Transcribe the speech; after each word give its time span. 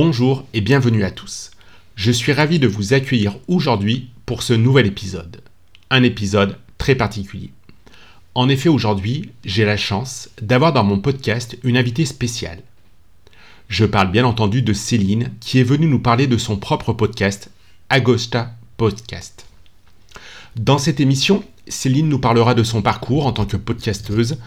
Bonjour 0.00 0.46
et 0.54 0.60
bienvenue 0.60 1.02
à 1.02 1.10
tous. 1.10 1.50
Je 1.96 2.12
suis 2.12 2.32
ravi 2.32 2.60
de 2.60 2.68
vous 2.68 2.94
accueillir 2.94 3.36
aujourd'hui 3.48 4.10
pour 4.26 4.44
ce 4.44 4.52
nouvel 4.52 4.86
épisode. 4.86 5.42
Un 5.90 6.04
épisode 6.04 6.56
très 6.78 6.94
particulier. 6.94 7.50
En 8.36 8.48
effet, 8.48 8.68
aujourd'hui, 8.68 9.30
j'ai 9.44 9.64
la 9.64 9.76
chance 9.76 10.30
d'avoir 10.40 10.72
dans 10.72 10.84
mon 10.84 11.00
podcast 11.00 11.58
une 11.64 11.76
invitée 11.76 12.04
spéciale. 12.04 12.62
Je 13.68 13.84
parle 13.86 14.12
bien 14.12 14.24
entendu 14.24 14.62
de 14.62 14.72
Céline 14.72 15.32
qui 15.40 15.58
est 15.58 15.64
venue 15.64 15.88
nous 15.88 15.98
parler 15.98 16.28
de 16.28 16.38
son 16.38 16.58
propre 16.58 16.92
podcast, 16.92 17.50
Agosta 17.90 18.52
Podcast. 18.76 19.46
Dans 20.54 20.78
cette 20.78 21.00
émission, 21.00 21.42
Céline 21.66 22.08
nous 22.08 22.20
parlera 22.20 22.54
de 22.54 22.62
son 22.62 22.82
parcours 22.82 23.26
en 23.26 23.32
tant 23.32 23.46
que 23.46 23.56
podcasteuse, 23.56 24.38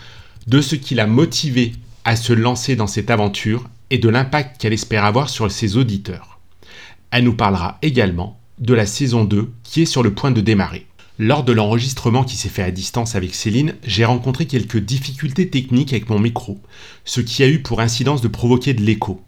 de 0.47 0.61
ce 0.61 0.75
qui 0.77 0.95
l'a 0.95 1.07
motivée 1.07 1.73
à 2.05 2.15
se 2.15 2.31
lancer 2.31 2.77
dans 2.77 2.87
cette 2.87 3.11
aventure 3.11 3.67
et 3.91 3.99
de 3.99 4.09
l'impact 4.09 4.59
qu'elle 4.59 4.73
espère 4.73 5.05
avoir 5.05 5.29
sur 5.29 5.51
ses 5.51 5.77
auditeurs. 5.77 6.39
Elle 7.11 7.25
nous 7.25 7.35
parlera 7.35 7.77
également 7.83 8.39
de 8.57 8.73
la 8.73 8.85
saison 8.85 9.25
2 9.25 9.51
qui 9.63 9.81
est 9.81 9.85
sur 9.85 10.01
le 10.01 10.13
point 10.13 10.31
de 10.31 10.41
démarrer. 10.41 10.87
Lors 11.19 11.43
de 11.43 11.51
l'enregistrement 11.51 12.23
qui 12.23 12.37
s'est 12.37 12.49
fait 12.49 12.63
à 12.63 12.71
distance 12.71 13.15
avec 13.15 13.35
Céline, 13.35 13.75
j'ai 13.83 14.05
rencontré 14.05 14.47
quelques 14.47 14.79
difficultés 14.79 15.49
techniques 15.49 15.91
avec 15.91 16.09
mon 16.09 16.19
micro, 16.19 16.59
ce 17.05 17.21
qui 17.21 17.43
a 17.43 17.47
eu 17.47 17.61
pour 17.61 17.81
incidence 17.81 18.21
de 18.21 18.27
provoquer 18.27 18.73
de 18.73 18.81
l'écho. 18.81 19.21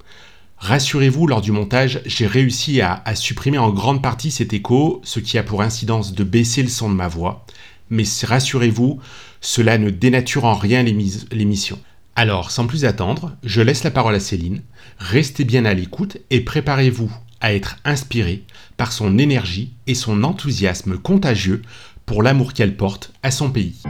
Rassurez-vous, 0.57 1.27
lors 1.27 1.41
du 1.41 1.51
montage, 1.51 2.01
j'ai 2.05 2.25
réussi 2.25 2.79
à, 2.79 3.03
à, 3.05 3.15
supprimer 3.15 3.57
en 3.57 3.69
grande 3.69 4.01
partie 4.01 4.31
cet 4.31 4.53
écho, 4.53 5.01
ce 5.03 5.19
qui 5.19 5.37
a 5.37 5.43
pour 5.43 5.61
incidence 5.61 6.13
de 6.13 6.23
baisser 6.23 6.63
le 6.63 6.69
son 6.69 6.89
de 6.89 6.95
ma 6.95 7.09
voix. 7.09 7.45
Mais 7.89 8.05
rassurez-vous, 8.23 8.99
cela 9.41 9.77
ne 9.77 9.89
dénature 9.89 10.45
en 10.45 10.55
rien 10.55 10.83
l'émission. 10.83 11.79
Alors, 12.15 12.51
sans 12.51 12.67
plus 12.67 12.85
attendre, 12.85 13.35
je 13.43 13.61
laisse 13.61 13.83
la 13.83 13.91
parole 13.91 14.13
à 14.13 14.19
Céline. 14.19 14.61
Restez 14.99 15.45
bien 15.45 15.65
à 15.65 15.73
l'écoute 15.73 16.17
et 16.29 16.41
préparez-vous 16.41 17.11
à 17.41 17.53
être 17.53 17.77
inspiré 17.85 18.43
par 18.77 18.91
son 18.91 19.17
énergie 19.17 19.73
et 19.87 19.95
son 19.95 20.23
enthousiasme 20.23 20.97
contagieux 20.97 21.63
pour 22.05 22.21
l'amour 22.21 22.53
qu'elle 22.53 22.77
porte 22.77 23.11
à 23.23 23.31
son 23.31 23.49
pays. 23.49 23.81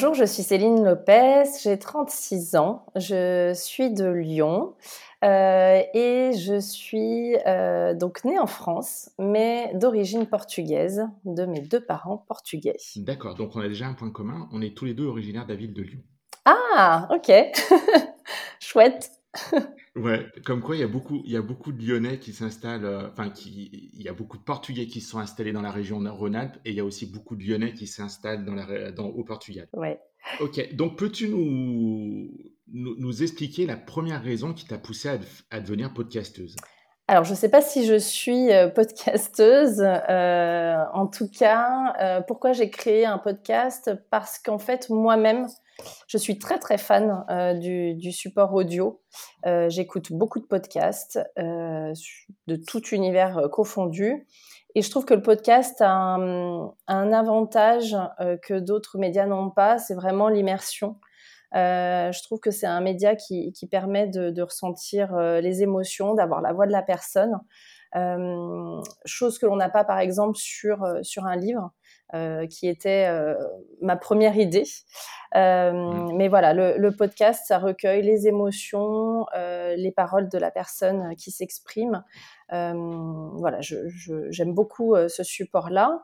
Bonjour, 0.00 0.14
je 0.14 0.26
suis 0.26 0.44
Céline 0.44 0.84
Lopez, 0.84 1.42
j'ai 1.60 1.76
36 1.76 2.54
ans, 2.54 2.86
je 2.94 3.52
suis 3.52 3.90
de 3.90 4.06
Lyon 4.06 4.76
euh, 5.24 5.82
et 5.92 6.30
je 6.38 6.60
suis 6.60 7.34
euh, 7.48 7.94
donc 7.94 8.22
née 8.22 8.38
en 8.38 8.46
France, 8.46 9.10
mais 9.18 9.72
d'origine 9.74 10.26
portugaise, 10.26 11.08
de 11.24 11.46
mes 11.46 11.62
deux 11.62 11.80
parents 11.80 12.16
portugais. 12.28 12.76
D'accord, 12.94 13.34
donc 13.34 13.56
on 13.56 13.60
a 13.60 13.66
déjà 13.66 13.88
un 13.88 13.94
point 13.94 14.12
commun, 14.12 14.48
on 14.52 14.62
est 14.62 14.76
tous 14.76 14.84
les 14.84 14.94
deux 14.94 15.06
originaires 15.06 15.46
de 15.46 15.52
la 15.52 15.58
ville 15.58 15.74
de 15.74 15.82
Lyon. 15.82 16.02
Ah, 16.44 17.08
ok, 17.10 17.32
chouette. 18.60 19.10
Ouais, 19.98 20.26
comme 20.44 20.60
quoi 20.60 20.76
il 20.76 20.80
y 20.80 20.84
a 20.84 20.88
beaucoup, 20.88 21.22
il 21.24 21.32
y 21.32 21.36
a 21.36 21.42
beaucoup 21.42 21.72
de 21.72 21.82
Lyonnais 21.82 22.18
qui 22.18 22.32
s'installent, 22.32 22.84
euh, 22.84 23.08
enfin 23.08 23.30
qui, 23.30 23.90
il 23.92 24.02
y 24.02 24.08
a 24.08 24.12
beaucoup 24.12 24.38
de 24.38 24.42
Portugais 24.42 24.86
qui 24.86 25.00
se 25.00 25.10
sont 25.10 25.18
installés 25.18 25.52
dans 25.52 25.62
la 25.62 25.70
région 25.70 25.98
Rhône-Alpes 25.98 26.56
et 26.64 26.70
il 26.70 26.76
y 26.76 26.80
a 26.80 26.84
aussi 26.84 27.06
beaucoup 27.06 27.36
de 27.36 27.42
Lyonnais 27.42 27.74
qui 27.74 27.86
s'installent 27.86 28.44
dans 28.44 28.54
la, 28.54 28.92
dans, 28.92 29.06
au 29.06 29.24
Portugal. 29.24 29.68
Ouais. 29.72 30.00
Ok, 30.40 30.74
donc 30.74 30.96
peux-tu 30.96 31.28
nous, 31.28 32.30
nous, 32.72 32.96
nous 32.98 33.22
expliquer 33.22 33.66
la 33.66 33.76
première 33.76 34.22
raison 34.22 34.52
qui 34.52 34.66
t'a 34.66 34.78
poussé 34.78 35.08
à, 35.08 35.18
à 35.50 35.60
devenir 35.60 35.92
podcasteuse? 35.92 36.56
Alors, 37.10 37.24
je 37.24 37.30
ne 37.30 37.36
sais 37.36 37.48
pas 37.48 37.62
si 37.62 37.86
je 37.86 37.98
suis 37.98 38.52
euh, 38.52 38.68
podcasteuse. 38.68 39.80
Euh, 39.80 40.76
en 40.92 41.06
tout 41.06 41.28
cas, 41.28 41.94
euh, 42.00 42.20
pourquoi 42.20 42.52
j'ai 42.52 42.68
créé 42.68 43.06
un 43.06 43.16
podcast? 43.16 43.90
Parce 44.10 44.38
qu'en 44.38 44.58
fait, 44.58 44.90
moi-même, 44.90 45.46
je 46.06 46.18
suis 46.18 46.38
très 46.38 46.58
très 46.58 46.78
fan 46.78 47.24
euh, 47.30 47.54
du, 47.54 47.94
du, 47.94 48.12
support 48.12 48.52
audio. 48.54 49.00
Euh, 49.46 49.68
J'écoute 49.68 50.12
beaucoup 50.12 50.40
de 50.40 50.46
podcasts 50.46 51.18
euh, 51.38 51.92
de 52.46 52.56
tout 52.56 52.86
univers 52.88 53.48
confondu. 53.52 54.26
Et 54.74 54.82
je 54.82 54.90
trouve 54.90 55.04
que 55.04 55.14
le 55.14 55.22
podcast 55.22 55.80
a 55.80 55.90
un, 55.90 57.12
avantage 57.12 57.96
que 58.42 58.58
d'autres 58.58 58.98
médias 58.98 59.26
n'ont 59.26 59.50
pas, 59.50 59.78
c'est 59.78 59.94
vraiment 59.94 60.28
l'immersion. 60.28 60.96
Je 61.52 62.22
trouve 62.22 62.38
que 62.38 62.50
c'est 62.50 62.66
un 62.66 62.80
média 62.80 63.16
qui, 63.16 63.52
qui 63.52 63.66
permet 63.66 64.06
de, 64.06 64.30
de 64.30 64.42
ressentir 64.42 65.16
les 65.16 65.62
émotions, 65.62 66.14
d'avoir 66.14 66.42
la 66.42 66.52
voix 66.52 66.66
de 66.66 66.72
la 66.72 66.82
personne, 66.82 67.40
chose 69.06 69.38
que 69.38 69.46
l'on 69.46 69.56
n'a 69.56 69.70
pas 69.70 69.84
par 69.84 69.98
exemple 69.98 70.36
sur, 70.36 70.86
sur 71.02 71.24
un 71.24 71.34
livre. 71.34 71.72
Euh, 72.14 72.46
qui 72.46 72.68
était 72.68 73.06
euh, 73.06 73.34
ma 73.82 73.94
première 73.94 74.38
idée. 74.38 74.64
Euh, 75.36 75.72
mmh. 75.72 76.16
Mais 76.16 76.28
voilà, 76.28 76.54
le, 76.54 76.78
le, 76.78 76.90
podcast, 76.90 77.44
ça 77.46 77.58
recueille 77.58 78.00
les 78.00 78.26
émotions, 78.26 79.26
les 79.34 79.92
paroles 79.94 80.30
de 80.30 80.38
la 80.38 80.50
personne 80.50 81.14
qui 81.16 81.30
s'exprime. 81.30 82.02
voilà, 82.50 83.58
j'aime 83.60 84.54
beaucoup 84.54 84.96
ce 85.06 85.22
support-là. 85.22 86.00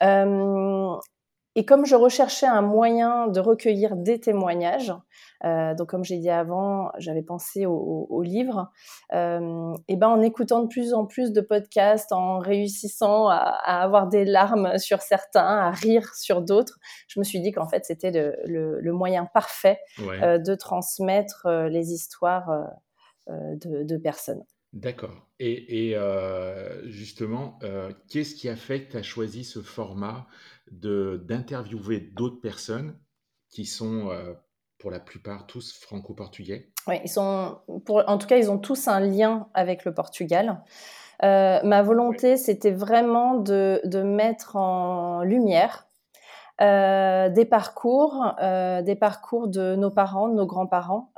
Et 0.00 1.64
comme 1.64 1.86
je 1.86 1.96
recherchais 1.96 2.46
un 2.46 2.62
moyen 2.62 3.26
de 3.26 3.40
recueillir 3.40 3.96
des 3.96 4.20
témoignages, 4.20 4.94
euh, 5.44 5.74
donc 5.74 5.88
comme 5.88 6.04
j'ai 6.04 6.18
dit 6.18 6.30
avant, 6.30 6.90
j'avais 6.98 7.22
pensé 7.22 7.66
au, 7.66 7.74
au, 7.74 8.06
au 8.10 8.22
livre, 8.22 8.70
euh, 9.12 9.72
et 9.88 9.96
ben 9.96 10.08
en 10.08 10.20
écoutant 10.20 10.62
de 10.62 10.68
plus 10.68 10.94
en 10.94 11.06
plus 11.06 11.32
de 11.32 11.40
podcasts, 11.40 12.12
en 12.12 12.38
réussissant 12.38 13.28
à, 13.28 13.36
à 13.36 13.82
avoir 13.82 14.08
des 14.08 14.24
larmes 14.24 14.78
sur 14.78 15.00
certains, 15.00 15.58
à 15.58 15.70
rire 15.70 16.14
sur 16.14 16.42
d'autres, 16.42 16.78
je 17.08 17.20
me 17.20 17.24
suis 17.24 17.40
dit 17.40 17.52
qu'en 17.52 17.68
fait 17.68 17.84
c'était 17.84 18.10
le, 18.10 18.36
le, 18.46 18.80
le, 18.80 18.92
moyen 18.92 19.26
parfait 19.26 19.78
ouais. 20.00 20.22
euh, 20.22 20.38
de 20.38 20.54
transmettre 20.54 21.48
les 21.70 21.92
histoires 21.92 22.50
de, 23.28 23.82
de 23.82 23.96
personnes. 23.96 24.42
D'accord. 24.72 25.28
Et, 25.40 25.88
et 25.88 25.96
euh, 25.96 26.86
justement, 26.88 27.58
euh, 27.62 27.92
qu'est-ce 28.08 28.34
qui 28.34 28.48
a 28.48 28.56
fait 28.56 28.84
que 28.84 28.92
tu 28.92 28.96
as 28.98 29.02
choisi 29.02 29.44
ce 29.44 29.62
format 29.62 30.26
d'interviewer 30.70 32.00
d'autres 32.00 32.40
personnes 32.40 32.98
qui 33.48 33.64
sont 33.64 34.10
euh, 34.10 34.34
pour 34.78 34.90
la 34.90 35.00
plupart 35.00 35.46
tous 35.46 35.72
franco-portugais 35.80 36.70
Oui, 36.86 37.00
ils 37.04 37.10
sont, 37.10 37.58
pour, 37.84 38.02
en 38.06 38.18
tout 38.18 38.26
cas, 38.26 38.36
ils 38.36 38.50
ont 38.50 38.58
tous 38.58 38.88
un 38.88 39.00
lien 39.00 39.48
avec 39.54 39.84
le 39.84 39.92
Portugal. 39.92 40.62
Euh, 41.24 41.60
ma 41.64 41.82
volonté, 41.82 42.36
c'était 42.36 42.70
vraiment 42.70 43.34
de, 43.34 43.80
de, 43.84 44.02
mettre 44.02 44.54
en 44.54 45.22
lumière 45.22 45.88
euh, 46.60 47.28
des 47.28 47.44
parcours, 47.44 48.34
euh, 48.40 48.82
des 48.82 48.94
parcours 48.94 49.48
de 49.48 49.74
nos 49.74 49.90
parents, 49.90 50.28
de 50.28 50.34
nos 50.34 50.46
grands-parents. 50.46 51.12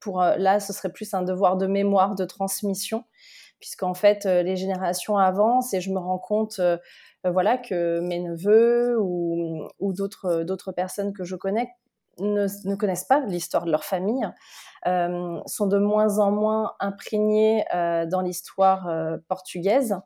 Pour 0.00 0.20
là, 0.20 0.60
ce 0.60 0.72
serait 0.72 0.92
plus 0.92 1.14
un 1.14 1.22
devoir 1.22 1.56
de 1.56 1.66
mémoire, 1.66 2.14
de 2.14 2.26
transmission, 2.26 3.04
puisqu'en 3.60 3.94
fait, 3.94 4.26
les 4.26 4.56
générations 4.56 5.16
avancent 5.16 5.72
et 5.72 5.80
je 5.80 5.90
me 5.90 5.98
rends 5.98 6.18
compte 6.18 6.60
voilà, 7.24 7.56
que 7.56 8.00
mes 8.00 8.20
neveux 8.20 8.96
ou, 9.00 9.66
ou 9.80 9.92
d'autres, 9.94 10.42
d'autres 10.44 10.72
personnes 10.72 11.14
que 11.14 11.24
je 11.24 11.34
connais 11.34 11.70
ne, 12.20 12.46
ne 12.64 12.74
connaissent 12.74 13.04
pas 13.04 13.20
l'histoire 13.20 13.64
de 13.64 13.70
leur 13.70 13.84
famille, 13.84 14.28
euh, 14.86 15.40
sont 15.46 15.66
de 15.66 15.78
moins 15.78 16.18
en 16.18 16.30
moins 16.30 16.74
imprégnés 16.80 17.64
euh, 17.74 18.06
dans 18.06 18.20
l'histoire 18.20 18.86
euh, 18.88 19.16
portugaise. 19.28 19.96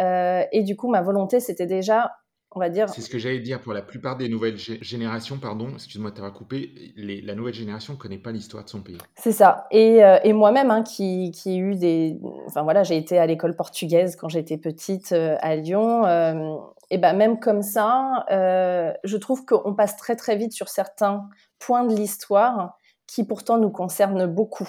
Euh, 0.00 0.44
et 0.52 0.62
du 0.62 0.76
coup, 0.76 0.88
ma 0.88 1.02
volonté, 1.02 1.40
c'était 1.40 1.66
déjà 1.66 2.12
on 2.52 2.60
va 2.60 2.68
dire. 2.68 2.88
C'est 2.88 3.00
ce 3.00 3.10
que 3.10 3.18
j'allais 3.18 3.40
dire 3.40 3.60
pour 3.60 3.72
la 3.72 3.82
plupart 3.82 4.16
des 4.16 4.28
nouvelles 4.28 4.56
générations, 4.56 5.38
pardon, 5.38 5.68
excuse-moi 5.74 6.10
de 6.10 6.16
t'avoir 6.16 6.32
coupé, 6.32 6.92
les, 6.96 7.20
la 7.22 7.34
nouvelle 7.34 7.54
génération 7.54 7.94
ne 7.94 7.98
connaît 7.98 8.18
pas 8.18 8.32
l'histoire 8.32 8.64
de 8.64 8.68
son 8.68 8.80
pays. 8.80 8.98
C'est 9.16 9.32
ça. 9.32 9.66
Et, 9.70 10.04
euh, 10.04 10.18
et 10.24 10.32
moi-même, 10.32 10.70
hein, 10.70 10.82
qui, 10.82 11.30
qui 11.30 11.52
ai 11.52 11.56
eu 11.58 11.74
des. 11.76 12.18
Enfin 12.46 12.62
voilà, 12.62 12.82
j'ai 12.82 12.96
été 12.96 13.18
à 13.18 13.26
l'école 13.26 13.54
portugaise 13.54 14.16
quand 14.16 14.28
j'étais 14.28 14.58
petite 14.58 15.12
euh, 15.12 15.36
à 15.40 15.56
Lyon. 15.56 16.04
Euh, 16.06 16.56
et 16.90 16.98
ben 16.98 17.12
même 17.12 17.38
comme 17.38 17.62
ça, 17.62 18.24
je 18.28 19.16
trouve 19.16 19.44
qu'on 19.44 19.74
passe 19.76 19.96
très 19.96 20.16
très 20.16 20.34
vite 20.34 20.52
sur 20.52 20.68
certains 20.68 21.28
points 21.60 21.84
de 21.84 21.94
l'histoire 21.94 22.76
qui 23.06 23.24
pourtant 23.24 23.58
nous 23.58 23.70
concernent 23.70 24.26
beaucoup. 24.26 24.68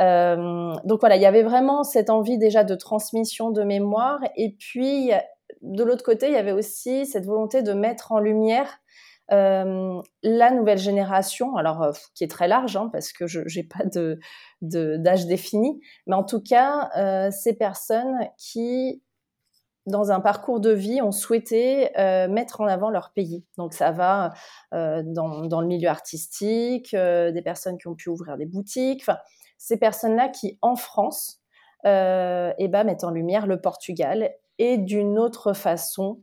Euh, 0.00 0.74
donc 0.84 1.00
voilà, 1.00 1.16
il 1.16 1.22
y 1.22 1.26
avait 1.26 1.42
vraiment 1.42 1.84
cette 1.84 2.10
envie 2.10 2.38
déjà 2.38 2.64
de 2.64 2.74
transmission 2.74 3.50
de 3.50 3.62
mémoire. 3.62 4.18
Et 4.36 4.56
puis, 4.58 5.12
de 5.62 5.84
l'autre 5.84 6.04
côté, 6.04 6.28
il 6.28 6.32
y 6.32 6.36
avait 6.36 6.52
aussi 6.52 7.06
cette 7.06 7.26
volonté 7.26 7.62
de 7.62 7.72
mettre 7.72 8.12
en 8.12 8.18
lumière 8.18 8.80
euh, 9.32 10.02
la 10.24 10.50
nouvelle 10.50 10.78
génération, 10.78 11.56
alors 11.56 11.82
euh, 11.82 11.92
qui 12.14 12.24
est 12.24 12.30
très 12.30 12.48
large, 12.48 12.76
hein, 12.76 12.88
parce 12.92 13.12
que 13.12 13.26
je 13.26 13.40
n'ai 13.40 13.62
pas 13.62 13.84
de 13.84 14.18
d'âge 14.62 15.26
défini, 15.26 15.80
mais 16.06 16.16
en 16.16 16.24
tout 16.24 16.42
cas, 16.42 16.90
euh, 16.96 17.30
ces 17.30 17.54
personnes 17.54 18.28
qui 18.36 19.02
dans 19.86 20.12
un 20.12 20.20
parcours 20.20 20.60
de 20.60 20.70
vie, 20.70 21.00
ont 21.00 21.10
souhaité 21.10 21.90
mettre 22.28 22.60
en 22.60 22.66
avant 22.66 22.90
leur 22.90 23.12
pays. 23.12 23.44
Donc 23.56 23.72
ça 23.72 23.90
va 23.90 24.30
dans, 24.70 25.60
le 25.60 25.66
milieu 25.66 25.88
artistique, 25.88 26.94
des 26.94 27.42
personnes 27.42 27.78
qui 27.78 27.88
ont 27.88 27.94
pu 27.94 28.10
ouvrir 28.10 28.36
des 28.36 28.44
boutiques, 28.44 29.06
ces 29.56 29.78
personnes-là 29.78 30.28
qui, 30.28 30.58
en 30.60 30.76
France, 30.76 31.40
eh 31.84 31.88
ben, 32.68 32.84
mettent 32.84 33.04
en 33.04 33.10
lumière 33.10 33.46
le 33.46 33.60
Portugal 33.60 34.30
et 34.60 34.76
d'une 34.76 35.18
autre 35.18 35.54
façon 35.54 36.22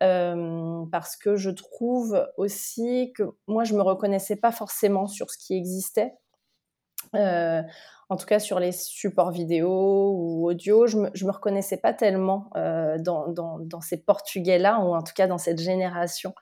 parce 0.00 1.16
que 1.16 1.36
je 1.36 1.50
trouve 1.50 2.26
aussi 2.36 3.12
que 3.16 3.22
moi, 3.46 3.64
je 3.64 3.74
me 3.74 3.82
reconnaissais 3.82 4.36
pas 4.36 4.52
forcément 4.52 5.06
sur 5.06 5.30
ce 5.30 5.38
qui 5.38 5.54
existait. 5.54 6.14
en 7.14 8.16
tout 8.18 8.26
cas, 8.26 8.38
sur 8.38 8.60
les 8.60 8.72
supports 8.72 9.30
vidéo 9.30 10.12
ou 10.14 10.48
audio, 10.48 10.86
je 10.86 10.98
me, 10.98 11.10
me 11.10 11.32
reconnaissais 11.32 11.78
pas 11.78 11.94
tellement 11.94 12.50
dans, 12.54 13.28
dans, 13.28 13.80
ces 13.80 14.02
Portugais-là, 14.02 14.80
ou 14.80 14.94
en 14.94 15.02
tout 15.02 15.14
cas 15.14 15.26
dans 15.26 15.38
cette 15.38 15.60
génération 15.60 16.34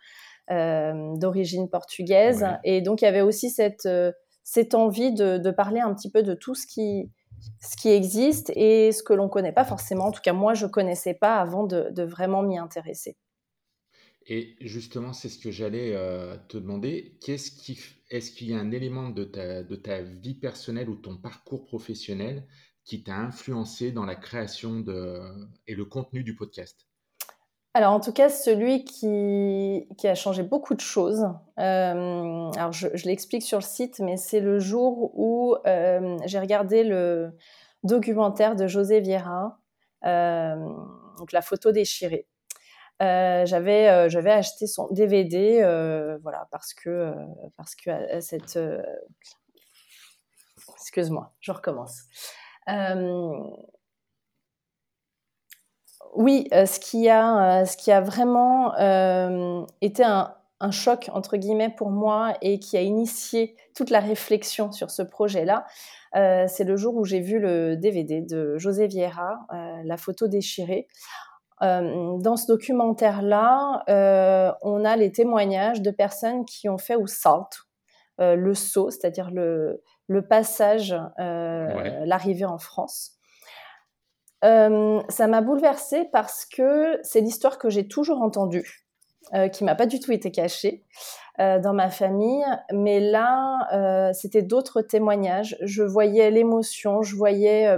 d'origine 0.49 1.69
portugaise. 1.69 2.47
Et 2.65 2.81
donc, 2.81 3.03
il 3.03 3.05
y 3.05 3.09
avait 3.09 3.23
aussi 3.23 3.51
cette, 3.51 3.89
cette 4.43 4.75
envie 4.75 5.13
de, 5.13 5.39
de, 5.39 5.51
parler 5.51 5.81
un 5.81 5.95
petit 5.95 6.11
peu 6.11 6.23
de 6.23 6.35
tout 6.35 6.55
ce 6.55 6.67
qui, 6.67 7.11
ce 7.61 7.77
qui 7.77 7.91
existe 7.91 8.51
et 8.57 8.93
ce 8.93 9.03
que 9.03 9.13
l'on 9.13 9.29
connaît 9.29 9.53
pas 9.53 9.65
forcément. 9.65 10.07
En 10.07 10.13
tout 10.13 10.23
cas, 10.23 10.33
moi, 10.33 10.55
je 10.55 10.67
connaissais 10.67 11.15
pas 11.15 11.37
avant 11.37 11.65
de, 11.65 11.89
de 11.91 12.03
vraiment 12.03 12.43
m'y 12.43 12.59
intéresser. 12.59 13.17
Et 14.27 14.57
justement, 14.61 15.13
c'est 15.13 15.29
ce 15.29 15.39
que 15.39 15.51
j'allais 15.51 15.95
euh, 15.95 16.37
te 16.49 16.57
demander. 16.57 17.19
Qu'est-ce 17.21 17.51
qui, 17.51 17.79
est-ce 18.11 18.31
qu'il 18.31 18.49
y 18.51 18.55
a 18.55 18.59
un 18.59 18.71
élément 18.71 19.11
de 19.11 19.25
ta, 19.25 19.63
de 19.63 19.77
ta 19.77 20.03
vie 20.03 20.35
personnelle 20.35 20.89
ou 20.89 20.97
ton 20.97 21.17
parcours 21.19 21.67
professionnel 21.67 22.47
qui 22.85 23.03
t'a 23.03 23.17
influencé 23.17 23.93
dans 23.93 24.07
la 24.07 24.17
création 24.17 24.81
de, 24.81 25.21
et 25.67 25.75
le 25.75 25.85
contenu 25.85 26.23
du 26.25 26.35
podcast? 26.35 26.87
Alors 27.75 27.93
en 27.93 28.01
tout 28.01 28.13
cas, 28.13 28.29
celui 28.29 28.85
qui, 28.85 29.89
qui 29.99 30.09
a 30.09 30.15
changé 30.15 30.43
beaucoup 30.43 30.75
de 30.75 30.81
choses, 30.81 31.29
euh, 31.59 32.51
alors 32.53 32.73
je, 32.73 32.89
l'explique 33.05 33.43
sur 33.43 33.59
le 33.59 33.65
site, 33.65 33.99
mais 33.99 34.17
c'est 34.17 34.41
le 34.41 34.61
jour 34.61 35.11
où 35.19 35.57
euh, 35.67 36.17
j'ai 36.25 36.39
regardé 36.39 36.85
le 36.85 37.37
documentaire 37.83 38.55
de 38.57 38.67
José 38.67 39.01
Vieira, 39.01 39.59
donc 40.03 41.33
la 41.33 41.43
photo 41.43 41.73
déchirée. 41.73 42.29
Euh, 43.03 43.45
j'avais 43.45 43.89
euh, 43.89 44.09
j'avais 44.09 44.31
acheté 44.31 44.69
son 44.69 44.87
DVD 44.93 45.61
euh, 45.63 46.17
voilà 46.23 46.47
parce 46.53 46.73
que 46.75 47.13
parce 47.57 47.75
que 47.75 47.91
excuse-moi 50.77 51.35
je 51.41 51.51
recommence 51.51 52.03
oui 56.15 56.49
ce 56.53 56.79
qui 56.81 57.09
a 57.09 57.65
ce 57.67 57.77
qui 57.77 57.93
a 57.93 58.01
vraiment 58.01 58.73
été 59.81 60.05
un, 60.05 60.35
un 60.61 60.71
choc 60.71 61.11
entre 61.13 61.37
guillemets 61.37 61.71
pour 61.71 61.91
moi 61.91 62.35
et 62.43 62.59
qui 62.59 62.77
a 62.77 62.83
initié 62.83 63.57
toute 63.75 63.91
la 63.91 64.01
réflexion 64.01 64.73
sur 64.73 64.91
ce 64.91 65.03
projet-là, 65.03 65.67
c'est 66.13 66.65
le 66.65 66.77
jour 66.77 66.95
où 66.97 67.05
j'ai 67.05 67.21
vu 67.21 67.39
le 67.39 67.77
DVD 67.77 68.21
de 68.21 68.57
José 68.59 68.87
Vieira, 68.87 69.41
La 69.85 69.97
photo 69.97 70.29
déchirée. 70.29 70.87
Euh, 71.63 72.19
dans 72.19 72.37
ce 72.37 72.47
documentaire-là, 72.49 73.85
euh, 73.89 74.53
on 74.63 74.85
a 74.85 74.97
les 74.97 75.13
témoignages 75.13 75.83
de 75.83 75.91
personnes 75.91 76.45
qui 76.45 76.69
ont 76.69 76.79
fait 76.79 76.97
au 76.97 77.07
salt, 77.07 77.67
euh, 78.21 78.35
le 78.35 78.55
saut, 78.55 78.91
c'est-à-dire 78.91 79.31
le, 79.31 79.81
passage, 80.29 80.95
l'arrivée 81.19 82.45
en 82.45 82.59
France. 82.59 83.13
Ça 84.45 85.27
m'a 85.27 85.41
bouleversée 85.41 86.09
parce 86.13 86.45
que 86.45 86.99
c'est 87.03 87.21
l'histoire 87.21 87.59
que 87.59 87.71
j'ai 87.71 87.89
toujours 87.89 88.21
entendue, 88.21 88.87
qui 89.53 89.65
m'a 89.65 89.75
pas 89.75 89.87
du 89.87 90.01
tout 90.01 90.13
été 90.13 90.31
cachée 90.31 90.85
dans 91.39 91.73
ma 91.73 91.89
famille, 91.89 92.45
mais 92.73 93.01
là, 93.01 94.13
c'était 94.13 94.43
d'autres 94.43 94.83
témoignages. 94.83 95.57
Je 95.63 95.83
voyais 95.83 96.31
l'émotion, 96.31 97.03
je 97.03 97.17
voyais 97.17 97.75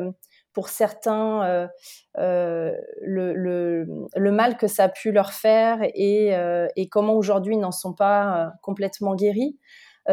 pour 0.56 0.70
certains 0.70 1.44
euh, 1.44 1.68
euh, 2.16 2.72
le, 3.02 4.30
mal 4.30 4.56
que 4.56 4.68
ça 4.68 4.84
a 4.84 4.88
pu 4.88 5.12
leur 5.12 5.32
faire 5.32 5.80
et, 5.82 6.34
euh, 6.34 6.66
et 6.76 6.88
comment 6.88 7.12
aujourd'hui 7.14 7.56
ils 7.56 7.60
n'en 7.60 7.72
sont 7.72 7.92
pas 7.92 8.54
complètement 8.62 9.14
guéris. 9.14 9.58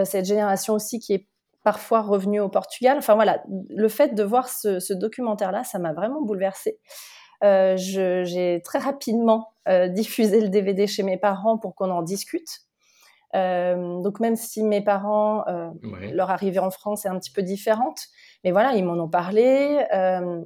cette 0.04 0.26
génération 0.26 0.74
aussi 0.74 1.00
qui 1.00 1.14
est 1.14 1.30
parfois 1.64 2.02
revenue 2.02 2.40
au 2.40 2.50
Portugal. 2.50 2.98
Enfin 2.98 3.16
voilà, 3.16 3.44
le 3.70 3.88
fait 3.88 4.16
de 4.16 4.24
voir 4.24 4.50
ce, 4.50 4.80
ce 4.80 4.94
documentaire-là, 4.94 5.64
ça 5.64 5.80
m'a 5.80 5.94
vraiment 5.94 6.22
bouleversée. 6.22 6.80
j'ai 7.42 8.62
très 8.64 8.80
rapidement 8.80 9.54
diffusé 9.90 10.42
le 10.42 10.50
DVD 10.50 10.88
chez 10.88 11.04
mes 11.04 11.18
parents 11.18 11.58
pour 11.58 11.76
qu'on 11.76 11.90
en 11.90 12.02
discute. 12.02 12.62
donc 13.34 14.20
même 14.20 14.36
si 14.36 14.64
mes 14.64 14.82
parents, 14.82 15.46
leur 16.12 16.32
arrivée 16.32 16.60
en 16.60 16.72
France 16.72 17.06
est 17.06 17.10
un 17.10 17.18
petit 17.18 17.32
peu 17.32 17.44
différente, 17.44 18.08
mais 18.44 18.52
voilà, 18.52 18.74
ils 18.74 18.84
m'en 18.84 19.02
ont 19.02 19.10
parlé. 19.10 19.86
Euh, 19.94 20.44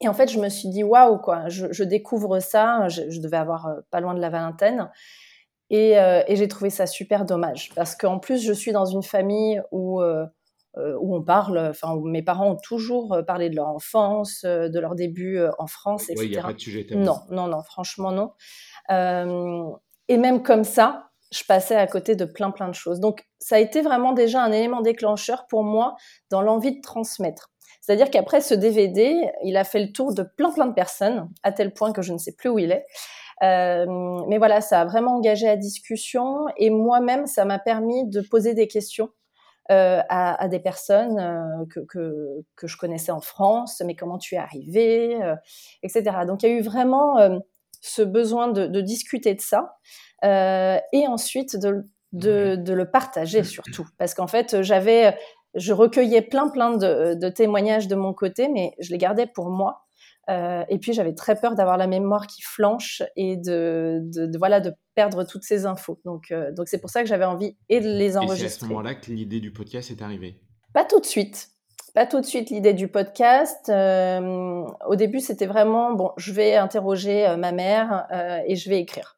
et 0.00 0.08
en 0.08 0.14
fait, 0.14 0.30
je 0.30 0.38
me 0.38 0.48
suis 0.48 0.68
dit, 0.68 0.82
waouh, 0.82 1.18
quoi, 1.18 1.48
je, 1.48 1.84
découvre 1.84 2.40
ça. 2.40 2.88
Je, 2.88 3.20
devais 3.20 3.36
avoir 3.36 3.66
euh, 3.66 3.80
pas 3.90 4.00
loin 4.00 4.14
de 4.14 4.20
la 4.20 4.30
vingtaine. 4.30 4.90
Euh, 5.72 6.22
et, 6.26 6.36
j'ai 6.36 6.48
trouvé 6.48 6.70
ça 6.70 6.86
super 6.86 7.24
dommage. 7.24 7.70
Parce 7.74 7.94
qu'en 7.94 8.18
plus, 8.18 8.42
je 8.42 8.52
suis 8.52 8.72
dans 8.72 8.86
une 8.86 9.02
famille 9.02 9.62
où, 9.70 10.02
où 10.02 11.16
on 11.16 11.22
parle, 11.22 11.58
enfin, 11.58 11.94
où 11.94 12.06
mes 12.06 12.22
parents 12.22 12.50
ont 12.52 12.56
toujours 12.56 13.18
parlé 13.26 13.50
de 13.50 13.56
leur 13.56 13.68
enfance, 13.68 14.44
de 14.44 14.78
leur 14.80 14.94
début 14.94 15.40
en 15.58 15.66
France, 15.66 16.10
etc. 16.10 16.20
Oui, 16.20 16.26
il 16.26 16.32
n'y 16.32 16.38
a 16.38 16.42
pas 16.42 16.52
de 16.52 16.58
sujet 16.58 16.86
Non, 16.90 17.20
non, 17.30 17.46
non, 17.46 17.62
franchement, 17.62 18.12
non. 18.12 18.32
et 20.08 20.16
même 20.16 20.42
comme 20.42 20.64
ça, 20.64 21.10
je 21.32 21.44
passais 21.44 21.76
à 21.76 21.86
côté 21.86 22.16
de 22.16 22.24
plein 22.24 22.50
plein 22.50 22.68
de 22.68 22.74
choses. 22.74 23.00
Donc 23.00 23.24
ça 23.38 23.56
a 23.56 23.58
été 23.58 23.82
vraiment 23.82 24.12
déjà 24.12 24.42
un 24.42 24.52
élément 24.52 24.80
déclencheur 24.80 25.46
pour 25.48 25.62
moi 25.62 25.96
dans 26.30 26.42
l'envie 26.42 26.76
de 26.76 26.80
transmettre. 26.80 27.50
C'est-à-dire 27.80 28.10
qu'après 28.10 28.40
ce 28.40 28.54
DVD, 28.54 29.16
il 29.44 29.56
a 29.56 29.64
fait 29.64 29.80
le 29.80 29.92
tour 29.92 30.14
de 30.14 30.22
plein 30.22 30.50
plein 30.50 30.66
de 30.66 30.74
personnes, 30.74 31.28
à 31.42 31.52
tel 31.52 31.72
point 31.72 31.92
que 31.92 32.02
je 32.02 32.12
ne 32.12 32.18
sais 32.18 32.34
plus 32.36 32.48
où 32.48 32.58
il 32.58 32.72
est. 32.72 32.84
Euh, 33.42 33.86
mais 34.28 34.38
voilà, 34.38 34.60
ça 34.60 34.82
a 34.82 34.84
vraiment 34.84 35.16
engagé 35.16 35.46
la 35.46 35.56
discussion 35.56 36.46
et 36.56 36.70
moi-même, 36.70 37.26
ça 37.26 37.44
m'a 37.44 37.58
permis 37.58 38.06
de 38.06 38.20
poser 38.20 38.54
des 38.54 38.68
questions 38.68 39.08
euh, 39.70 40.00
à, 40.08 40.48
des 40.48 40.60
personnes 40.60 41.18
euh, 41.18 41.64
que, 41.70 41.80
que, 41.80 42.42
que, 42.56 42.66
je 42.66 42.76
connaissais 42.76 43.12
en 43.12 43.20
France, 43.20 43.82
mais 43.86 43.94
comment 43.94 44.18
tu 44.18 44.34
es 44.34 44.38
arrivé, 44.38 45.18
etc. 45.82 46.02
Donc 46.26 46.42
il 46.42 46.50
y 46.50 46.52
a 46.52 46.56
eu 46.56 46.62
vraiment 46.62 47.16
ce 47.80 48.02
besoin 48.02 48.48
de, 48.48 48.66
de 48.66 48.80
discuter 48.80 49.34
de 49.34 49.40
ça. 49.40 49.76
Euh, 50.24 50.78
et 50.92 51.06
ensuite 51.06 51.56
de, 51.56 51.84
de, 52.12 52.56
de, 52.56 52.72
le 52.74 52.90
partager 52.90 53.42
surtout. 53.42 53.86
Parce 53.98 54.14
qu'en 54.14 54.26
fait, 54.26 54.62
j'avais, 54.62 55.16
je 55.54 55.72
recueillais 55.72 56.22
plein, 56.22 56.48
plein 56.48 56.76
de, 56.76 57.14
de, 57.14 57.28
témoignages 57.30 57.88
de 57.88 57.94
mon 57.94 58.12
côté, 58.12 58.48
mais 58.48 58.74
je 58.80 58.90
les 58.90 58.98
gardais 58.98 59.26
pour 59.26 59.50
moi. 59.50 59.86
Euh, 60.30 60.64
et 60.68 60.78
puis 60.78 60.92
j'avais 60.92 61.14
très 61.14 61.34
peur 61.34 61.54
d'avoir 61.54 61.76
la 61.76 61.86
mémoire 61.86 62.26
qui 62.26 62.42
flanche 62.42 63.02
et 63.16 63.36
de, 63.36 64.00
de, 64.02 64.38
voilà 64.38 64.60
de 64.60 64.72
perdre 64.94 65.24
toutes 65.24 65.42
ces 65.42 65.66
infos. 65.66 66.00
Donc 66.04 66.30
euh, 66.30 66.52
donc 66.52 66.68
c'est 66.68 66.80
pour 66.80 66.90
ça 66.90 67.02
que 67.02 67.08
j'avais 67.08 67.24
envie 67.24 67.56
et 67.68 67.80
de 67.80 67.88
les 67.88 68.16
enregistrer. 68.16 68.46
Et 68.46 68.48
c'est 68.48 68.56
à 68.56 68.60
ce 68.60 68.64
moment-là 68.66 68.94
que 68.94 69.10
l'idée 69.10 69.40
du 69.40 69.52
podcast 69.52 69.90
est 69.90 70.02
arrivée. 70.02 70.40
Pas 70.72 70.84
tout 70.84 71.00
de 71.00 71.06
suite. 71.06 71.48
Pas 71.94 72.06
tout 72.06 72.20
de 72.20 72.26
suite 72.26 72.50
l'idée 72.50 72.74
du 72.74 72.86
podcast. 72.86 73.68
Euh, 73.68 74.64
au 74.86 74.94
début, 74.94 75.18
c'était 75.18 75.46
vraiment 75.46 75.92
bon. 75.94 76.12
Je 76.16 76.32
vais 76.32 76.54
interroger 76.54 77.34
ma 77.36 77.50
mère 77.50 78.06
et 78.46 78.54
je 78.54 78.70
vais 78.70 78.78
écrire 78.78 79.16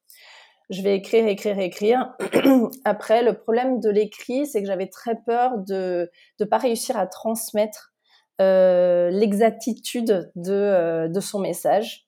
je 0.71 0.81
vais 0.81 0.97
écrire, 0.97 1.27
écrire, 1.27 1.59
écrire. 1.59 2.15
Après, 2.85 3.23
le 3.23 3.35
problème 3.35 3.79
de 3.79 3.91
l'écrit, 3.91 4.47
c'est 4.47 4.63
que 4.63 4.67
j'avais 4.67 4.89
très 4.89 5.17
peur 5.27 5.59
de 5.59 6.11
ne 6.41 6.45
pas 6.47 6.57
réussir 6.57 6.97
à 6.97 7.07
transmettre 7.07 7.92
l'exactitude 9.11 10.31
de, 10.37 10.53
euh, 10.53 11.09
de 11.09 11.21
son 11.21 11.41
message. 11.41 12.07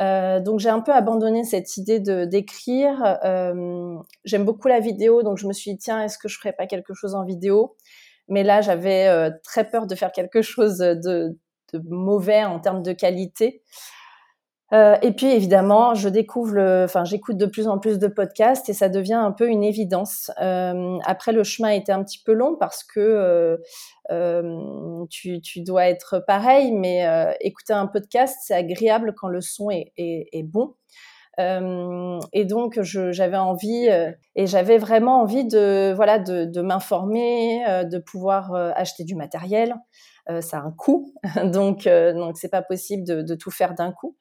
Euh, 0.00 0.40
donc 0.40 0.58
j'ai 0.58 0.70
un 0.70 0.80
peu 0.80 0.92
abandonné 0.92 1.44
cette 1.44 1.76
idée 1.76 2.00
de 2.00 2.24
d'écrire. 2.24 3.18
Euh, 3.24 3.96
J'aime 4.24 4.44
beaucoup 4.44 4.68
la 4.68 4.80
vidéo, 4.80 5.22
donc 5.22 5.38
je 5.38 5.46
me 5.46 5.52
suis 5.52 5.72
dit 5.72 5.78
tiens, 5.78 6.02
est-ce 6.02 6.18
que 6.18 6.28
je 6.28 6.38
ferais 6.38 6.52
pas 6.52 6.66
quelque 6.66 6.94
chose 6.94 7.14
en 7.14 7.24
vidéo? 7.24 7.76
Mais 8.28 8.42
là, 8.42 8.60
j'avais 8.62 9.08
euh, 9.08 9.30
très 9.44 9.68
peur 9.68 9.86
de 9.86 9.94
faire 9.94 10.12
quelque 10.12 10.42
chose 10.42 10.78
de, 10.78 11.38
de 11.72 11.82
mauvais 11.88 12.44
en 12.44 12.58
termes 12.60 12.82
de 12.82 12.92
qualité. 12.92 13.62
Euh, 14.72 14.96
et 15.02 15.12
puis 15.12 15.26
évidemment, 15.26 15.94
je 15.94 16.08
découvre, 16.08 16.58
enfin 16.84 17.04
j'écoute 17.04 17.36
de 17.36 17.44
plus 17.44 17.68
en 17.68 17.78
plus 17.78 17.98
de 17.98 18.06
podcasts 18.06 18.70
et 18.70 18.72
ça 18.72 18.88
devient 18.88 19.12
un 19.14 19.32
peu 19.32 19.48
une 19.48 19.62
évidence. 19.62 20.30
Euh, 20.40 20.98
après, 21.04 21.32
le 21.32 21.44
chemin 21.44 21.70
était 21.70 21.92
un 21.92 22.02
petit 22.02 22.22
peu 22.24 22.32
long 22.32 22.56
parce 22.58 22.82
que 22.82 23.58
euh, 24.10 25.04
tu, 25.10 25.40
dois 25.60 25.88
être 25.88 26.24
pareil, 26.26 26.72
mais 26.72 27.06
écouter 27.40 27.74
un 27.74 27.86
podcast, 27.86 28.38
c'est 28.42 28.54
agréable 28.54 29.14
quand 29.14 29.28
le 29.28 29.42
son 29.42 29.68
est, 29.70 30.42
bon. 30.44 30.74
et 31.38 32.44
donc 32.46 32.80
j'avais 32.80 33.36
envie 33.36 33.88
et 34.36 34.46
j'avais 34.46 34.78
vraiment 34.78 35.20
envie 35.20 35.46
de 35.46 35.92
voilà 35.94 36.18
de, 36.18 36.60
m'informer, 36.62 37.84
de 37.84 37.98
pouvoir 37.98 38.54
acheter 38.54 39.04
du 39.04 39.16
matériel. 39.16 39.76
ça 40.40 40.58
a 40.58 40.60
un 40.62 40.72
coût, 40.72 41.12
donc 41.44 41.86
donc 41.86 42.38
c'est 42.38 42.50
pas 42.50 42.62
possible 42.62 43.04
de 43.04 43.34
tout 43.34 43.50
faire 43.50 43.74
d'un 43.74 43.92
coup. 43.92 44.16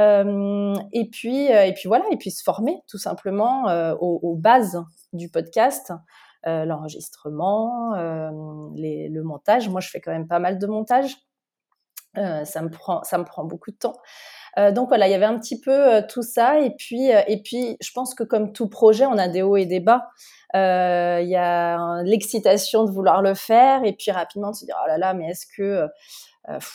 Et 0.00 1.08
puis, 1.10 1.46
et 1.46 1.72
puis 1.74 1.88
voilà, 1.88 2.04
et 2.10 2.16
puis 2.16 2.30
se 2.30 2.42
former 2.42 2.82
tout 2.88 2.98
simplement 2.98 3.64
aux, 4.00 4.36
bases 4.36 4.82
du 5.12 5.28
podcast, 5.28 5.92
l'enregistrement, 6.44 7.92
le 7.94 9.20
montage. 9.22 9.68
Moi, 9.68 9.80
je 9.80 9.88
fais 9.88 10.00
quand 10.00 10.12
même 10.12 10.28
pas 10.28 10.38
mal 10.38 10.58
de 10.58 10.66
montage. 10.66 11.16
ça 12.14 12.62
me 12.62 12.70
prend, 12.70 13.02
ça 13.02 13.18
me 13.18 13.24
prend 13.24 13.44
beaucoup 13.44 13.70
de 13.70 13.76
temps. 13.76 13.96
donc 14.72 14.88
voilà, 14.88 15.08
il 15.08 15.10
y 15.10 15.14
avait 15.14 15.26
un 15.26 15.38
petit 15.38 15.60
peu 15.60 16.02
tout 16.08 16.22
ça, 16.22 16.60
et 16.60 16.74
puis, 16.76 17.08
et 17.08 17.42
puis, 17.42 17.76
je 17.80 17.90
pense 17.92 18.14
que 18.14 18.24
comme 18.24 18.52
tout 18.52 18.68
projet, 18.68 19.06
on 19.06 19.18
a 19.18 19.28
des 19.28 19.42
hauts 19.42 19.56
et 19.56 19.66
des 19.66 19.80
bas. 19.80 20.08
Il 20.54 21.28
y 21.28 21.36
a 21.36 22.02
l'excitation 22.02 22.84
de 22.84 22.90
vouloir 22.90 23.22
le 23.22 23.34
faire, 23.34 23.84
et 23.84 23.92
puis 23.92 24.10
rapidement 24.10 24.50
de 24.50 24.56
se 24.56 24.64
dire 24.64 24.76
oh 24.82 24.88
là 24.88 24.98
là, 24.98 25.14
mais 25.14 25.28
est-ce 25.28 25.46
que 25.56 25.62
euh, 25.62 25.88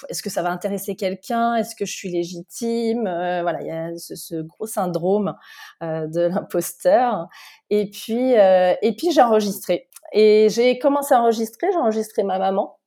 est-ce 0.10 0.22
que 0.22 0.30
ça 0.30 0.42
va 0.42 0.52
intéresser 0.52 0.96
quelqu'un? 0.96 1.56
Est-ce 1.56 1.76
que 1.76 1.86
je 1.86 1.94
suis 1.94 2.10
légitime? 2.10 3.08
Euh, 3.08 3.42
Voilà, 3.42 3.62
il 3.62 3.68
y 3.68 3.72
a 3.72 3.92
ce, 3.98 4.42
gros 4.42 4.68
syndrome 4.68 5.36
euh, 5.84 6.08
de 6.08 6.22
l'imposteur. 6.22 7.28
Et 7.70 7.90
puis, 7.90 8.34
et 8.34 8.96
puis 8.98 9.12
j'ai 9.12 9.22
enregistré. 9.22 9.90
Et 10.14 10.48
j'ai 10.50 10.78
commencé 10.80 11.14
à 11.14 11.22
enregistrer. 11.22 11.68
J'ai 11.72 11.80
enregistré 11.80 12.24
ma 12.24 12.40
maman. 12.40 12.78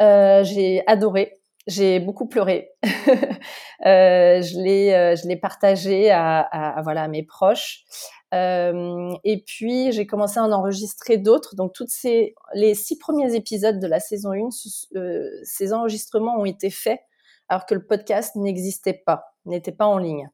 j'ai 0.00 0.82
adoré. 0.86 1.40
J'ai 1.66 1.98
beaucoup 2.00 2.28
pleuré. 2.28 2.70
je 2.84 4.62
l'ai, 4.62 5.16
je 5.16 5.26
l'ai 5.26 5.36
partagé 5.36 6.10
à, 6.10 6.40
à, 6.40 6.82
voilà 6.82 7.02
à 7.02 7.08
mes 7.08 7.24
proches. 7.24 7.84
Euh, 8.34 9.14
et 9.22 9.42
puis 9.46 9.92
j'ai 9.92 10.06
commencé 10.06 10.38
à 10.38 10.44
en 10.44 10.52
enregistrer 10.52 11.18
d'autres. 11.18 11.54
Donc 11.54 11.72
toutes 11.72 11.90
ces 11.90 12.34
les 12.54 12.74
six 12.74 12.98
premiers 12.98 13.34
épisodes 13.34 13.78
de 13.78 13.86
la 13.86 14.00
saison 14.00 14.32
1, 14.32 14.48
euh, 14.96 15.28
ces 15.44 15.72
enregistrements 15.72 16.36
ont 16.38 16.44
été 16.44 16.70
faits 16.70 17.00
alors 17.48 17.66
que 17.66 17.74
le 17.74 17.86
podcast 17.86 18.34
n'existait 18.34 19.00
pas, 19.06 19.36
n'était 19.44 19.72
pas 19.72 19.86
en 19.86 19.98
ligne. 19.98 20.28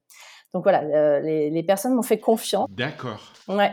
Donc 0.55 0.65
voilà, 0.65 0.83
euh, 0.83 1.21
les, 1.21 1.51
les, 1.51 1.63
personnes 1.63 1.95
m'ont 1.95 2.03
fait 2.03 2.19
confiance. 2.19 2.69
D'accord. 2.71 3.33
Ouais. 3.49 3.73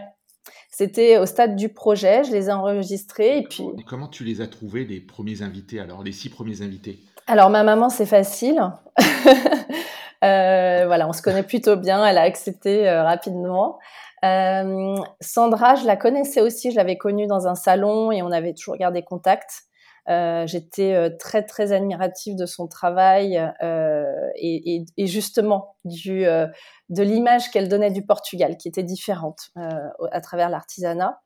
C'était 0.70 1.18
au 1.18 1.26
stade 1.26 1.56
du 1.56 1.70
projet, 1.70 2.24
je 2.24 2.32
les 2.32 2.48
ai 2.48 2.52
enregistrés 2.52 3.40
et 3.40 3.44
puis. 3.44 3.66
comment 3.86 4.08
tu 4.08 4.24
les 4.24 4.42
as 4.42 4.48
trouvés 4.48 4.86
les 4.86 5.02
premiers 5.02 5.42
invités 5.42 5.80
alors 5.80 6.04
les 6.04 6.12
six 6.12 6.30
premiers 6.30 6.62
invités? 6.62 7.00
Alors 7.32 7.52
ma 7.52 7.62
maman 7.62 7.90
c'est 7.90 8.08
facile. 8.08 8.60
voilà, 10.24 11.08
on 11.08 11.14
se 11.14 11.22
connaît 11.22 11.44
plutôt 11.44 11.76
bien, 11.76 12.04
elle 12.04 12.18
a 12.18 12.24
accepté 12.24 12.90
rapidement. 12.90 13.78
Euh, 14.26 14.96
Sandra, 15.22 15.76
je 15.76 15.86
la 15.86 15.96
connaissais 15.96 16.42
aussi, 16.42 16.72
je 16.72 16.76
l'avais 16.76 16.98
connue 16.98 17.28
dans 17.28 17.48
un 17.48 17.54
salon 17.54 18.12
et 18.12 18.24
on 18.24 18.32
avait 18.32 18.54
toujours 18.54 18.78
gardé 18.78 19.04
contact. 19.04 19.66
Euh, 20.08 20.48
J'étais 20.48 20.94
euh, 20.94 21.10
très 21.18 21.44
très 21.44 21.72
admirative 21.72 22.36
de 22.36 22.46
son 22.46 22.68
travail 22.68 23.38
euh, 23.62 24.04
et, 24.36 24.76
et, 24.76 24.86
et, 24.98 25.08
justement 25.08 25.76
du, 25.86 26.26
euh, 26.26 26.48
de 26.90 27.04
l'image 27.04 27.52
qu'elle 27.52 27.70
donnait 27.70 27.92
du 27.92 28.06
Portugal, 28.06 28.58
qui 28.58 28.68
était 28.68 28.84
différente 28.84 29.52
euh, 29.58 29.70
à 30.12 30.22
travers 30.22 30.50
l'artisanat. 30.50 31.20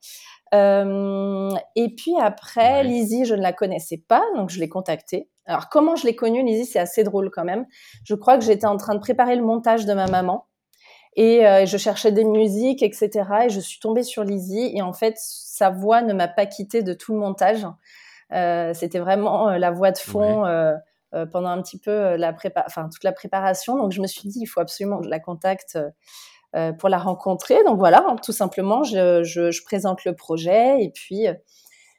et 0.54 1.96
puis 1.96 2.14
après, 2.22 2.78
ouais. 2.78 2.84
Lizzie, 2.84 3.26
je 3.26 3.36
ne 3.36 3.42
la 3.42 3.54
connaissais 3.54 4.04
pas, 4.08 4.24
donc 4.36 4.50
je 4.50 4.60
l'ai 4.60 4.70
contactée. 4.70 5.30
Alors 5.46 5.70
comment 5.70 5.96
je 5.96 6.06
l'ai 6.06 6.16
connue, 6.16 6.44
Lizzie, 6.44 6.66
c'est 6.66 6.80
assez 6.80 7.04
drôle 7.04 7.30
quand 7.32 7.44
même. 7.44 7.66
Je 8.06 8.16
crois 8.16 8.38
que 8.38 8.44
j'étais 8.44 8.68
en 8.68 8.78
train 8.78 8.96
de 8.96 9.00
préparer 9.00 9.36
le 9.36 9.44
montage 9.44 9.86
de 9.86 9.94
ma 9.94 10.08
maman. 10.08 10.46
Et 11.16 11.46
euh, 11.46 11.66
je 11.66 11.78
cherchais 11.78 12.12
des 12.12 12.24
musiques, 12.24 12.82
etc. 12.82 13.10
Et 13.46 13.50
je 13.50 13.60
suis 13.60 13.80
tombée 13.80 14.04
sur 14.04 14.24
Lizzie. 14.24 14.72
Et 14.76 14.82
en 14.82 14.94
fait, 14.94 15.16
sa 15.18 15.70
voix 15.70 16.02
ne 16.02 16.14
m'a 16.14 16.28
pas 16.28 16.46
quittée 16.46 16.82
de 16.82 16.94
tout 16.94 17.14
le 17.14 17.20
montage. 17.20 17.66
Euh, 18.32 18.74
C'était 18.74 19.00
vraiment 19.00 19.50
euh, 19.50 19.58
la 19.58 19.72
voix 19.72 19.92
de 19.92 19.98
fond 19.98 20.44
ouais. 20.44 20.74
Euh, 21.14 21.28
pendant 21.28 21.50
un 21.50 21.62
petit 21.62 21.78
peu 21.78 22.16
la 22.16 22.34
prépa 22.34 22.64
enfin, 22.66 22.90
toute 22.92 23.04
la 23.04 23.12
préparation. 23.12 23.78
Donc, 23.78 23.92
je 23.92 24.02
me 24.02 24.08
suis 24.08 24.28
dit, 24.30 24.40
il 24.42 24.48
faut 24.48 24.60
absolument 24.60 24.98
que 24.98 25.06
je 25.06 25.10
la 25.10 25.20
contacte 25.20 25.78
pour 26.80 26.90
la 26.90 26.98
rencontrer. 26.98 27.64
Donc, 27.66 27.78
voilà, 27.78 28.16
tout 28.24 28.32
simplement, 28.32 28.82
je, 28.84 29.24
je, 29.24 29.52
je 29.52 29.64
présente 29.64 30.06
le 30.06 30.16
projet. 30.16 30.82
Et 30.82 30.90
puis, 30.90 31.28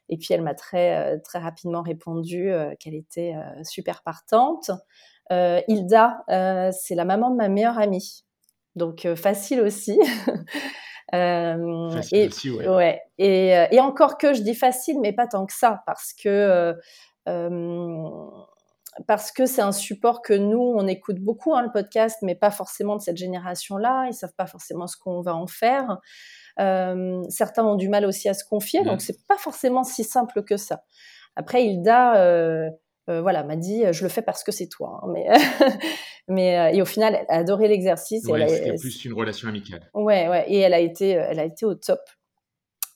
et 0.08 0.16
puis 0.18 0.28
elle 0.30 0.42
m'a 0.42 0.54
très, 0.54 1.20
très 1.20 1.38
rapidement 1.38 1.82
répondu 1.82 2.50
qu'elle 2.80 2.96
était 2.96 3.34
super 3.62 4.02
partante. 4.02 4.72
Hilda, 5.30 6.24
c'est 6.72 6.96
la 6.96 7.04
maman 7.04 7.30
de 7.30 7.36
ma 7.36 7.48
meilleure 7.48 7.78
amie. 7.78 8.24
Donc 8.74 9.06
facile 9.14 9.60
aussi. 9.60 9.96
euh, 11.12 11.90
facile 11.90 12.18
et, 12.18 12.28
aussi, 12.28 12.50
ouais. 12.50 12.68
ouais. 12.68 13.02
Et, 13.18 13.56
euh, 13.56 13.66
et, 13.70 13.80
encore 13.80 14.16
que 14.16 14.32
je 14.32 14.42
dis 14.42 14.54
facile, 14.54 15.00
mais 15.00 15.12
pas 15.12 15.26
tant 15.26 15.44
que 15.44 15.52
ça, 15.52 15.82
parce 15.86 16.12
que 16.14 16.74
euh, 17.28 18.30
parce 19.06 19.32
que 19.32 19.46
c'est 19.46 19.62
un 19.62 19.72
support 19.72 20.22
que 20.22 20.34
nous, 20.34 20.74
on 20.76 20.86
écoute 20.86 21.18
beaucoup, 21.18 21.54
hein, 21.54 21.62
le 21.62 21.72
podcast, 21.72 22.18
mais 22.22 22.34
pas 22.34 22.50
forcément 22.50 22.96
de 22.96 23.02
cette 23.02 23.16
génération-là. 23.16 24.06
Ils 24.08 24.14
savent 24.14 24.34
pas 24.36 24.46
forcément 24.46 24.86
ce 24.86 24.96
qu'on 24.96 25.20
va 25.20 25.34
en 25.34 25.46
faire. 25.46 25.98
Euh, 26.60 27.22
certains 27.28 27.64
ont 27.64 27.74
du 27.74 27.88
mal 27.88 28.06
aussi 28.06 28.28
à 28.28 28.34
se 28.34 28.44
confier, 28.44 28.82
mmh. 28.82 28.84
donc 28.84 29.00
c'est 29.00 29.26
pas 29.26 29.36
forcément 29.36 29.82
si 29.82 30.04
simple 30.04 30.44
que 30.44 30.56
ça. 30.56 30.84
Après, 31.36 31.64
Hilda, 31.64 32.16
euh, 32.16 32.70
euh, 33.08 33.20
voilà, 33.20 33.42
m'a 33.44 33.56
dit, 33.56 33.84
je 33.92 34.02
le 34.02 34.08
fais 34.08 34.22
parce 34.22 34.44
que 34.44 34.52
c'est 34.52 34.68
toi. 34.68 35.00
Hein, 35.02 35.08
mais 35.12 35.26
Mais 36.28 36.58
euh, 36.58 36.76
et 36.76 36.82
au 36.82 36.84
final, 36.84 37.14
elle 37.14 37.26
a 37.28 37.38
adoré 37.40 37.68
l'exercice. 37.68 38.24
Ouais, 38.26 38.48
c'était 38.48 38.76
plus 38.76 39.04
une 39.04 39.12
relation 39.12 39.48
amicale. 39.48 39.90
Ouais, 39.92 40.28
ouais. 40.28 40.44
Et 40.48 40.58
elle 40.58 40.74
a 40.74 40.80
été, 40.80 41.16
euh, 41.16 41.26
elle 41.28 41.38
a 41.38 41.44
été 41.44 41.66
au 41.66 41.74
top. 41.74 42.00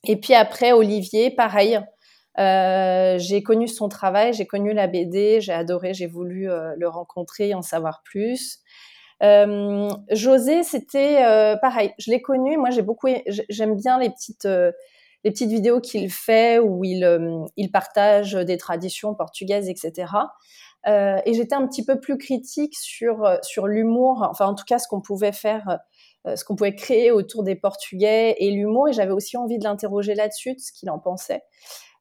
Et 0.04 0.16
puis 0.16 0.34
après, 0.34 0.72
Olivier, 0.72 1.30
pareil. 1.30 1.80
Euh, 2.38 3.18
j'ai 3.18 3.42
connu 3.42 3.66
son 3.66 3.88
travail, 3.88 4.32
j'ai 4.32 4.46
connu 4.46 4.72
la 4.72 4.86
BD, 4.86 5.40
j'ai 5.40 5.52
adoré, 5.52 5.92
j'ai 5.92 6.06
voulu 6.06 6.48
euh, 6.48 6.72
le 6.78 6.88
rencontrer, 6.88 7.52
en 7.52 7.62
savoir 7.62 8.02
plus. 8.04 8.60
Euh, 9.24 9.90
José, 10.12 10.62
c'était 10.62 11.24
euh, 11.24 11.56
pareil, 11.56 11.92
je 11.98 12.12
l'ai 12.12 12.22
connu. 12.22 12.56
Moi, 12.56 12.70
j'ai 12.70 12.82
beaucoup, 12.82 13.08
j'aime 13.48 13.74
bien 13.74 13.98
les 13.98 14.08
petites, 14.08 14.46
les 15.28 15.32
petites 15.32 15.50
vidéos 15.50 15.80
qu'il 15.80 16.10
fait 16.10 16.58
où 16.58 16.84
il, 16.84 17.06
il 17.56 17.70
partage 17.70 18.32
des 18.32 18.56
traditions 18.56 19.14
portugaises, 19.14 19.68
etc. 19.68 20.06
Euh, 20.86 21.20
et 21.26 21.34
j'étais 21.34 21.54
un 21.54 21.66
petit 21.66 21.84
peu 21.84 22.00
plus 22.00 22.16
critique 22.16 22.74
sur, 22.76 23.24
euh, 23.24 23.36
sur 23.42 23.66
l'humour, 23.66 24.26
enfin 24.30 24.46
en 24.46 24.54
tout 24.54 24.64
cas 24.64 24.78
ce 24.78 24.88
qu'on 24.88 25.00
pouvait 25.00 25.32
faire, 25.32 25.80
euh, 26.26 26.36
ce 26.36 26.44
qu'on 26.44 26.56
pouvait 26.56 26.74
créer 26.74 27.10
autour 27.10 27.42
des 27.42 27.56
Portugais 27.56 28.36
et 28.38 28.50
l'humour. 28.50 28.88
Et 28.88 28.92
j'avais 28.92 29.12
aussi 29.12 29.36
envie 29.36 29.58
de 29.58 29.64
l'interroger 29.64 30.14
là-dessus, 30.14 30.54
de 30.54 30.60
ce 30.60 30.72
qu'il 30.72 30.90
en 30.90 30.98
pensait. 30.98 31.42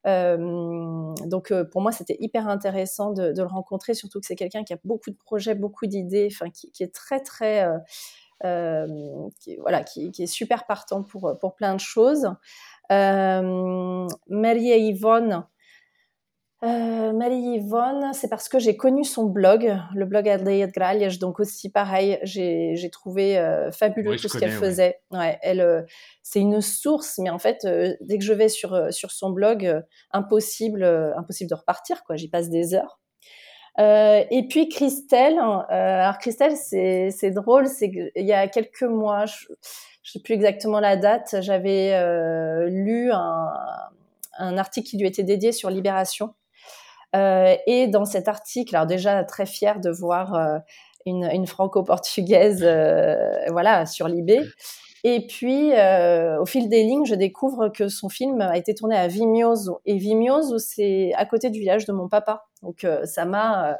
Euh, 0.05 1.13
donc 1.25 1.51
pour 1.71 1.81
moi 1.81 1.91
c'était 1.91 2.15
hyper 2.19 2.47
intéressant 2.47 3.11
de, 3.11 3.33
le 3.35 3.47
rencontrer, 3.47 3.93
surtout 3.93 4.21
que 4.21 4.25
c'est 4.25 4.35
quelqu'un 4.35 4.63
qui 4.63 4.73
a 4.73 4.77
beaucoup 4.85 5.09
de 5.09 5.17
projets, 5.17 5.55
beaucoup 5.55 5.85
d'idées, 5.85 6.29
enfin 6.31 6.49
qui, 6.49 6.71
est 6.81 6.93
très 6.93 7.19
très 7.19 7.65
euh, 7.65 7.77
euh, 8.45 8.87
qui, 9.41 9.57
voilà, 9.57 9.83
qui, 9.83 10.11
est 10.17 10.27
super 10.27 10.65
partant 10.65 11.03
pour 11.03 11.37
pour 11.41 11.55
plein 11.55 11.73
de 11.73 11.79
choses. 11.79 12.29
Marie 12.89 14.71
et 14.71 14.79
Yvonne, 14.79 15.45
euh, 16.63 17.13
Marie-Yvonne, 17.13 18.13
c'est 18.13 18.29
parce 18.29 18.49
que 18.49 18.57
j'ai 18.57 18.75
connu 18.75 19.03
son 19.03 19.25
blog, 19.25 19.77
le 19.93 20.05
blog 20.05 20.27
Aldeia 20.27 20.65
de 20.65 21.19
donc 21.19 21.39
aussi 21.39 21.69
pareil, 21.69 22.17
j'ai 22.23 22.89
trouvé 22.91 23.37
euh, 23.37 23.71
fabuleux 23.71 24.11
oui, 24.11 24.17
tout 24.17 24.27
ce 24.27 24.39
qu'elle 24.39 24.49
ouais. 24.49 24.55
faisait. 24.55 24.99
Ouais, 25.11 25.37
elle, 25.43 25.61
euh, 25.61 25.83
c'est 26.23 26.39
une 26.39 26.61
source, 26.61 27.19
mais 27.19 27.29
en 27.29 27.37
fait, 27.37 27.59
euh, 27.65 27.93
dès 28.01 28.17
que 28.17 28.23
je 28.23 28.33
vais 28.33 28.49
sur 28.49 28.73
euh, 28.73 28.89
sur 28.89 29.11
son 29.11 29.29
blog, 29.29 29.67
euh, 29.67 29.81
impossible, 30.11 30.83
impossible 30.83 31.49
de 31.49 31.55
repartir, 31.55 32.03
quoi. 32.03 32.15
J'y 32.15 32.27
passe 32.27 32.49
des 32.49 32.73
heures. 32.73 32.99
et 33.77 34.47
puis 34.49 34.67
Christelle, 34.69 35.37
alors 35.37 36.17
Christelle, 36.17 36.57
c'est 36.57 37.11
c'est 37.11 37.31
drôle, 37.31 37.67
c'est 37.67 37.91
qu'il 37.91 38.25
y 38.25 38.33
a 38.33 38.47
quelques 38.47 38.81
mois, 38.81 39.27
je, 39.27 39.45
je 40.07 40.13
sais 40.13 40.19
plus 40.19 40.35
exactement 40.35 40.79
la 40.79 40.95
date, 40.95 41.35
j'avais 41.41 41.99
lu 42.69 43.11
un 43.11 44.57
article 44.57 44.87
qui 44.87 44.97
lui 44.97 45.05
était 45.05 45.23
dédié 45.23 45.51
sur 45.51 45.69
Libération 45.69 46.33
euh, 47.15 47.55
et 47.65 47.87
dans 47.87 48.05
cet 48.05 48.27
article, 48.27 48.75
alors 48.75 48.87
déjà 48.87 49.23
très 49.23 49.45
fière 49.45 49.79
de 49.79 49.89
voir 49.89 50.33
euh, 50.35 50.57
une, 51.05 51.47
franco-portugaise, 51.47 52.61
euh, 52.63 53.15
voilà, 53.49 53.85
sur 53.85 54.07
Libé. 54.07 54.41
Et 55.03 55.25
puis, 55.25 55.71
au 55.71 56.45
fil 56.45 56.67
des 56.67 56.83
lignes, 56.83 57.05
je 57.05 57.15
découvre 57.15 57.69
que 57.69 57.87
son 57.87 58.09
film 58.09 58.41
a 58.41 58.57
été 58.57 58.73
tourné 58.73 58.97
à 58.97 59.07
Vimioso. 59.07 59.79
Et 59.85 59.95
Vimioso, 59.95 60.57
c'est 60.57 61.13
à 61.15 61.25
côté 61.25 61.49
du 61.49 61.59
village 61.59 61.85
de 61.85 61.93
mon 61.93 62.09
papa. 62.09 62.47
Donc, 62.61 62.85
ça 63.05 63.23
m'a 63.23 63.77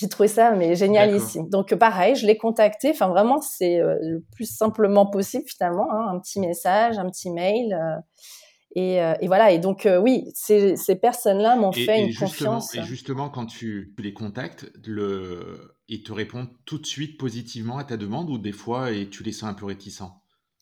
j'ai 0.00 0.08
trouvé 0.08 0.28
ça 0.28 0.52
mais 0.52 0.74
génialissime. 0.74 1.48
Donc 1.50 1.74
pareil, 1.74 2.16
je 2.16 2.26
l'ai 2.26 2.38
contacté. 2.38 2.90
Enfin 2.90 3.08
vraiment, 3.08 3.42
c'est 3.42 3.80
euh, 3.80 3.96
le 4.00 4.24
plus 4.34 4.50
simplement 4.50 5.04
possible 5.04 5.44
finalement, 5.46 5.92
hein, 5.92 6.06
un 6.14 6.18
petit 6.18 6.40
message, 6.40 6.98
un 6.98 7.08
petit 7.10 7.30
mail. 7.30 7.74
Euh, 7.74 8.00
et, 8.76 9.02
euh, 9.02 9.14
et, 9.20 9.26
voilà. 9.26 9.50
Et 9.50 9.58
donc, 9.58 9.86
oui, 10.00 10.30
ces, 10.34 10.76
ces 10.76 10.94
personnes-là 10.94 11.56
m'ont 11.56 11.72
fait 11.72 12.00
et 12.00 12.04
une 12.04 12.14
confiance. 12.14 12.74
Et 12.76 12.82
justement, 12.84 13.28
quand 13.28 13.46
tu 13.46 13.92
les 13.98 14.14
contactes, 14.14 14.70
le... 14.86 15.74
ils 15.88 16.02
te 16.02 16.12
répondent 16.12 16.50
tout 16.64 16.78
de 16.78 16.86
suite 16.86 17.18
positivement 17.18 17.78
à 17.78 17.84
ta 17.84 17.96
demande 17.96 18.30
ou 18.30 18.38
des 18.38 18.52
fois 18.52 18.92
et 18.92 19.10
tu 19.10 19.22
les 19.22 19.32
sens 19.32 19.50
un 19.50 19.54
peu 19.54 19.66
réticents? 19.66 20.19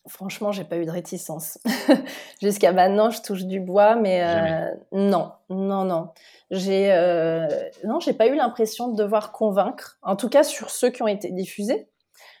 Franchement, 0.09 0.51
j'ai 0.51 0.63
pas 0.63 0.77
eu 0.77 0.85
de 0.85 0.91
réticence. 0.91 1.59
Jusqu'à 2.41 2.73
maintenant, 2.73 3.11
je 3.11 3.21
touche 3.21 3.43
du 3.45 3.59
bois, 3.59 3.95
mais 3.95 4.23
euh, 4.23 4.75
non, 4.91 5.31
non, 5.49 5.85
non. 5.85 6.09
J'ai 6.49 6.91
euh, 6.91 7.47
non, 7.85 7.99
j'ai 7.99 8.13
pas 8.13 8.27
eu 8.27 8.35
l'impression 8.35 8.89
de 8.89 8.95
devoir 8.95 9.31
convaincre. 9.31 9.99
En 10.01 10.15
tout 10.15 10.27
cas, 10.27 10.43
sur 10.43 10.71
ceux 10.71 10.89
qui 10.89 11.03
ont 11.03 11.07
été 11.07 11.31
diffusés. 11.31 11.89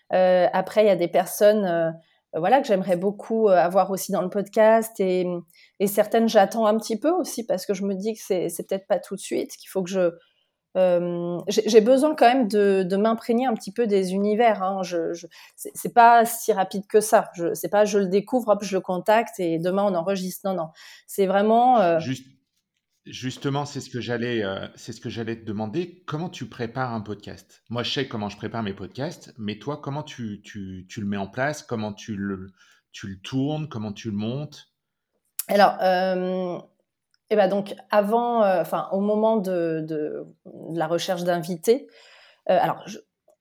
après, 0.09 0.83
il 0.83 0.87
y 0.87 0.91
a 0.91 0.95
des 0.95 1.07
personnes 1.07 1.93
voilà, 2.33 2.59
que 2.61 2.67
j'aimerais 2.67 2.97
beaucoup 2.97 3.49
avoir 3.49 3.91
aussi 3.91 4.11
dans 4.11 4.21
le 4.21 4.29
podcast. 4.29 4.99
Et, 4.99 5.27
et 5.79 5.87
certaines, 5.87 6.27
j'attends 6.27 6.65
un 6.65 6.77
petit 6.77 6.99
peu 6.99 7.11
aussi 7.11 7.45
parce 7.45 7.65
que 7.65 7.73
je 7.75 7.83
me 7.83 7.93
dis 7.93 8.13
que 8.13 8.19
c'est, 8.21 8.49
c'est 8.49 8.67
peut-être 8.67 8.87
pas 8.87 8.99
tout 8.99 9.15
de 9.15 9.21
suite, 9.21 9.51
qu'il 9.57 9.69
faut 9.69 9.83
que 9.83 9.89
je. 9.89 10.11
J'ai 10.75 11.81
besoin 11.81 12.15
quand 12.15 12.27
même 12.27 12.47
de, 12.47 12.83
de 12.83 12.95
m'imprégner 12.95 13.47
un 13.47 13.53
petit 13.53 13.71
peu 13.71 13.87
des 13.87 14.13
univers. 14.13 14.63
Hein. 14.63 14.83
Je, 14.83 15.13
je 15.13 15.27
c'est, 15.55 15.93
pas 15.93 16.25
si 16.25 16.53
rapide 16.53 16.85
que 16.87 17.01
ça. 17.01 17.29
Je, 17.35 17.53
c'est 17.53 17.69
pas 17.69 17.85
je 17.85 17.99
le 17.99 18.07
découvre, 18.07 18.49
hop, 18.49 18.63
je 18.63 18.75
le 18.75 18.81
contacte 18.81 19.39
et 19.39 19.59
demain 19.59 19.83
on 19.83 19.95
enregistre. 19.95 20.47
Non, 20.47 20.55
non. 20.55 20.69
C'est 21.07 21.25
vraiment. 21.25 21.99
Juste, 21.99 22.25
Justement, 23.09 23.65
c'est 23.65 23.81
ce 23.81 23.89
que 23.89 24.01
j'allais, 24.01 24.43
euh, 24.43 24.67
c'est 24.75 24.93
ce 24.93 25.01
que 25.01 25.09
j'allais 25.09 25.35
te 25.35 25.43
demander. 25.43 26.03
Comment 26.05 26.29
tu 26.29 26.47
prépares 26.47 26.93
un 26.93 27.01
podcast? 27.01 27.63
Moi, 27.69 27.81
je 27.81 27.91
sais 27.91 28.07
comment 28.07 28.29
je 28.29 28.37
prépare 28.37 28.61
mes 28.61 28.73
podcasts, 28.73 29.33
mais 29.39 29.57
toi, 29.57 29.77
comment 29.81 30.03
tu, 30.03 30.41
tu, 30.43 30.85
tu 30.87 31.01
le 31.01 31.07
mets 31.07 31.17
en 31.17 31.27
place? 31.27 31.63
Comment 31.63 31.91
tu 31.91 32.15
le, 32.15 32.51
tu 32.91 33.07
le 33.07 33.19
tournes? 33.19 33.67
Comment 33.67 33.93
tu 33.93 34.11
le 34.11 34.17
montes? 34.17 34.67
Alors, 35.47 35.77
euh, 37.31 37.33
eh 37.33 37.35
ben 37.35 37.47
donc 37.47 37.75
avant, 37.91 38.43
euh, 38.43 38.61
enfin 38.61 38.89
au 38.91 38.99
moment 38.99 39.37
de, 39.37 40.25
la 40.71 40.87
recherche 40.87 41.23
d'invités, 41.23 41.87
alors 42.47 42.83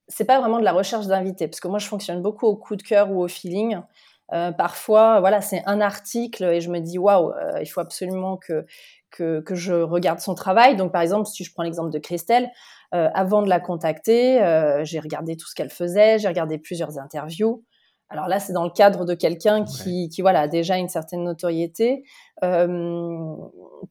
c'est 0.09 0.25
pas 0.25 0.39
vraiment 0.41 0.59
de 0.59 0.65
la 0.65 0.73
recherche 0.73 1.07
d'invités 1.07 1.49
parce 1.49 1.61
que 1.61 1.69
moi 1.69 1.79
je 1.79 1.87
fonctionne 1.87 2.21
beaucoup 2.21 2.47
au 2.47 2.57
coup 2.57 2.77
de 2.77 2.83
cœur 2.83 3.11
ou 3.11 3.23
au 3.23 3.29
feeling. 3.29 3.81
parfois, 4.29 5.21
voilà, 5.21 5.41
c'est 5.41 5.63
un 5.65 5.81
article 5.81 6.45
et 6.45 6.61
je 6.61 6.71
me 6.71 6.81
dis 6.81 6.99
waouh, 6.99 7.33
il 7.61 7.67
faut 7.67 7.81
absolument 7.81 8.37
que 8.37 8.67
que, 9.11 9.41
que, 9.41 9.55
je 9.55 9.73
regarde 9.73 10.21
son 10.21 10.35
travail. 10.35 10.77
Donc, 10.77 10.93
par 10.93 11.01
exemple, 11.01 11.27
si 11.27 11.43
je 11.43 11.53
prends 11.53 11.63
l'exemple 11.63 11.91
de 11.91 11.99
Christelle, 11.99 12.51
euh, 12.95 13.09
avant 13.15 13.43
de 13.43 13.49
la 13.49 13.61
contacter, 13.61 14.43
euh, 14.43 14.85
j'ai 14.85 15.01
regardé 15.01 15.37
tout 15.37 15.47
ce 15.47 15.55
qu'elle 15.55 15.71
faisait, 15.71 16.19
j'ai 16.19 16.29
regardé 16.29 16.59
plusieurs 16.59 16.99
interviews. 16.99 17.65
Alors 18.11 18.29
là, 18.29 18.41
c'est 18.41 18.53
dans 18.53 18.65
le 18.65 18.71
cadre 18.71 19.05
de 19.05 19.15
quelqu'un 19.15 19.65
qui, 19.65 20.09
qui, 20.09 20.23
voilà, 20.23 20.43
a 20.43 20.49
déjà 20.49 20.77
une 20.79 20.89
certaine 20.89 21.25
notoriété, 21.25 22.05
euh, 22.43 23.35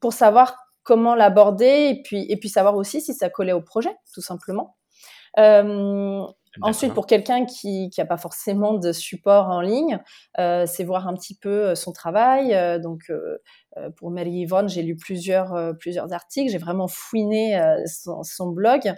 pour 0.01 0.13
savoir 0.13 0.55
comment 0.83 1.15
l'aborder 1.15 1.89
et 1.91 2.01
puis, 2.03 2.25
et 2.29 2.37
puis 2.37 2.49
savoir 2.49 2.75
aussi 2.75 3.01
si 3.01 3.13
ça 3.13 3.29
collait 3.29 3.53
au 3.53 3.61
projet, 3.61 3.95
tout 4.13 4.21
simplement. 4.21 4.75
Euh, 5.37 6.25
Ensuite, 6.61 6.93
pour 6.93 7.05
quelqu'un 7.05 7.45
qui 7.45 7.89
n'a 7.97 8.05
pas 8.05 8.17
forcément 8.17 8.73
de 8.73 8.91
support 8.91 9.49
en 9.49 9.61
ligne, 9.61 9.99
euh, 10.39 10.65
c'est 10.65 10.83
voir 10.83 11.07
un 11.07 11.13
petit 11.13 11.35
peu 11.35 11.67
euh, 11.67 11.75
son 11.75 11.91
travail. 11.91 12.53
Euh, 12.53 12.79
donc, 12.79 13.11
pour 13.97 14.09
Mary 14.09 14.31
Yvonne, 14.31 14.67
j'ai 14.67 14.81
lu 14.81 14.95
plusieurs, 14.95 15.55
plusieurs 15.77 16.11
articles, 16.11 16.51
j'ai 16.51 16.57
vraiment 16.57 16.87
fouiné 16.87 17.61
son, 17.85 18.47
blog 18.47 18.91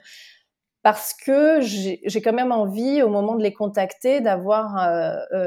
parce 0.81 1.13
que 1.13 1.59
j'ai 1.61 2.21
quand 2.23 2.33
même 2.33 2.51
envie, 2.51 3.01
au 3.01 3.09
moment 3.09 3.35
de 3.35 3.43
les 3.43 3.53
contacter, 3.53 4.21
d'avoir 4.21 4.77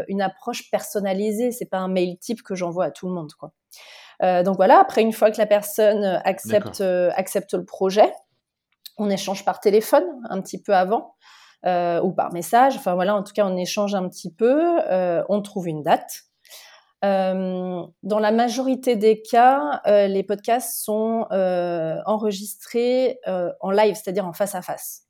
une 0.08 0.20
approche 0.20 0.70
personnalisée. 0.70 1.52
C'est 1.52 1.70
pas 1.70 1.78
un 1.78 1.88
mail 1.88 2.18
type 2.18 2.42
que 2.42 2.54
j'envoie 2.54 2.86
à 2.86 2.90
tout 2.90 3.08
le 3.08 3.14
monde, 3.14 3.32
quoi. 3.32 3.52
donc 4.42 4.56
voilà. 4.56 4.78
Après, 4.78 5.00
une 5.00 5.12
fois 5.12 5.30
que 5.30 5.38
la 5.38 5.46
personne 5.46 6.20
accepte, 6.24 6.82
accepte 6.82 7.54
le 7.54 7.64
projet, 7.64 8.12
on 8.98 9.08
échange 9.08 9.44
par 9.44 9.60
téléphone 9.60 10.04
un 10.28 10.40
petit 10.42 10.60
peu 10.60 10.74
avant. 10.74 11.14
Euh, 11.64 12.00
ou 12.00 12.10
par 12.12 12.32
message. 12.32 12.74
Enfin 12.76 12.94
voilà, 12.94 13.14
en 13.14 13.22
tout 13.22 13.32
cas, 13.32 13.46
on 13.46 13.56
échange 13.56 13.94
un 13.94 14.08
petit 14.08 14.34
peu, 14.34 14.80
euh, 14.90 15.22
on 15.28 15.42
trouve 15.42 15.68
une 15.68 15.84
date. 15.84 16.22
Euh, 17.04 17.82
dans 18.02 18.18
la 18.18 18.32
majorité 18.32 18.96
des 18.96 19.22
cas, 19.22 19.80
les 19.86 20.24
podcasts 20.24 20.82
sont 20.82 21.26
enregistrés 21.30 23.20
en 23.60 23.70
live, 23.70 23.94
c'est-à-dire 23.94 24.26
en 24.26 24.32
face 24.32 24.56
à 24.56 24.62
face. 24.62 25.04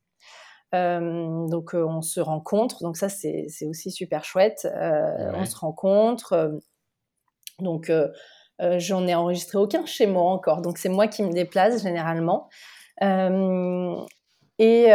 Donc 0.73 1.75
on 1.75 2.01
se 2.01 2.21
rencontre, 2.21 2.83
donc 2.83 2.97
ça 2.97 3.09
c'est 3.09 3.47
aussi 3.69 3.91
super 3.91 4.25
chouette. 4.25 4.67
On 4.73 5.45
se 5.45 5.57
rencontre. 5.57 6.61
donc 7.59 7.93
j'en 8.79 9.07
ai 9.07 9.15
enregistré 9.15 9.59
aucun 9.59 9.85
chez 9.87 10.07
moi 10.07 10.31
encore, 10.31 10.63
donc 10.63 10.79
c'est 10.79 10.89
moi 10.89 11.09
qui 11.09 11.23
me 11.23 11.33
déplace 11.33 11.83
généralement. 11.83 12.49
et, 14.59 14.93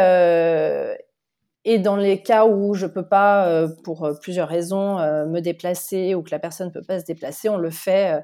et 1.70 1.80
dans 1.80 1.98
les 1.98 2.24
cas 2.24 2.46
où 2.46 2.76
je 2.76 2.86
peux 2.86 3.06
pas, 3.06 3.46
euh, 3.50 3.68
pour 3.84 4.06
euh, 4.06 4.14
plusieurs 4.14 4.48
raisons, 4.48 5.00
euh, 5.00 5.26
me 5.26 5.42
déplacer 5.42 6.16
ou 6.16 6.24
que 6.24 6.32
la 6.32 6.40
personne 6.40 6.70
ne 6.70 6.72
peut 6.72 6.82
pas 6.82 7.02
se 7.02 7.04
déplacer, 7.04 7.50
on 7.50 7.58
le 7.58 7.72
fait, 7.72 8.22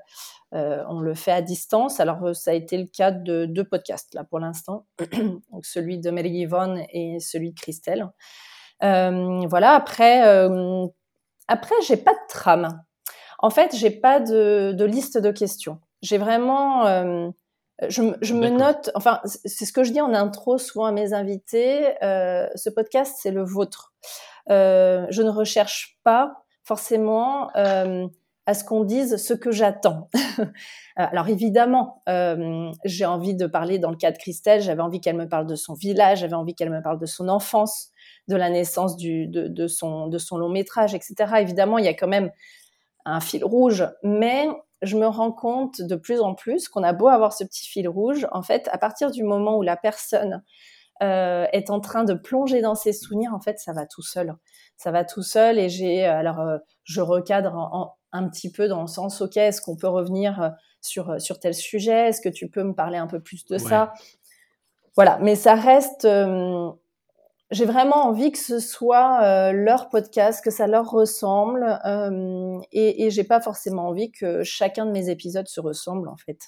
on 0.53 0.99
le 0.99 1.15
fait 1.15 1.31
à 1.31 1.41
distance. 1.41 1.99
Alors 1.99 2.35
ça 2.35 2.51
a 2.51 2.53
été 2.53 2.77
le 2.77 2.85
cas 2.85 3.11
de 3.11 3.45
deux 3.45 3.63
podcasts 3.63 4.13
là 4.13 4.23
pour 4.23 4.39
l'instant, 4.39 4.85
donc 5.51 5.65
celui 5.65 5.99
de 5.99 6.11
Mary 6.11 6.29
Yvonne 6.29 6.83
et 6.91 7.19
celui 7.19 7.51
de 7.51 7.59
Christelle. 7.59 8.07
voilà. 8.81 9.73
Après, 9.73 10.21
après 11.47 11.75
j'ai 11.87 11.97
pas 11.97 12.13
de 12.13 12.27
trame. 12.29 12.83
En 13.39 13.49
fait, 13.49 13.75
j'ai 13.75 13.91
pas 13.91 14.19
de, 14.21 14.71
de, 14.71 14.85
liste 14.85 15.17
de 15.17 15.31
questions. 15.31 15.81
J'ai 16.01 16.17
vraiment 16.17 17.33
je, 17.89 18.33
me 18.33 18.49
note, 18.49 18.91
enfin, 18.95 19.19
c'est 19.25 19.65
ce 19.65 19.73
que 19.73 19.83
je 19.83 19.91
dis 19.91 20.01
en 20.01 20.13
intro 20.13 20.57
souvent 20.57 20.85
à 20.85 20.91
mes 20.91 21.13
invités. 21.13 22.03
Euh, 22.03 22.47
ce 22.55 22.69
podcast, 22.69 23.17
c'est 23.19 23.31
le 23.31 23.43
vôtre. 23.43 23.93
Euh, 24.49 25.05
je 25.09 25.21
ne 25.21 25.29
recherche 25.29 25.97
pas 26.03 26.43
forcément 26.63 27.49
euh, 27.55 28.07
à 28.45 28.53
ce 28.53 28.63
qu'on 28.63 28.83
dise 28.83 29.17
ce 29.17 29.33
que 29.33 29.51
j'attends. 29.51 30.09
Alors 30.95 31.29
évidemment, 31.29 32.01
j'ai 32.83 33.05
envie 33.05 33.35
de 33.35 33.47
parler 33.47 33.79
dans 33.79 33.89
le 33.89 33.95
cas 33.95 34.11
de 34.11 34.17
Christelle, 34.17 34.61
j'avais 34.61 34.81
envie 34.81 34.99
qu'elle 34.99 35.15
me 35.15 35.29
parle 35.29 35.47
de 35.47 35.55
son 35.55 35.73
village, 35.73 36.19
j'avais 36.19 36.33
envie 36.33 36.53
qu'elle 36.53 36.69
me 36.69 36.81
parle 36.81 36.99
de 36.99 37.05
son 37.05 37.29
enfance, 37.29 37.89
de 38.27 38.35
la 38.35 38.49
naissance 38.49 38.97
de, 38.97 39.67
son, 39.67 40.07
de 40.07 40.17
son 40.17 40.37
long 40.37 40.49
métrage, 40.49 40.93
etc. 40.93 41.15
Évidemment, 41.39 41.77
il 41.77 41.85
y 41.85 41.89
a 41.89 41.93
quand 41.93 42.07
même 42.07 42.31
un 43.05 43.19
fil 43.19 43.43
rouge, 43.43 43.87
mais 44.03 44.47
je 44.81 44.97
me 44.97 45.07
rends 45.07 45.31
compte 45.31 45.81
de 45.81 45.95
plus 45.95 46.19
en 46.19 46.35
plus 46.35 46.67
qu'on 46.67 46.83
a 46.83 46.93
beau 46.93 47.07
avoir 47.07 47.33
ce 47.33 47.43
petit 47.43 47.67
fil 47.67 47.87
rouge, 47.87 48.27
en 48.31 48.41
fait, 48.41 48.69
à 48.71 48.77
partir 48.77 49.11
du 49.11 49.23
moment 49.23 49.57
où 49.57 49.61
la 49.61 49.77
personne 49.77 50.43
euh, 51.01 51.47
est 51.51 51.69
en 51.69 51.79
train 51.79 52.03
de 52.03 52.13
plonger 52.13 52.61
dans 52.61 52.75
ses 52.75 52.93
souvenirs, 52.93 53.33
en 53.33 53.39
fait, 53.39 53.59
ça 53.59 53.73
va 53.73 53.85
tout 53.85 54.01
seul. 54.01 54.35
Ça 54.77 54.91
va 54.91 55.05
tout 55.05 55.23
seul 55.23 55.59
et 55.59 55.69
j'ai, 55.69 56.05
euh, 56.05 56.17
alors, 56.17 56.39
euh, 56.41 56.57
je 56.83 57.01
recadre 57.01 57.95
un 58.13 58.29
petit 58.29 58.51
peu 58.51 58.67
dans 58.69 58.81
le 58.81 58.87
sens, 58.87 59.19
ok, 59.21 59.35
est-ce 59.37 59.61
qu'on 59.61 59.75
peut 59.75 59.89
revenir 59.89 60.53
sur, 60.79 61.19
sur 61.19 61.39
tel 61.39 61.53
sujet? 61.53 62.07
Est-ce 62.09 62.21
que 62.21 62.29
tu 62.29 62.49
peux 62.49 62.63
me 62.63 62.73
parler 62.73 62.97
un 62.97 63.07
peu 63.07 63.19
plus 63.19 63.45
de 63.45 63.57
ça? 63.57 63.93
Voilà, 64.95 65.19
mais 65.21 65.35
ça 65.35 65.55
reste 65.55 66.07
j'ai 67.53 67.65
vraiment 67.65 68.07
envie 68.07 68.31
que 68.31 68.39
ce 68.39 68.59
soit 68.59 69.21
euh, 69.23 69.51
leur 69.51 69.89
podcast, 69.89 70.43
que 70.43 70.49
ça 70.49 70.65
leur 70.65 70.89
ressemble, 70.89 71.79
euh, 71.85 72.59
et, 72.71 73.05
et 73.05 73.11
j'ai 73.11 73.23
pas 73.23 73.39
forcément 73.41 73.87
envie 73.87 74.11
que 74.11 74.43
chacun 74.43 74.85
de 74.85 74.91
mes 74.91 75.09
épisodes 75.09 75.47
se 75.47 75.61
ressemble 75.61 76.09
en 76.09 76.17
fait. 76.17 76.39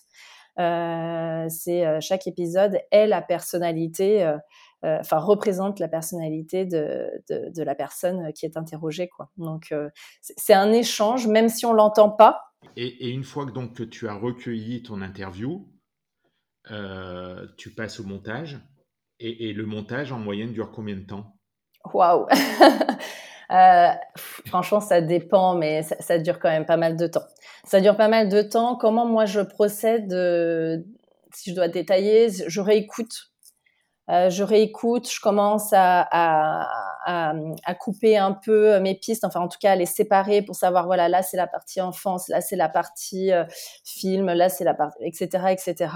Euh, 0.58 1.46
c'est 1.50 1.86
euh, 1.86 2.00
chaque 2.00 2.28
épisode 2.28 2.80
est 2.92 3.08
la 3.08 3.22
personnalité, 3.22 4.24
euh, 4.24 4.38
enfin 5.00 5.18
représente 5.18 5.80
la 5.80 5.88
personnalité 5.88 6.66
de, 6.66 7.10
de, 7.30 7.50
de, 7.50 7.64
la 7.64 7.76
personne 7.76 8.32
qui 8.34 8.46
est 8.46 8.58
interrogée 8.58 9.08
quoi. 9.10 9.30
Donc 9.38 9.74
c'est 10.22 10.54
un 10.54 10.72
échange, 10.72 11.28
même 11.28 11.50
si 11.50 11.66
on 11.66 11.74
l'entend 11.74 12.10
pas. 12.10 12.42
Et, 12.76 13.08
et, 13.08 13.10
une 13.10 13.24
fois 13.24 13.46
que 13.46 13.52
donc 13.52 13.74
que 13.74 13.84
tu 13.84 14.08
as 14.08 14.14
recueilli 14.14 14.84
ton 14.84 15.02
interview, 15.02 15.68
tu 17.58 17.70
passes 17.76 18.00
au 18.00 18.04
montage. 18.04 18.60
Et, 19.20 19.54
le 19.54 19.66
montage, 19.66 20.12
en 20.12 20.20
moyenne, 20.20 20.52
dure 20.52 20.72
combien 20.72 20.96
de 20.96 21.06
temps? 21.06 21.38
Waouh 21.94 22.28
euh, 23.52 23.90
Franchement, 24.46 24.82
ça 24.82 25.02
dépend, 25.02 25.56
mais 25.56 25.84
ça, 25.84 26.20
dure 26.20 26.40
quand 26.40 26.50
même 26.50 26.66
pas 26.66 26.78
mal 26.78 26.98
de 26.98 27.08
temps. 27.08 27.24
Ça 27.64 27.80
dure 27.80 27.96
pas 27.96 28.10
mal 28.10 28.28
de 28.28 28.42
temps. 28.42 28.76
Comment 28.76 29.06
moi 29.06 29.26
je 29.26 29.40
procède 29.40 30.12
euh, 30.12 30.80
Si 31.34 31.52
je 31.52 31.56
dois 31.56 31.70
détailler, 31.70 32.28
je 32.30 32.60
réécoute. 32.60 33.32
Euh, 34.10 34.30
je 34.30 34.44
réécoute, 34.44 35.10
je 35.10 35.20
commence 35.20 35.74
à, 35.74 36.08
à, 36.12 37.34
à, 37.64 37.76
couper 37.76 38.18
un 38.18 38.34
peu 38.34 38.80
mes 38.80 38.94
pistes, 38.96 39.24
enfin 39.24 39.40
en 39.40 39.48
tout 39.48 39.58
cas 39.60 39.72
à 39.72 39.76
les 39.76 39.88
séparer 39.88 40.44
pour 40.44 40.56
savoir, 40.56 40.86
voilà, 40.86 41.10
là 41.10 41.24
c'est 41.24 41.38
la 41.38 41.48
partie 41.48 41.82
enfance, 41.82 42.28
là 42.28 42.40
c'est 42.40 42.56
la 42.56 42.70
partie 42.70 43.32
film, 43.84 44.28
là 44.28 44.50
c'est 44.50 44.64
la 44.64 44.76
partie, 44.76 45.04
etc., 45.04 45.46
etc. 45.50 45.88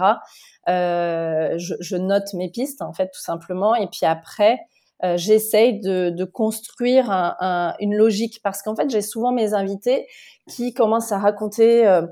Euh, 0.70 1.58
je, 1.58 1.74
je, 1.80 1.96
note 1.96 2.34
mes 2.34 2.50
pistes 2.52 2.82
en 2.82 2.94
fait 2.94 3.08
tout 3.08 3.22
simplement 3.22 3.74
et 3.76 3.88
puis 3.88 4.06
après 4.06 4.60
euh, 5.04 5.18
j'essaye 5.18 5.80
de, 5.80 6.10
de, 6.10 6.26
construire 6.26 7.10
un, 7.10 7.36
un, 7.40 7.76
une 7.80 7.96
logique 7.96 8.42
parce 8.44 8.62
qu'en 8.62 8.76
fait 8.76 8.90
j'ai 8.90 9.02
souvent 9.02 9.32
mes 9.32 9.54
invités 9.54 10.06
qui 10.48 10.74
commencent 10.74 11.12
à 11.12 11.18
raconter 11.18 11.88
euh, 11.88 12.06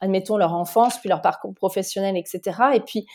admettons 0.00 0.36
leur 0.36 0.52
enfance 0.52 0.98
puis 0.98 1.08
leur 1.08 1.22
parcours 1.22 1.54
professionnel 1.54 2.16
etc 2.16 2.58
et 2.74 2.80
puis 2.80 3.06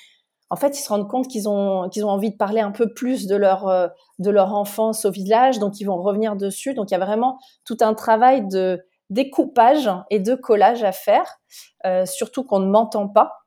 en 0.50 0.56
fait 0.56 0.78
ils 0.78 0.82
se 0.82 0.90
rendent 0.90 1.10
compte 1.10 1.28
qu'ils 1.28 1.48
ont 1.48 1.90
qu'ils 1.90 2.06
ont 2.06 2.10
envie 2.10 2.32
de 2.32 2.38
parler 2.38 2.62
un 2.62 2.72
peu 2.72 2.94
plus 2.94 3.28
de 3.28 3.36
leur 3.36 3.68
euh, 3.68 3.88
de 4.20 4.30
leur 4.30 4.54
enfance 4.54 5.06
au 5.06 5.12
village 5.12 5.60
donc 5.60 5.80
ils 5.80 5.86
vont 5.86 6.02
revenir 6.02 6.36
dessus 6.36 6.74
donc 6.74 6.92
il 6.92 6.94
y 6.94 6.98
a 6.98 7.06
vraiment 7.06 7.40
tout 7.66 7.78
un 7.82 7.94
travail 7.94 8.48
de 8.48 8.82
découpage 9.10 9.90
et 10.10 10.20
de 10.20 10.36
collage 10.36 10.84
à 10.84 10.92
faire 10.92 11.40
euh, 11.86 12.06
surtout 12.06 12.44
qu'on 12.44 12.60
ne 12.60 12.70
m'entend 12.70 13.08
pas 13.08 13.40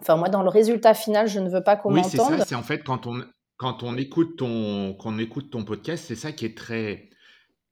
Enfin, 0.00 0.16
moi, 0.16 0.28
dans 0.28 0.42
le 0.42 0.48
résultat 0.48 0.94
final, 0.94 1.28
je 1.28 1.38
ne 1.38 1.48
veux 1.48 1.62
pas 1.62 1.76
qu'on 1.76 1.90
oui, 1.90 2.00
m'entende. 2.00 2.32
c'est 2.32 2.38
ça. 2.38 2.44
C'est 2.44 2.54
en 2.54 2.62
fait 2.62 2.82
quand 2.82 3.06
on, 3.06 3.24
quand 3.56 3.82
on 3.82 3.96
écoute 3.96 4.36
ton, 4.36 4.94
quand 4.94 5.10
on 5.14 5.18
écoute 5.18 5.50
ton 5.50 5.64
podcast, 5.64 6.04
c'est 6.06 6.16
ça 6.16 6.32
qui 6.32 6.44
est 6.44 6.56
très, 6.56 7.10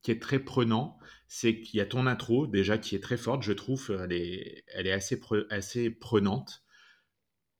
qui 0.01 0.11
est 0.11 0.21
très 0.21 0.39
prenant, 0.39 0.97
c'est 1.27 1.59
qu'il 1.59 1.79
y 1.79 1.81
a 1.81 1.85
ton 1.85 2.07
intro 2.07 2.47
déjà 2.47 2.77
qui 2.77 2.95
est 2.95 3.01
très 3.01 3.17
forte, 3.17 3.43
je 3.43 3.51
trouve, 3.51 3.97
elle 4.03 4.13
est, 4.13 4.63
elle 4.73 4.87
est 4.87 4.93
assez, 4.93 5.19
assez 5.49 5.89
prenante. 5.89 6.62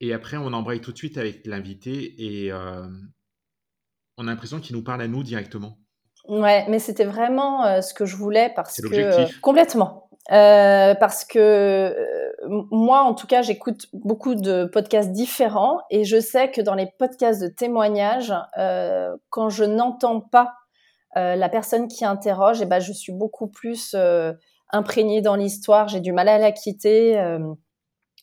Et 0.04 0.12
après, 0.12 0.36
on 0.36 0.52
embraye 0.52 0.82
tout 0.82 0.92
de 0.92 0.98
suite 0.98 1.16
avec 1.16 1.46
l'invité 1.46 2.14
et 2.18 2.52
euh, 2.52 2.86
on 4.18 4.28
a 4.28 4.30
l'impression 4.30 4.60
qu'il 4.60 4.76
nous 4.76 4.84
parle 4.84 5.00
à 5.00 5.08
nous 5.08 5.22
directement. 5.22 5.78
Ouais, 6.28 6.66
mais 6.68 6.78
c'était 6.78 7.06
vraiment 7.06 7.64
euh, 7.64 7.80
ce 7.80 7.94
que 7.94 8.04
je 8.04 8.14
voulais 8.14 8.52
parce 8.54 8.82
que 8.82 8.94
euh, 8.94 9.26
complètement. 9.40 10.10
parce 10.28 11.24
que 11.24 11.96
moi, 12.70 13.00
en 13.00 13.14
tout 13.14 13.26
cas, 13.26 13.40
j'écoute 13.40 13.86
beaucoup 13.94 14.34
de 14.34 14.66
podcasts 14.66 15.10
différents 15.10 15.80
et 15.90 16.04
je 16.04 16.20
sais 16.20 16.50
que 16.50 16.60
dans 16.60 16.74
les 16.74 16.90
podcasts 16.98 17.40
de 17.40 17.48
témoignages, 17.48 18.34
quand 19.30 19.48
je 19.48 19.64
n'entends 19.64 20.20
pas 20.20 20.52
la 21.16 21.48
personne 21.48 21.88
qui 21.88 22.04
interroge, 22.04 22.60
eh 22.60 22.66
ben, 22.66 22.80
je 22.80 22.92
suis 22.92 23.12
beaucoup 23.14 23.48
plus 23.48 23.96
imprégnée 24.70 25.22
dans 25.22 25.36
l'histoire, 25.36 25.88
j'ai 25.88 26.00
du 26.00 26.12
mal 26.12 26.28
à 26.28 26.36
la 26.36 26.52
quitter. 26.52 27.18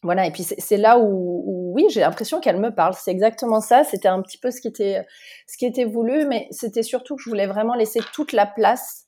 Euh, 0.03 0.07
voilà, 0.07 0.25
et 0.25 0.31
puis 0.31 0.43
c'est 0.43 0.77
là 0.77 0.97
où, 0.99 1.71
oui, 1.75 1.85
j'ai 1.89 2.01
l'impression 2.01 2.39
qu'elle 2.39 2.59
me 2.59 2.73
parle. 2.73 2.93
C'est 2.93 3.11
exactement 3.11 3.61
ça. 3.61 3.83
C'était 3.83 4.07
un 4.07 4.21
petit 4.21 4.37
peu 4.37 4.51
ce 4.51 4.61
qui 4.61 4.67
était, 4.67 5.05
ce 5.47 5.57
qui 5.57 5.65
était 5.65 5.85
voulu, 5.85 6.25
mais 6.25 6.47
c'était 6.51 6.83
surtout 6.83 7.15
que 7.15 7.23
je 7.23 7.29
voulais 7.29 7.47
vraiment 7.47 7.75
laisser 7.75 7.99
toute 8.13 8.33
la 8.33 8.45
place 8.45 9.05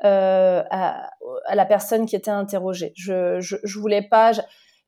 à, 0.00 1.08
la 1.52 1.64
personne 1.64 2.04
qui 2.06 2.16
était 2.16 2.30
interrogée. 2.30 2.92
Je, 2.96 3.40
je, 3.40 3.56
je 3.62 3.78
voulais 3.78 4.02
pas. 4.02 4.32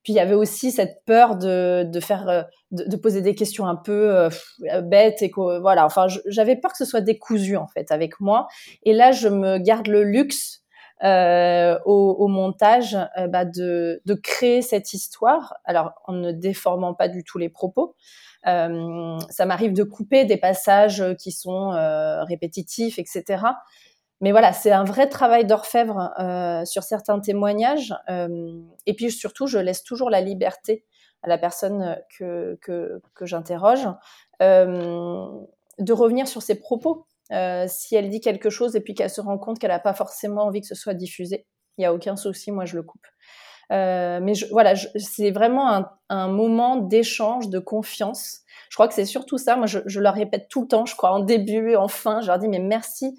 Puis 0.06 0.12
il 0.12 0.16
y 0.16 0.20
avait 0.20 0.34
aussi 0.34 0.70
cette 0.70 1.02
peur 1.04 1.36
de, 1.36 1.82
de 1.82 2.00
faire, 2.00 2.28
euh, 2.28 2.42
de, 2.70 2.96
poser 2.96 3.22
des 3.22 3.34
questions 3.34 3.66
un 3.66 3.74
peu 3.74 4.14
euh, 4.14 4.80
bêtes 4.82 5.20
et 5.20 5.30
que 5.32 5.58
voilà. 5.60 5.84
Enfin, 5.84 6.06
j'avais 6.26 6.54
peur 6.54 6.70
que 6.70 6.78
ce 6.78 6.84
soit 6.84 7.00
décousu 7.00 7.56
en 7.56 7.66
fait 7.66 7.90
avec 7.90 8.20
moi. 8.20 8.46
Et 8.84 8.92
là, 8.92 9.10
je 9.10 9.26
me 9.26 9.58
garde 9.58 9.88
le 9.88 10.04
luxe 10.04 10.62
euh, 11.04 11.78
au, 11.84 12.26
montage 12.28 12.96
bah, 13.28 13.44
de, 13.44 14.00
de, 14.04 14.14
créer 14.14 14.62
cette 14.62 14.92
histoire. 14.92 15.54
Alors 15.64 15.92
en 16.04 16.12
ne 16.12 16.32
déformant 16.32 16.94
pas 16.94 17.08
du 17.08 17.24
tout 17.24 17.38
les 17.38 17.48
propos. 17.48 17.94
ça 18.44 19.46
m'arrive 19.46 19.72
de 19.72 19.82
couper 19.82 20.24
des 20.24 20.36
passages 20.36 21.04
qui 21.18 21.32
sont 21.32 21.70
répétitifs, 22.26 22.98
etc. 22.98 23.42
Mais 24.20 24.30
voilà, 24.30 24.52
c'est 24.52 24.72
un 24.72 24.84
vrai 24.84 25.08
travail 25.08 25.44
d'orfèvre 25.44 26.12
euh, 26.18 26.64
sur 26.64 26.82
certains 26.82 27.20
témoignages. 27.20 27.94
Euh, 28.08 28.60
et 28.86 28.94
puis 28.94 29.10
surtout, 29.10 29.46
je 29.46 29.58
laisse 29.58 29.82
toujours 29.82 30.08
la 30.08 30.20
liberté 30.20 30.84
à 31.22 31.28
la 31.28 31.38
personne 31.38 31.98
que, 32.16 32.58
que, 32.62 33.02
que 33.14 33.26
j'interroge 33.26 33.86
euh, 34.40 35.28
de 35.78 35.92
revenir 35.92 36.28
sur 36.28 36.40
ses 36.40 36.54
propos. 36.54 37.06
Euh, 37.32 37.66
si 37.68 37.96
elle 37.96 38.08
dit 38.08 38.20
quelque 38.20 38.50
chose 38.50 38.76
et 38.76 38.80
puis 38.80 38.94
qu'elle 38.94 39.10
se 39.10 39.20
rend 39.20 39.38
compte 39.38 39.58
qu'elle 39.58 39.70
n'a 39.70 39.80
pas 39.80 39.94
forcément 39.94 40.44
envie 40.44 40.60
que 40.60 40.66
ce 40.66 40.76
soit 40.76 40.94
diffusé, 40.94 41.46
il 41.76 41.82
n'y 41.82 41.86
a 41.86 41.92
aucun 41.92 42.16
souci, 42.16 42.52
moi 42.52 42.64
je 42.64 42.76
le 42.76 42.82
coupe. 42.82 43.06
Euh, 43.72 44.20
mais 44.22 44.34
je, 44.34 44.46
voilà, 44.50 44.74
c'est 44.76 45.30
vraiment 45.30 45.72
un, 45.72 45.90
un 46.08 46.28
moment 46.28 46.76
d'échange, 46.76 47.48
de 47.48 47.58
confiance. 47.58 48.42
Je 48.70 48.76
crois 48.76 48.88
que 48.88 48.94
c'est 48.94 49.04
surtout 49.04 49.38
ça. 49.38 49.56
Moi, 49.56 49.66
je, 49.66 49.80
je, 49.86 50.00
répète 50.00 50.48
tout 50.48 50.62
le 50.62 50.68
temps, 50.68 50.86
je 50.86 50.94
crois, 50.94 51.10
en 51.10 51.20
début 51.20 51.74
en 51.74 51.88
fin. 51.88 52.20
Je 52.20 52.28
leur 52.28 52.38
dis, 52.38 52.48
mais 52.48 52.60
merci 52.60 53.18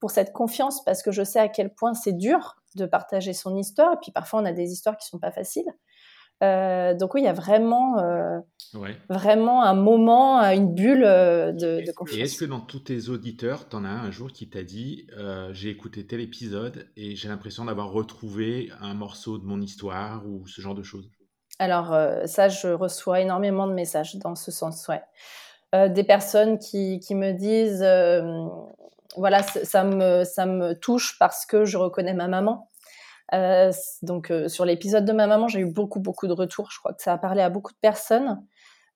pour 0.00 0.10
cette 0.12 0.32
confiance 0.32 0.84
parce 0.84 1.02
que 1.02 1.10
je 1.10 1.24
sais 1.24 1.40
à 1.40 1.48
quel 1.48 1.74
point 1.74 1.94
c'est 1.94 2.12
dur 2.12 2.56
de 2.76 2.86
partager 2.86 3.32
son 3.32 3.56
histoire. 3.56 3.94
Et 3.94 3.96
puis 4.00 4.12
parfois, 4.12 4.40
on 4.40 4.44
a 4.44 4.52
des 4.52 4.70
histoires 4.70 4.96
qui 4.96 5.06
sont 5.08 5.18
pas 5.18 5.32
faciles. 5.32 5.66
Euh, 6.44 6.94
donc 6.94 7.14
oui, 7.14 7.22
il 7.22 7.24
y 7.24 7.28
a 7.28 7.32
vraiment, 7.32 7.96
euh, 8.74 8.92
vraiment 9.08 9.62
un 9.62 9.74
moment, 9.74 10.40
une 10.40 10.74
bulle 10.74 11.04
euh, 11.04 11.52
de, 11.52 11.86
de, 11.86 11.92
confiance. 11.92 12.18
Et 12.18 12.22
est-ce 12.22 12.38
que 12.38 12.44
dans 12.44 12.60
tous 12.60 12.80
tes 12.80 13.08
auditeurs, 13.08 13.68
tu 13.68 13.76
en 13.76 13.84
as 13.84 13.88
un, 13.88 14.04
un 14.04 14.10
jour 14.10 14.32
qui 14.32 14.48
t'a 14.48 14.62
dit 14.62 15.06
j'ai 15.52 15.70
écouté 15.70 16.06
tel 16.06 16.20
épisode 16.20 16.88
et 16.96 17.16
j'ai 17.16 17.28
l'impression 17.28 17.64
d'avoir 17.64 17.90
retrouvé 17.90 18.70
un 18.80 18.94
morceau 18.94 19.38
de 19.38 19.44
mon 19.44 19.60
histoire 19.60 20.26
ou 20.26 20.46
ce 20.46 20.60
genre 20.60 20.74
de 20.74 20.82
choses? 20.82 21.10
Alors 21.58 21.96
ça, 22.26 22.48
je 22.48 22.68
reçois 22.68 23.20
énormément 23.20 23.66
de 23.66 23.72
messages 23.72 24.16
dans 24.16 24.36
ce 24.36 24.50
sens, 24.50 24.88
ouais. 24.88 25.88
des 25.88 26.04
personnes 26.04 26.58
qui, 26.58 27.00
qui 27.00 27.14
me 27.14 27.32
disent 27.32 27.84
voilà, 29.16 29.42
ça 29.42 29.84
me, 29.84 30.24
ça 30.24 30.46
me 30.46 30.74
touche 30.74 31.18
parce 31.18 31.46
que 31.46 31.64
je 31.64 31.76
reconnais 31.76 32.14
ma 32.14 32.28
maman. 32.28 32.68
Euh, 33.34 33.72
donc 34.02 34.30
euh, 34.30 34.48
sur 34.48 34.64
l'épisode 34.64 35.04
de 35.04 35.12
ma 35.12 35.26
maman, 35.26 35.48
j'ai 35.48 35.60
eu 35.60 35.66
beaucoup 35.66 36.00
beaucoup 36.00 36.26
de 36.26 36.32
retours. 36.32 36.70
Je 36.70 36.78
crois 36.78 36.92
que 36.92 37.02
ça 37.02 37.12
a 37.12 37.18
parlé 37.18 37.42
à 37.42 37.50
beaucoup 37.50 37.72
de 37.72 37.78
personnes. 37.80 38.42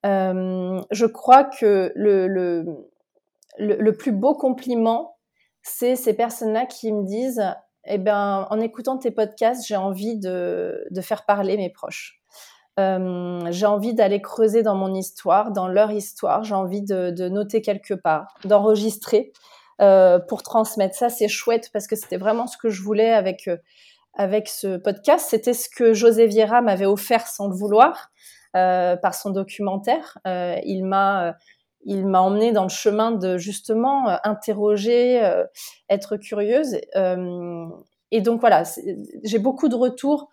Euh, 0.05 0.81
je 0.91 1.07
crois 1.07 1.45
que 1.45 1.93
le, 1.95 3.91
plus 3.93 4.13
beau 4.13 4.35
compliment, 4.35 5.17
c'est 5.63 5.97
ces 5.97 6.15
personnes-là 6.15 6.67
qui 6.67 6.93
me 6.93 7.05
disent, 7.05 7.45
eh 7.85 7.99
ben, 7.99 8.47
en 8.51 8.61
écoutant 8.61 8.99
tes 8.99 9.11
podcasts, 9.11 9.67
j'ai 9.67 9.77
envie 9.77 10.19
de, 10.19 10.85
faire 11.01 11.25
parler 11.25 11.57
mes 11.57 11.71
proches. 11.71 12.21
j'ai 12.79 13.67
envie 13.67 13.95
d'aller 13.95 14.21
creuser 14.21 14.63
dans 14.63 14.75
mon 14.75 14.95
histoire, 14.95 15.53
dans 15.53 15.69
leur 15.69 15.91
histoire. 15.91 16.43
J'ai 16.45 16.55
envie 16.55 16.83
de, 16.83 17.29
noter 17.29 17.63
quelque 17.63 17.95
part, 17.95 18.35
d'enregistrer. 18.45 19.33
Euh, 19.83 20.21
pour 20.21 20.45
transmettre. 20.45 20.95
Ça, 20.95 21.09
c'est 21.09 21.27
chouette 21.27 21.71
parce 21.73 21.89
que 21.89 21.97
c'était 21.97 22.19
vraiment 22.19 22.47
ce 22.47 22.57
que 22.57 22.69
je 22.69 22.83
voulais 22.83 23.11
avec, 23.11 23.49
euh, 23.49 23.57
avec 24.15 24.47
ce 24.47 24.77
podcast. 24.77 25.27
C'était 25.29 25.55
ce 25.55 25.69
que 25.69 25.93
José 25.93 26.27
Vieira 26.27 26.61
m'avait 26.61 26.87
offert 26.87 27.27
sans 27.27 27.49
le 27.49 27.55
vouloir 27.57 28.13
euh, 28.21 28.42
par 28.53 29.15
son 29.15 29.31
documentaire. 29.31 30.19
il 30.25 30.85
m'a 30.85 31.37
il 31.85 32.07
m'a 32.07 32.21
emmené 32.21 32.53
dans 32.53 32.63
le 32.63 32.69
chemin 32.69 33.11
de 33.11 33.39
justement 33.39 34.17
interroger, 34.23 35.21
être 35.89 36.17
curieuse. 36.17 36.77
et 38.11 38.21
donc 38.21 38.41
voilà, 38.41 38.63
j'ai 39.25 39.39
beaucoup 39.39 39.69
de 39.69 39.75
retours 39.75 40.31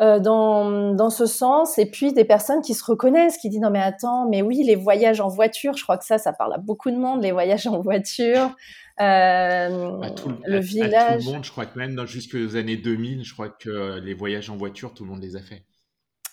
euh, 0.00 0.18
dans, 0.18 0.94
dans 0.94 1.10
ce 1.10 1.26
sens. 1.26 1.78
Et 1.78 1.84
puis 1.84 2.14
des 2.14 2.24
personnes 2.24 2.62
qui 2.62 2.72
se 2.72 2.82
reconnaissent, 2.82 3.36
qui 3.36 3.50
disent 3.50 3.60
non 3.60 3.68
mais 3.68 3.82
attends, 3.82 4.26
mais 4.26 4.40
oui, 4.40 4.62
les 4.64 4.74
voyages 4.74 5.20
en 5.20 5.28
voiture, 5.28 5.76
je 5.76 5.82
crois 5.82 5.98
que 5.98 6.06
ça, 6.06 6.16
ça 6.16 6.32
parle 6.32 6.54
à 6.54 6.58
beaucoup 6.58 6.90
de 6.90 6.96
monde, 6.96 7.22
les 7.22 7.32
voyages 7.32 7.66
en 7.66 7.82
voiture. 7.82 8.56
Euh, 8.98 10.00
le 10.46 10.58
village. 10.58 11.22
tout 11.22 11.28
le 11.28 11.34
monde, 11.34 11.44
je 11.44 11.50
crois 11.50 11.66
que 11.66 11.78
même 11.78 12.06
jusqu'aux 12.06 12.56
années 12.56 12.78
2000, 12.78 13.24
je 13.24 13.32
crois 13.34 13.50
que 13.50 13.98
les 14.00 14.14
voyages 14.14 14.48
en 14.48 14.56
voiture, 14.56 14.94
tout 14.94 15.04
le 15.04 15.10
monde 15.10 15.20
les 15.20 15.36
a 15.36 15.40
fait. 15.40 15.64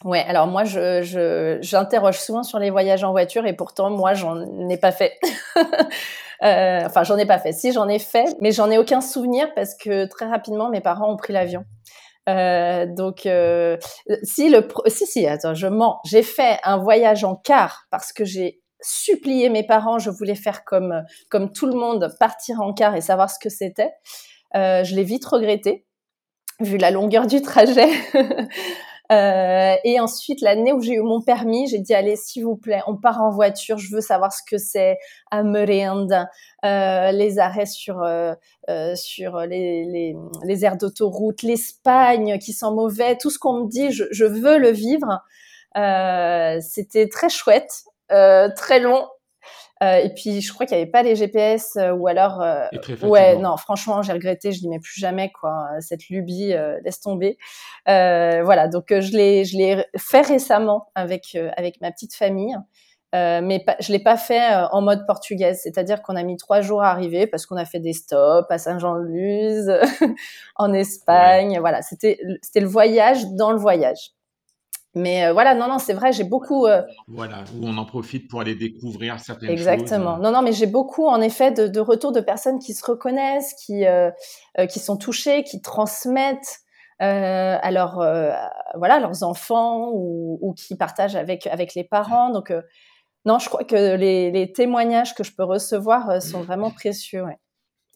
Ouais, 0.04 0.24
alors 0.28 0.48
moi, 0.48 0.64
je, 0.64 1.58
j'interroge 1.62 2.20
souvent 2.20 2.44
sur 2.44 2.60
les 2.60 2.70
voyages 2.70 3.04
en 3.04 3.12
voiture 3.12 3.46
et 3.46 3.54
pourtant, 3.54 3.90
moi, 3.90 4.14
j'en 4.14 4.70
ai 4.70 4.78
pas 4.78 4.92
fait. 4.92 5.14
euh, 6.44 6.82
enfin, 6.86 7.04
j'en 7.04 7.18
ai 7.18 7.26
pas 7.26 7.40
fait. 7.40 7.52
Si, 7.52 7.72
j'en 7.72 7.88
ai 7.88 7.98
fait, 8.00 8.36
mais 8.40 8.52
j'en 8.52 8.70
ai 8.70 8.78
aucun 8.78 9.02
souvenir 9.02 9.54
parce 9.56 9.76
que 9.76 10.06
très 10.06 10.28
rapidement, 10.28 10.70
mes 10.70 10.82
parents 10.82 11.12
ont 11.12 11.18
pris 11.18 11.34
l'avion. 11.34 11.66
Euh, 12.30 12.86
donc, 12.86 13.26
euh, 13.26 13.78
si 14.22 14.50
le, 14.50 14.68
si 14.88 15.08
si, 15.08 15.26
attends, 15.26 15.56
je 15.56 15.68
mens. 15.68 16.00
J'ai 16.06 16.24
fait 16.24 16.60
un 16.64 16.78
voyage 16.78 17.24
en 17.24 17.36
car 17.36 17.86
parce 17.90 18.14
que 18.14 18.26
j'ai 18.26 18.62
supplié 18.82 19.50
mes 19.50 19.66
parents. 19.66 19.98
Je 19.98 20.10
voulais 20.10 20.36
faire 20.36 20.64
comme 20.64 21.04
comme 21.30 21.52
tout 21.52 21.66
le 21.66 21.74
monde, 21.74 22.14
partir 22.20 22.62
en 22.62 22.74
car 22.74 22.96
et 22.96 23.02
savoir 23.02 23.30
ce 23.30 23.40
que 23.40 23.50
c'était. 23.50 23.92
Euh, 24.56 24.84
je 24.84 24.96
l'ai 24.96 25.04
vite 25.04 25.26
regretté 25.26 25.86
vu 26.60 26.78
la 26.78 26.92
longueur 26.92 27.28
du 27.28 27.42
trajet. 27.42 27.90
Euh, 29.12 29.76
et 29.84 30.00
ensuite, 30.00 30.41
l'année 30.41 30.74
où 30.74 30.82
j'ai 30.82 30.93
eu 30.93 31.02
mon 31.02 31.22
permis, 31.22 31.67
j'ai 31.67 31.80
dit 31.80 31.93
allez, 31.93 32.15
s'il 32.15 32.43
vous 32.43 32.58
plaît, 32.58 32.82
on 32.88 32.98
part 32.98 33.22
en 33.22 33.30
voiture. 33.32 33.78
Je 33.78 33.93
veux 33.96 34.02
savoir 34.02 34.34
ce 34.34 34.41
que 34.50 34.58
c'est 34.58 34.98
à 35.32 35.43
Merenda, 35.43 36.30
euh, 36.65 37.12
les 37.12 37.39
arrêts 37.39 37.65
sur 37.65 38.02
euh, 38.04 38.34
euh, 38.70 38.96
sur 38.96 39.39
les, 39.41 39.86
les, 39.86 40.15
les 40.43 40.65
aires 40.65 40.78
d'autoroute, 40.78 41.41
l'Espagne 41.43 42.38
qui 42.39 42.54
sent 42.54 42.72
mauvais, 42.72 43.15
tout 43.17 43.30
ce 43.30 43.39
qu'on 43.39 43.63
me 43.63 43.70
dit, 43.70 43.91
je, 43.91 44.04
je 44.12 44.26
veux 44.26 44.58
le 44.58 44.72
vivre. 44.72 45.22
Euh, 45.78 46.60
C'était 46.62 47.08
très 47.08 47.30
chouette, 47.30 47.84
très 48.10 48.80
long. 48.80 49.06
Euh, 49.84 49.98
et 49.98 50.13
puis, 50.13 50.42
je 50.42 50.54
crois 50.54 50.66
qu'il 50.66 50.76
n'y 50.78 50.84
avait 50.84 50.92
pas 50.92 51.04
les 51.04 51.16
GPS 51.16 51.76
euh, 51.76 51.92
ou 51.92 52.08
alors. 52.08 52.42
Euh, 52.42 52.66
ouais, 53.04 53.38
non, 53.38 53.58
franchement, 53.58 54.02
j'ai 54.02 54.13
regretté. 54.13 54.52
Je 54.52 54.60
dis 54.60 54.70
mais 54.70 54.80
plus 54.80 55.00
jamais 55.00 55.32
quoi. 55.32 55.68
Cette 55.80 56.10
lubie, 56.10 56.54
laisse 56.84 57.00
tomber. 57.00 57.38
voilà, 57.86 58.68
donc 58.68 58.86
je 58.90 59.12
l'ai, 59.16 59.46
je 59.46 59.58
l'ai 59.58 59.86
fait 59.98 60.22
récemment 60.22 60.90
avec 60.96 61.38
avec 61.58 61.82
ma 61.82 61.92
petite 61.92 62.16
famille. 62.16 62.56
Euh, 63.16 63.40
mais 63.42 63.60
pas, 63.63 63.78
je 63.80 63.94
l'ai 63.94 64.00
pas 64.00 64.18
fait 64.18 64.42
en 64.72 64.82
mode 64.82 65.06
portugaise, 65.08 65.62
c'est-à-dire 65.63 66.02
qu'on 66.02 66.18
a 66.18 66.24
mis 66.24 66.36
trois 66.36 66.60
jours 66.60 66.84
à 66.84 66.92
arriver 66.92 67.26
parce 67.26 67.46
qu'on 67.46 67.56
a 67.56 67.63
fait 67.63 67.80
des 67.80 67.94
stops 67.94 68.48
à 68.50 68.58
Saint-Jean-de-Luz, 68.58 69.72
en 70.58 70.74
Espagne, 70.74 71.58
voilà, 71.60 71.82
c'était 71.82 72.20
c'était 72.42 72.60
le 72.60 72.68
voyage 72.68 73.26
dans 73.32 73.52
le 73.52 73.58
voyage. 73.58 74.12
Mais 74.98 75.26
euh, 75.26 75.34
voilà, 75.34 75.56
non, 75.56 75.68
non, 75.68 75.80
c'est 75.80 75.94
vrai, 75.94 76.12
j'ai 76.12 76.24
beaucoup. 76.24 76.66
Euh, 76.66 76.82
voilà, 77.08 77.44
où 77.56 77.66
on 77.66 77.78
en 77.78 77.86
profite 77.86 78.30
pour 78.30 78.42
aller 78.42 78.56
découvrir 78.56 79.20
certaines 79.20 79.50
Exactement. 79.50 79.78
choses. 79.78 79.92
Exactement. 79.94 80.18
Non, 80.18 80.32
non, 80.32 80.42
mais 80.42 80.52
j'ai 80.52 80.68
beaucoup, 80.68 81.08
en 81.08 81.22
effet, 81.22 81.52
de, 81.52 81.68
de 81.68 81.80
retours 81.80 82.12
de 82.12 82.20
personnes 82.20 82.60
qui 82.60 82.74
se 82.74 82.86
reconnaissent, 82.86 83.54
qui, 83.54 83.86
euh, 83.86 84.12
qui 84.70 84.80
sont 84.80 84.98
touchées, 84.98 85.44
qui 85.44 85.62
transmettent. 85.62 86.60
Alors, 87.00 88.04
voilà, 88.76 89.00
leurs 89.00 89.22
enfants 89.22 89.92
ou, 89.94 90.40
ou, 90.42 90.54
qui 90.54 90.76
partagent 90.76 91.16
avec, 91.16 91.46
avec 91.46 91.76
les 91.76 91.84
parents. 91.84 92.32
Donc, 92.32 92.52
non, 93.26 93.38
je 93.38 93.50
crois 93.50 93.64
que 93.64 93.96
les, 93.96 94.32
les, 94.32 94.52
témoignages 94.52 95.14
que 95.14 95.24
je 95.24 95.32
peux 95.32 95.44
recevoir 95.44 96.22
sont 96.22 96.42
vraiment 96.42 96.72
précieux. 96.72 97.24
Ouais. 97.24 97.38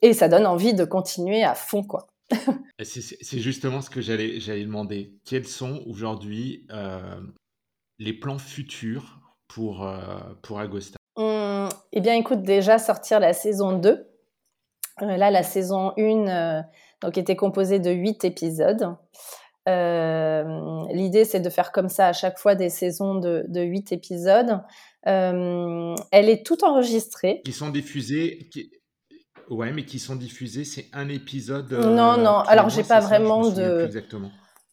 et 0.04 0.14
ça 0.14 0.28
donne 0.28 0.46
envie 0.46 0.76
de 0.76 0.86
continuer 0.86 1.44
à 1.44 1.56
fond, 1.56 1.84
quoi. 1.84 2.11
c'est 2.84 3.39
justement 3.39 3.82
ce 3.82 3.89
que 3.89 4.02
j'allais 4.02 4.39
demander. 4.63 5.13
Quels 5.26 5.48
sont 5.48 5.84
aujourd'hui 5.88 6.67
les 8.00 8.13
plans 8.13 8.39
futurs 8.39 9.20
pour, 9.48 9.89
pour 10.41 10.60
Agosta? 10.60 10.98
Mmh, 11.17 11.70
Eh 11.94 12.02
bien, 12.02 12.15
écoute, 12.15 12.44
déjà 12.44 12.80
sortir 12.80 13.20
la 13.20 13.34
saison 13.34 13.78
2. 13.78 14.08
là, 15.02 15.32
la 15.32 15.44
saison 15.44 15.94
1 15.98 16.63
donc, 17.02 17.17
était 17.17 17.36
composée 17.36 17.80
de 17.80 17.91
8 17.91 18.26
épisodes. 18.26 18.96
L'idée, 19.67 21.26
c'est 21.26 21.39
de 21.39 21.50
faire 21.50 21.72
comme 21.72 21.89
ça 21.89 22.08
à 22.08 22.13
chaque 22.13 22.39
fois 22.39 22.56
des 22.56 22.70
saisons 22.70 23.15
de, 23.15 23.46
de 23.48 23.62
8 23.62 23.91
épisodes. 23.91 24.62
elle 25.04 26.30
est 26.30 26.46
toute 26.46 26.63
enregistrée. 26.63 27.41
Qui 27.46 27.54
sont 27.54 27.70
diffusés. 27.70 28.48
Qui... 28.52 28.72
Ouais, 29.49 29.71
mais 29.71 29.86
qui 29.86 29.99
sont 29.99 30.15
diffusés, 30.15 30.65
c'est 30.65 30.88
un 30.93 31.10
épisode. 31.10 31.71
non, 31.71 32.17
non. 32.17 32.39
Alors, 32.47 32.69
j'ai 32.69 32.84
pas 32.84 32.99
vraiment 32.99 33.49
de. 33.49 33.89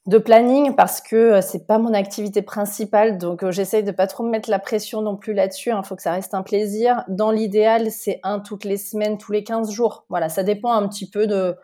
De 0.07 0.17
planning 0.17 0.75
parce 0.75 1.03
que 1.03 1.43
c'est 1.43 1.67
pas 1.67 1.77
mon 1.77 1.93
activité 1.93 2.41
principale, 2.41 3.19
donc 3.19 3.47
j'essaye 3.51 3.85
de 3.85 3.91
pas 3.91 4.07
trop 4.07 4.25
me 4.25 4.31
mettre 4.31 4.49
la 4.49 4.59
pression 4.59 5.03
non 5.03 5.19
plus 5.19 5.35
là-dessus. 5.35 5.69
Il 5.69 5.73
hein, 5.73 5.83
faut 5.83 5.97
que 5.97 6.03
ça 6.03 6.13
reste 6.13 6.33
un 6.33 6.43
plaisir. 6.43 7.05
Dans 7.09 7.31
l'idéal, 7.31 7.91
c'est 7.91 8.19
un 8.23 8.41
toutes 8.41 8.65
les 8.65 8.79
semaines, 8.79 9.19
tous 9.19 9.33
les 9.33 9.45
15 9.45 9.71
jours. 9.71 10.07
Voilà, 10.09 10.31
ça 10.31 10.45
dépend 10.45 10.73
un 10.73 10.89
petit 10.89 11.11
peu 11.11 11.27
de, 11.27 11.55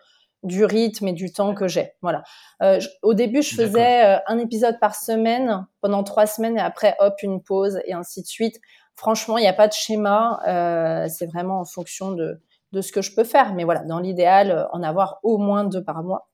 du 0.44 0.64
rythme 0.64 1.08
et 1.08 1.12
du 1.12 1.32
temps 1.32 1.54
que 1.54 1.66
j'ai. 1.66 1.92
Voilà. 2.02 2.22
Euh, 2.62 2.78
au 3.02 3.14
début, 3.14 3.42
je 3.42 3.54
faisais 3.54 4.04
euh, 4.04 4.18
un 4.26 4.38
épisode 4.38 4.78
par 4.78 4.94
semaine 4.94 5.66
pendant 5.80 6.04
trois 6.04 6.26
semaines 6.26 6.58
et 6.58 6.60
après, 6.60 6.94
hop, 7.00 7.14
une 7.22 7.42
pause 7.42 7.80
et 7.86 7.94
ainsi 7.94 8.20
de 8.20 8.26
suite. 8.26 8.60
Franchement, 8.94 9.38
il 9.38 9.40
n'y 9.40 9.48
a 9.48 9.54
pas 9.54 9.68
de 9.68 9.72
schéma. 9.72 10.40
Euh, 10.46 11.08
c'est 11.08 11.26
vraiment 11.26 11.60
en 11.60 11.64
fonction 11.64 12.12
de, 12.12 12.40
de 12.74 12.82
ce 12.82 12.92
que 12.92 13.02
je 13.02 13.14
peux 13.14 13.24
faire. 13.24 13.54
Mais 13.54 13.64
voilà, 13.64 13.82
dans 13.84 14.00
l'idéal, 14.00 14.68
en 14.72 14.82
avoir 14.82 15.18
au 15.22 15.38
moins 15.38 15.64
deux 15.64 15.82
par 15.82 16.02
mois. 16.02 16.28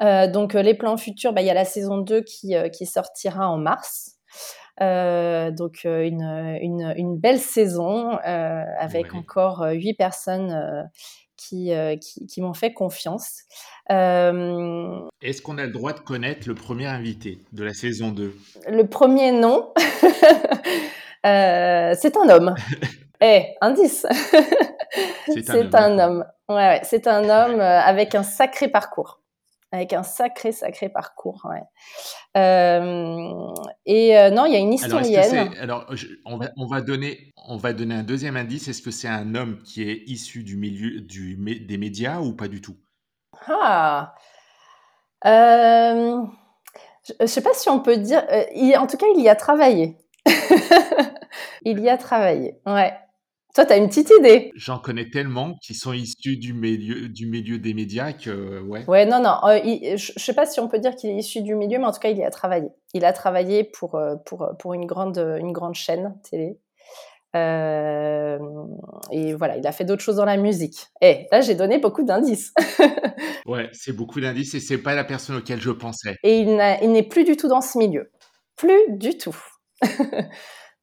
donc, 0.00 0.54
les 0.54 0.74
plans 0.74 0.96
futurs, 0.96 1.32
bah, 1.32 1.42
il 1.42 1.46
y 1.46 1.50
a 1.50 1.54
la 1.54 1.64
saison 1.64 1.98
2 1.98 2.22
qui, 2.22 2.54
qui 2.72 2.86
sortira 2.86 3.48
en 3.48 3.58
mars. 3.58 4.16
donc 4.80 5.84
une, 5.84 6.58
une, 6.62 6.94
une, 6.96 7.18
belle 7.18 7.40
saison 7.40 8.10
avec 8.18 9.14
encore 9.14 9.66
huit 9.72 9.94
personnes 9.94 10.88
euh, 11.52 11.96
qui, 11.96 12.26
qui, 12.26 12.40
m'ont 12.42 12.52
fait 12.52 12.72
confiance. 12.72 13.44
Euh, 13.90 15.00
Est-ce 15.22 15.40
qu'on 15.40 15.56
a 15.56 15.64
le 15.64 15.72
droit 15.72 15.92
de 15.92 16.00
connaître 16.00 16.48
le 16.48 16.54
premier 16.54 16.86
invité 16.86 17.38
de 17.52 17.64
la 17.64 17.72
saison 17.72 18.10
2 18.10 18.36
Le 18.68 18.82
premier, 18.84 19.32
non. 19.32 19.72
Euh, 21.26 21.96
c'est 22.00 22.16
un 22.16 22.28
homme. 22.28 22.54
Eh, 23.20 23.54
indice. 23.60 24.06
c'est 25.26 25.74
un, 25.74 25.98
homme. 25.98 26.24
Ouais, 26.48 26.54
ouais. 26.54 26.80
c'est 26.84 27.06
un 27.06 27.24
homme 27.28 27.60
avec 27.60 28.14
un 28.14 28.22
sacré 28.22 28.68
parcours 28.68 29.20
avec 29.72 29.92
un 29.92 30.02
sacré, 30.02 30.52
sacré 30.52 30.88
parcours. 30.88 31.44
Ouais. 31.44 31.62
Euh, 32.36 33.54
et 33.84 34.16
euh, 34.18 34.30
non, 34.30 34.46
il 34.46 34.52
y 34.52 34.56
a 34.56 34.58
une 34.58 34.72
historienne. 34.72 35.52
Alors, 35.60 35.86
on, 36.24 36.38
va, 36.38 36.50
on, 36.56 36.66
va, 36.66 36.80
donner, 36.80 37.32
on 37.36 37.56
va 37.56 37.72
donner 37.72 37.96
un 37.96 38.02
deuxième 38.02 38.36
indice. 38.36 38.68
Est-ce 38.68 38.82
que 38.82 38.90
c'est 38.90 39.08
un 39.08 39.34
homme 39.34 39.62
qui 39.62 39.82
est 39.82 40.02
issu 40.06 40.42
du 40.42 40.56
milieu 40.56 41.00
du, 41.00 41.36
des 41.36 41.78
médias 41.78 42.20
ou 42.20 42.34
pas 42.34 42.48
du 42.48 42.60
tout? 42.60 42.76
Ah 43.46 44.14
euh, 45.26 46.22
Je 47.06 47.12
ne 47.20 47.26
sais 47.26 47.42
pas 47.42 47.52
si 47.52 47.68
on 47.68 47.80
peut 47.80 47.98
dire. 47.98 48.24
en 48.78 48.86
tout 48.86 48.96
cas, 48.96 49.06
il 49.14 49.22
y 49.22 49.28
a 49.28 49.36
travaillé. 49.36 49.98
il 51.64 51.80
y 51.80 51.88
a 51.90 51.98
travaillé, 51.98 52.58
ouais. 52.66 52.94
Toi, 53.58 53.66
tu 53.66 53.72
as 53.72 53.76
une 53.76 53.88
petite 53.88 54.12
idée. 54.16 54.52
J'en 54.54 54.78
connais 54.78 55.10
tellement 55.10 55.56
qui 55.60 55.74
sont 55.74 55.92
issus 55.92 56.36
du 56.36 56.54
milieu, 56.54 57.08
du 57.08 57.26
milieu 57.26 57.58
des 57.58 57.74
médias 57.74 58.12
que, 58.12 58.60
ouais. 58.60 58.84
Ouais, 58.86 59.04
non, 59.04 59.20
non. 59.20 59.36
Euh, 59.48 59.58
je 59.96 60.12
ne 60.12 60.20
sais 60.20 60.32
pas 60.32 60.46
si 60.46 60.60
on 60.60 60.68
peut 60.68 60.78
dire 60.78 60.94
qu'il 60.94 61.10
est 61.10 61.16
issu 61.16 61.42
du 61.42 61.56
milieu, 61.56 61.80
mais 61.80 61.86
en 61.86 61.90
tout 61.90 61.98
cas, 61.98 62.10
il 62.10 62.18
y 62.18 62.22
a 62.22 62.30
travaillé. 62.30 62.68
Il 62.94 63.04
a 63.04 63.12
travaillé 63.12 63.64
pour, 63.64 63.96
euh, 63.96 64.14
pour, 64.26 64.42
euh, 64.42 64.52
pour 64.60 64.74
une, 64.74 64.86
grande, 64.86 65.18
une 65.40 65.50
grande 65.50 65.74
chaîne 65.74 66.16
télé. 66.22 66.60
et 67.34 68.38
voilà, 69.34 69.56
il 69.56 69.66
a 69.66 69.72
fait 69.72 69.84
d'autres 69.84 70.02
choses 70.02 70.18
dans 70.18 70.24
la 70.24 70.36
musique. 70.36 70.86
Et 71.00 71.22
eh, 71.22 71.26
là, 71.32 71.40
j'ai 71.40 71.56
donné 71.56 71.78
beaucoup 71.78 72.04
d'indices. 72.04 72.54
ouais, 73.46 73.70
c'est 73.72 73.92
beaucoup 73.92 74.20
d'indices 74.20 74.54
et 74.54 74.60
c'est 74.60 74.78
pas 74.78 74.94
la 74.94 75.02
personne 75.02 75.34
auquel 75.34 75.60
je 75.60 75.72
pensais. 75.72 76.14
Et 76.22 76.38
il 76.38 76.54
n'est 76.54 77.02
plus 77.02 77.24
du 77.24 77.36
tout 77.36 77.48
dans 77.48 77.60
ce 77.60 77.76
milieu. 77.76 78.12
Plus 78.54 78.84
du 78.90 79.18
tout. 79.18 79.36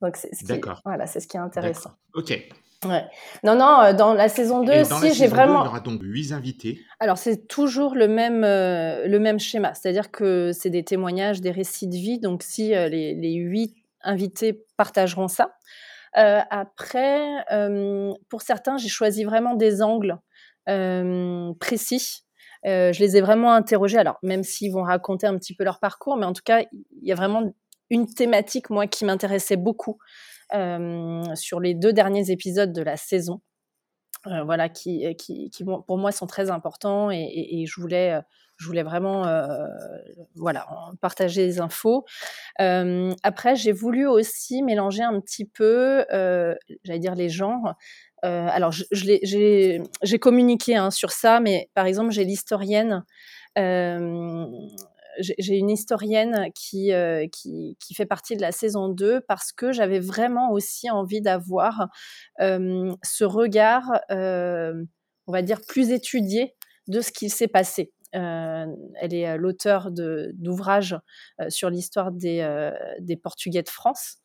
Donc, 0.01 0.17
c'est 0.17 0.35
ce, 0.35 0.43
voilà, 0.83 1.07
ce 1.07 1.19
qui 1.19 1.38
est 1.38 1.39
intéressant. 1.39 1.91
Ok. 2.13 2.38
Ouais. 2.86 3.06
Non, 3.43 3.56
non, 3.56 3.82
euh, 3.82 3.93
dans 3.93 4.13
la 4.13 4.30
saison 4.30 4.63
2, 4.63 4.84
si 4.84 5.13
j'ai 5.13 5.28
vraiment. 5.28 5.63
il 5.63 5.65
y 5.65 5.69
aura 5.69 5.80
donc 5.80 6.02
8 6.04 6.32
invités. 6.32 6.80
Alors, 7.00 7.17
c'est 7.17 7.48
toujours 7.48 7.95
le 7.95 8.08
même, 8.08 8.43
euh, 8.43 9.08
le 9.08 9.19
même 9.19 9.39
schéma. 9.39 9.74
C'est-à-dire 9.74 10.12
que 10.12 10.52
c'est 10.54 10.69
des 10.69 10.84
témoignages, 10.84 11.41
des 11.41 11.52
récits 11.52 11.88
de 11.88 11.95
vie. 11.95 12.19
Donc, 12.19 12.43
si 12.43 12.76
euh, 12.76 12.88
les, 12.88 13.15
les 13.15 13.34
8 13.34 13.76
invités 14.02 14.65
partageront 14.78 15.28
ça. 15.28 15.56
après, 16.13 17.43
pour 18.30 18.41
certains, 18.41 18.78
j'ai 18.78 18.88
choisi 18.88 19.24
vraiment 19.24 19.56
des 19.56 19.82
angles 19.82 20.19
précis. 21.60 22.24
je 22.63 23.00
les 23.00 23.17
ai 23.17 23.21
vraiment 23.21 23.54
interrogés. 23.54 23.98
Alors, 23.98 24.19
même 24.21 24.43
s'ils 24.43 24.71
vont 24.71 24.84
raconter 24.84 25.26
un 25.26 25.36
petit 25.38 25.56
peu 25.56 25.63
leur 25.63 25.80
parcours, 25.80 26.17
mais 26.17 26.26
en 26.26 26.34
tout 26.34 26.43
cas, 26.45 26.62
il 26.71 27.08
y 27.08 27.12
a 27.12 27.15
vraiment 27.15 27.52
une 27.89 28.06
thématique, 28.06 28.69
moi, 28.69 28.86
qui 28.86 29.06
m'intéressait 29.06 29.58
beaucoup 29.58 29.98
sur 30.51 31.60
les 31.60 31.73
deux 31.73 31.93
derniers 31.93 32.31
épisodes 32.31 32.73
de 32.73 32.81
la 32.81 32.97
saison. 32.97 33.41
Euh, 34.27 34.43
voilà, 34.43 34.69
qui, 34.69 35.15
qui, 35.17 35.51
qui, 35.51 35.63
pour 35.63 35.97
moi 35.97 36.12
sont 36.12 36.25
très 36.25 36.49
importants 36.49 37.12
et, 37.12 37.65
je 37.67 37.79
voulais, 37.79 38.19
je 38.58 38.65
voulais 38.65 38.81
vraiment, 38.81 39.27
euh, 39.27 39.67
voilà, 40.36 40.67
partager 40.99 41.45
les 41.45 41.60
infos. 41.60 42.05
après, 42.58 43.55
j'ai 43.55 43.71
voulu 43.71 44.08
aussi 44.08 44.63
mélanger 44.63 45.03
un 45.03 45.19
petit 45.19 45.45
peu, 45.45 46.05
j'allais 46.12 46.99
dire 46.99 47.15
les 47.15 47.29
genres. 47.29 47.75
alors, 48.23 48.73
j'ai 48.91 50.19
communiqué 50.19 50.75
hein, 50.75 50.89
sur 50.89 51.12
ça, 51.12 51.39
mais 51.39 51.69
par 51.75 51.86
exemple, 51.86 52.12
j'ai 52.12 52.23
l'historienne 52.23 53.03
j'ai 55.19 55.56
une 55.56 55.69
historienne 55.69 56.49
qui, 56.54 56.93
euh, 56.93 57.28
qui, 57.32 57.78
qui, 57.80 57.93
fait 57.93 58.06
partie 58.06 58.36
de 58.36 58.41
la 58.41 58.51
saison 58.51 58.89
2 58.89 59.21
parce 59.28 59.51
que 59.51 59.71
j'avais 59.71 59.99
vraiment 59.99 60.51
aussi 60.51 60.89
envie 60.89 61.21
d'avoir 61.21 61.88
ce 62.39 63.23
regard, 63.23 64.01
on 64.10 65.32
va 65.32 65.41
dire, 65.41 65.62
plus 65.67 65.91
étudié 65.91 66.56
de 66.88 67.01
ce 67.01 67.12
qui 67.12 67.30
s'est 67.30 67.47
passé. 67.47 67.91
elle 68.12 69.13
est 69.13 69.38
l'auteur 69.38 69.89
d'ouvrages 69.91 70.97
sur 71.49 71.69
l'histoire 71.69 72.12
des, 72.12 72.69
des, 72.99 73.17
Portugais 73.17 73.63
de 73.63 73.69
France. 73.69 74.17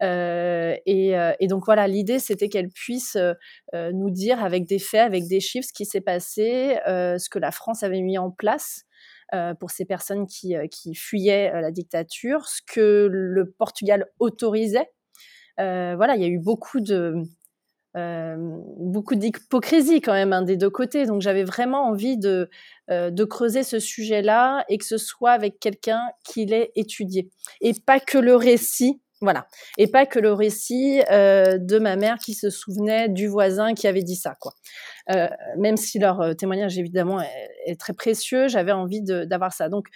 Et, 0.00 1.46
donc 1.48 1.64
voilà, 1.66 1.86
l'idée 1.88 2.18
c'était 2.18 2.48
qu'elle 2.48 2.68
puisse 2.68 3.16
nous 3.74 4.10
dire 4.10 4.42
avec 4.44 4.66
des 4.66 4.78
faits, 4.78 5.02
avec 5.02 5.26
des 5.26 5.40
chiffres, 5.40 5.68
ce 5.68 5.72
qui 5.72 5.84
s'est 5.84 6.00
passé, 6.00 6.78
ce 6.86 7.28
que 7.28 7.38
la 7.38 7.50
France 7.50 7.82
avait 7.82 8.02
mis 8.02 8.18
en 8.18 8.30
place 8.30 8.86
euh, 8.86 8.95
pour 9.58 9.70
ces 9.70 9.84
personnes 9.84 10.26
qui, 10.26 10.56
euh, 10.56 10.66
qui 10.68 10.94
fuyaient 10.94 11.52
euh, 11.54 11.60
la 11.60 11.70
dictature, 11.70 12.46
ce 12.46 12.60
que 12.66 13.08
le 13.10 13.50
Portugal 13.50 14.06
autorisait. 14.18 14.90
voilà, 15.58 16.16
il 16.16 16.22
y 16.22 16.24
a 16.24 16.28
eu 16.28 16.38
beaucoup 16.38 16.80
de, 16.80 17.14
beaucoup 18.78 19.14
d'hypocrisie 19.14 20.00
quand 20.02 20.12
même 20.12 20.32
hein, 20.32 20.42
des 20.42 20.56
deux 20.56 20.70
côtés. 20.70 21.06
Donc 21.06 21.22
j'avais 21.22 21.44
vraiment 21.44 21.88
envie 21.88 22.18
de, 22.18 22.50
de 22.88 23.24
creuser 23.24 23.62
ce 23.62 23.78
sujet-là 23.78 24.64
et 24.68 24.78
que 24.78 24.84
ce 24.84 24.98
soit 24.98 25.32
avec 25.32 25.58
quelqu'un 25.58 26.02
qui 26.24 26.46
l'ait 26.46 26.72
étudié. 26.76 27.30
Et 27.60 27.72
pas 27.74 28.00
que 28.00 28.18
le 28.18 28.36
récit 28.36 29.00
voilà. 29.22 29.46
Et 29.78 29.86
pas 29.86 30.04
que 30.04 30.18
le 30.18 30.32
récit 30.32 31.02
euh, 31.10 31.58
de 31.58 31.78
ma 31.78 31.96
mère 31.96 32.18
qui 32.18 32.34
se 32.34 32.50
souvenait 32.50 33.08
du 33.08 33.28
voisin 33.28 33.74
qui 33.74 33.86
avait 33.86 34.02
dit 34.02 34.16
ça, 34.16 34.36
quoi. 34.38 34.52
Euh, 35.10 35.28
même 35.56 35.76
si 35.76 35.98
leur 35.98 36.20
euh, 36.20 36.34
témoignage, 36.34 36.78
évidemment, 36.78 37.22
est, 37.66 37.80
très 37.80 37.94
précieux, 37.94 38.48
j'avais 38.48 38.72
envie 38.72 39.02
d'avoir 39.02 39.52
ça. 39.52 39.68
Donc, 39.68 39.88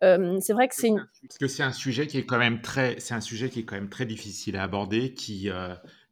c'est 0.00 0.52
vrai 0.52 0.68
que 0.68 0.76
c'est 0.76 0.88
une... 0.88 1.04
Parce 1.22 1.38
que 1.38 1.48
c'est 1.48 1.64
un 1.64 1.72
sujet 1.72 2.06
qui 2.06 2.18
est 2.18 2.24
quand 2.24 2.38
même 2.38 2.62
très... 2.62 3.00
C'est 3.00 3.14
un 3.14 3.20
sujet 3.20 3.50
qui 3.50 3.60
est 3.60 3.64
quand 3.64 3.74
même 3.74 3.88
très 3.88 4.06
difficile 4.06 4.56
à 4.56 4.62
aborder, 4.62 5.12
qui 5.12 5.50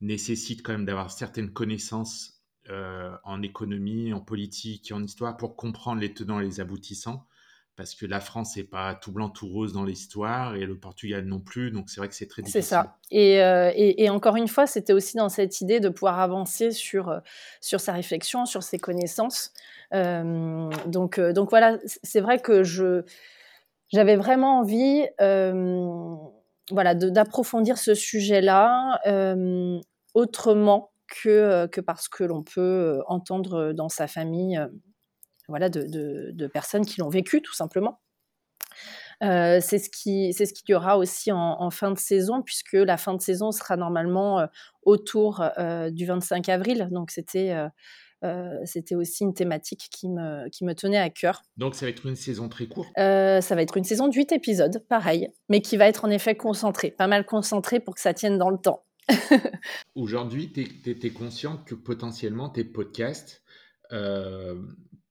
nécessite 0.01 0.65
quand 0.65 0.73
même 0.73 0.85
d'avoir 0.85 1.13
certaines 1.13 1.53
connaissances 1.53 2.43
en 2.69 3.43
économie, 3.43 4.13
en 4.13 4.21
politique 4.21 4.91
en 4.93 5.05
histoire 5.05 5.37
pour 5.37 5.55
comprendre 5.55 6.01
les 6.01 6.13
tenants 6.13 6.41
et 6.41 6.45
les 6.45 6.59
aboutissants 6.59 7.29
parce 7.77 7.95
que 7.95 8.07
la 8.07 8.21
France 8.21 8.57
n'est 8.57 8.65
pas 8.65 8.95
tout 8.95 9.13
blanc, 9.13 9.29
tout 9.29 9.47
rose 9.47 9.75
dans 9.75 9.85
l'histoire 9.85 10.57
et 10.57 10.65
le 10.65 10.79
Portugal 10.79 11.25
non 11.27 11.41
plus. 11.41 11.71
Donc 11.71 11.91
c'est 11.91 12.01
vrai 12.01 12.09
que 12.09 12.15
c'est 12.15 12.27
très 12.27 12.41
difficile. 12.41 12.63
C'est 12.63 12.69
ça. 12.69 12.97
Euh, 13.13 13.71
et, 13.75 14.05
et, 14.05 14.11
encore 14.11 14.37
une 14.37 14.49
fois, 14.49 14.67
c'était 14.67 14.95
aussi 14.95 15.17
dans 15.17 15.29
cette 15.29 15.61
idée 15.61 15.79
de 15.79 15.91
pouvoir 15.91 16.19
avancer 16.19 16.71
sur, 16.71 17.11
euh, 17.11 17.19
sur 17.61 17.81
sa 17.81 17.93
réflexion, 17.93 18.47
sur 18.47 18.63
ses 18.63 18.79
connaissances. 18.79 19.53
Euh, 19.93 20.71
donc, 20.87 21.21
donc 21.21 21.51
voilà, 21.51 21.79
c'est 22.03 22.21
vrai 22.21 22.39
que 22.39 22.63
je, 22.63 23.03
j'avais 23.93 24.17
vraiment 24.17 24.61
envie 24.61 25.05
voilà, 26.71 26.95
d'approfondir 26.95 27.77
ce 27.77 27.95
sujet-là 27.95 29.01
autrement 30.15 30.91
que, 31.23 31.67
que 31.67 31.81
parce 31.83 32.09
que 32.09 32.25
l'on 32.25 32.43
peut 32.43 33.03
entendre 33.07 33.73
dans 33.73 33.91
sa 33.91 34.09
famille 34.09 34.59
voilà, 35.49 35.69
de, 35.69 36.31
de 36.33 36.47
personnes 36.47 36.85
qui 36.85 37.01
l'ont 37.01 37.09
vécu, 37.09 37.43
tout 37.43 37.55
simplement. 37.55 38.01
Euh, 39.23 39.61
c'est 39.63 39.79
ce 39.79 39.89
qui 39.89 40.35
c'est 40.35 40.45
ce 40.45 40.53
qu'il 40.53 40.71
y 40.71 40.75
aura 40.75 40.99
aussi 40.99 41.33
en, 41.33 41.71
fin 41.71 41.91
de 41.91 41.99
saison 41.99 42.43
puisque 42.43 42.75
la 42.75 42.99
fin 42.99 43.15
de 43.15 43.21
saison 43.21 43.51
sera 43.51 43.77
normalement 43.77 44.41
euh, 44.41 44.47
autour 44.83 45.43
euh, 45.59 45.91
du 45.91 46.05
25 46.05 46.49
avril. 46.49 46.89
Donc 46.91 47.11
c'était 47.11 47.55
c'était 48.65 48.97
aussi 48.97 49.23
une 49.23 49.35
thématique 49.35 49.87
qui 49.89 50.09
me, 50.09 50.49
qui 50.49 50.65
me 50.65 50.75
tenait 50.75 50.99
à 50.99 51.11
cœur. 51.11 51.43
Donc 51.57 51.77
ça 51.77 51.87
va 51.87 51.91
être 51.91 52.05
une 52.07 52.17
saison 52.17 52.49
très 52.49 52.67
courte 52.67 52.89
Ça 52.97 53.55
va 53.55 53.63
être 53.63 53.77
une 53.77 53.85
saison 53.85 54.09
de 54.09 54.15
8 54.15 54.33
épisodes, 54.33 54.85
pareil, 54.89 55.29
mais 55.49 55.61
qui 55.61 55.77
va 55.77 55.87
être 55.87 56.05
en 56.05 56.11
effet 56.11 56.35
concentrée, 56.35 56.91
pas 56.91 57.07
mal 57.07 57.25
concentrée 57.25 57.79
pour 57.79 57.95
que 57.95 58.01
ça 58.01 58.15
tienne 58.15 58.37
dans 58.37 58.51
le 58.51 58.59
temps. 58.59 58.85
Aujourd'hui, 59.95 60.51
tu 60.51 60.91
es, 60.91 61.11
consciente 61.11 61.65
que 61.65 61.77
potentiellement 61.77 62.49
tes 62.49 62.65
podcasts 62.65 63.45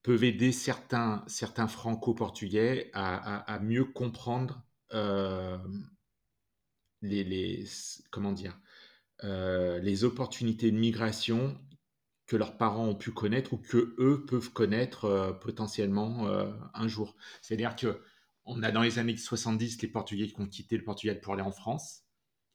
peuvent 0.06 0.24
aider 0.24 0.52
certains, 0.52 1.24
certains 1.26 1.68
franco-portugais 1.68 2.92
à, 2.94 3.60
mieux 3.64 3.86
comprendre 3.86 4.62
euh, 4.94 5.58
les, 7.02 7.66
comment 8.12 8.32
dire, 8.32 8.56
euh, 9.24 9.80
les 9.80 10.04
opportunités 10.04 10.70
de 10.70 10.78
migration 10.78 11.60
que 12.28 12.36
leurs 12.36 12.56
parents 12.56 12.90
ont 12.90 12.96
pu 12.96 13.10
connaître 13.10 13.54
ou 13.54 13.58
que 13.58 13.96
eux 13.98 14.28
peuvent 14.28 14.52
connaître 14.52 15.06
euh, 15.06 15.34
potentiellement 15.34 16.28
un 16.76 16.88
jour. 16.88 17.16
C'est-à-dire 17.42 17.76
que 17.76 18.00
on 18.44 18.62
a 18.62 18.72
dans 18.72 18.84
les 18.84 19.00
années 19.00 19.18
70 19.18 19.82
les 19.82 19.88
Portugais 19.88 20.28
qui 20.28 20.40
ont 20.40 20.46
quitté 20.46 20.78
le 20.78 20.84
Portugal 20.84 21.20
pour 21.20 21.34
aller 21.34 21.42
en 21.42 21.52
France, 21.52 22.04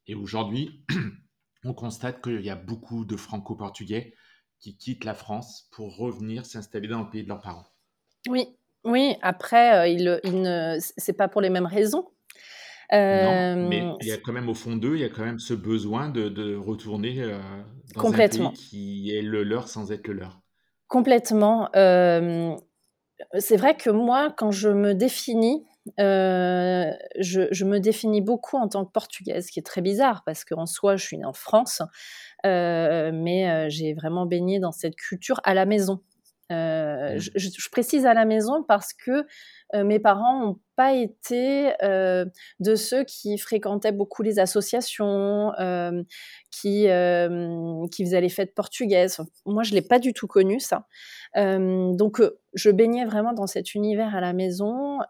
et 0.06 0.14
aujourd'hui 0.14 0.84
on 1.64 1.74
constate 1.74 2.22
qu'il 2.22 2.42
y 2.42 2.50
a 2.50 2.54
beaucoup 2.54 3.04
de 3.04 3.16
franco-portugais 3.16 4.14
qui 4.60 4.76
quittent 4.76 5.04
la 5.04 5.14
France 5.14 5.68
pour 5.72 5.96
revenir 5.96 6.46
s'installer 6.46 6.88
dans 6.88 7.00
le 7.02 7.10
pays 7.10 7.22
de 7.22 7.28
leurs 7.28 7.40
parents. 7.40 7.66
Oui, 8.28 8.48
oui. 8.84 9.16
Après, 9.22 9.78
euh, 9.78 9.86
il, 9.88 10.20
il 10.24 10.42
ne, 10.42 10.76
c'est 10.78 11.14
pas 11.14 11.28
pour 11.28 11.40
les 11.40 11.50
mêmes 11.50 11.66
raisons. 11.66 12.08
non, 12.92 13.56
mais 13.68 13.82
euh, 13.82 13.94
il 14.00 14.06
y 14.06 14.12
a 14.12 14.18
quand 14.18 14.32
même 14.32 14.48
au 14.48 14.54
fond 14.54 14.76
d'eux, 14.76 14.94
il 14.96 15.00
y 15.00 15.04
a 15.04 15.08
quand 15.08 15.24
même 15.24 15.38
ce 15.38 15.54
besoin 15.54 16.10
de, 16.10 16.28
de 16.28 16.54
retourner 16.56 17.22
euh, 17.22 17.38
dans 17.94 18.00
complètement. 18.02 18.48
un 18.48 18.52
pays 18.52 18.58
qui 18.58 19.10
est 19.16 19.22
le 19.22 19.42
leur 19.42 19.68
sans 19.68 19.92
être 19.92 20.06
le 20.08 20.14
leur. 20.14 20.40
Complètement. 20.88 21.68
c'est 21.72 23.56
vrai 23.56 23.76
que 23.76 23.90
moi, 23.90 24.34
quand 24.36 24.50
je 24.50 24.68
me 24.68 24.92
définis, 24.94 25.64
je, 25.98 27.48
je, 27.50 27.64
me 27.64 27.78
définis 27.78 28.20
beaucoup 28.20 28.56
en 28.56 28.68
tant 28.68 28.84
que 28.84 28.92
portugaise, 28.92 29.46
ce 29.46 29.52
qui 29.52 29.58
est 29.58 29.66
très 29.66 29.80
bizarre 29.80 30.22
parce 30.24 30.44
qu'en 30.44 30.66
soi, 30.66 30.96
je 30.96 31.04
suis 31.04 31.18
née 31.18 31.24
en 31.24 31.32
France, 31.32 31.82
euh, 32.46 33.10
mais 33.12 33.50
euh, 33.50 33.66
j'ai 33.68 33.94
vraiment 33.94 34.26
baigné 34.26 34.60
dans 34.60 34.72
cette 34.72 34.96
culture 34.96 35.40
à 35.44 35.54
la 35.54 35.66
maison. 35.66 36.00
Euh, 36.52 37.14
mmh. 37.14 37.18
je, 37.18 37.30
je, 37.36 37.68
précise 37.70 38.06
à 38.06 38.14
la 38.14 38.24
maison 38.24 38.64
parce 38.64 38.92
que 38.92 39.24
mes 39.72 40.00
parents 40.00 40.40
n'ont 40.40 40.60
pas 40.80 40.94
été 40.94 41.74
de 41.82 42.74
ceux 42.74 43.04
qui 43.04 43.36
fréquentaient 43.36 43.92
beaucoup 43.92 44.22
les 44.22 44.38
associations, 44.38 45.52
qui, 46.50 46.86
qui 47.92 48.04
faisaient 48.04 48.20
les 48.22 48.30
fêtes 48.30 48.54
portugaises. 48.54 49.18
Moi, 49.44 49.62
je 49.62 49.72
ne 49.72 49.74
l'ai 49.74 49.82
pas 49.82 49.98
du 49.98 50.14
tout 50.14 50.26
connu, 50.26 50.58
ça. 50.58 50.86
donc, 51.36 52.22
je 52.54 52.70
baignais 52.70 53.04
vraiment 53.04 53.34
dans 53.34 53.46
cet 53.46 53.74
univers 53.74 54.16
à 54.16 54.22
la 54.22 54.32
maison 54.32 55.00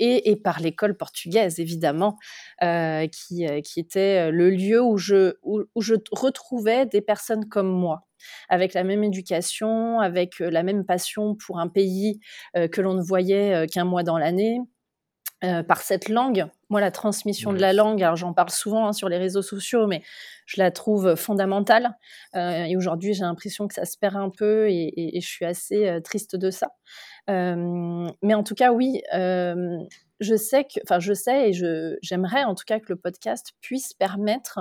et, 0.00 0.30
et, 0.30 0.36
par 0.36 0.58
l'école 0.58 0.96
portugaise, 0.96 1.60
évidemment, 1.60 2.18
qui, 2.60 3.46
qui 3.62 3.78
était 3.78 4.32
le 4.32 4.50
lieu 4.50 4.82
où 4.82 4.98
je, 4.98 5.34
où 5.44 5.80
je 5.80 5.94
retrouvais 6.10 6.86
des 6.86 7.02
personnes 7.02 7.48
comme 7.48 7.70
moi 7.70 8.04
avec 8.48 8.74
la 8.74 8.84
même 8.84 9.04
éducation, 9.04 10.00
avec 10.00 10.38
la 10.40 10.62
même 10.62 10.84
passion 10.84 11.36
pour 11.36 11.58
un 11.58 11.68
pays 11.68 12.20
que 12.54 12.80
l'on 12.80 12.94
ne 12.94 13.02
voyait 13.02 13.66
qu'un 13.66 13.84
mois 13.84 14.02
dans 14.02 14.18
l'année, 14.18 14.39
par 15.66 15.80
cette 15.80 16.10
langue. 16.10 16.46
Moi, 16.68 16.82
la 16.82 16.90
transmission 16.90 17.54
de 17.54 17.60
la 17.60 17.72
langue, 17.72 18.02
alors 18.02 18.16
j'en 18.16 18.34
parle 18.34 18.50
souvent 18.50 18.88
hein, 18.88 18.92
sur 18.92 19.08
les 19.08 19.16
réseaux 19.16 19.40
sociaux, 19.40 19.86
mais 19.86 20.02
je 20.44 20.60
la 20.60 20.70
trouve 20.70 21.14
fondamentale. 21.14 21.96
et 22.34 22.76
aujourd'hui, 22.76 23.14
j'ai 23.14 23.22
l'impression 23.22 23.66
que 23.66 23.72
ça 23.72 23.86
se 23.86 23.96
perd 23.96 24.16
un 24.16 24.28
peu 24.28 24.68
et, 24.68 25.18
je 25.18 25.26
suis 25.26 25.46
assez 25.46 25.98
triste 26.04 26.36
de 26.36 26.50
ça. 26.50 26.68
mais 27.26 28.34
en 28.34 28.42
tout 28.42 28.54
cas, 28.54 28.72
oui, 28.72 29.00
je 30.20 30.36
sais 30.36 30.64
que, 30.64 30.80
enfin, 30.84 31.00
je 31.00 31.14
sais 31.14 31.50
et 31.50 31.52
j'aimerais 32.02 32.44
en 32.44 32.54
tout 32.54 32.64
cas 32.66 32.78
que 32.78 32.86
le 32.88 32.96
podcast 32.96 33.54
puisse 33.60 33.94
permettre 33.94 34.60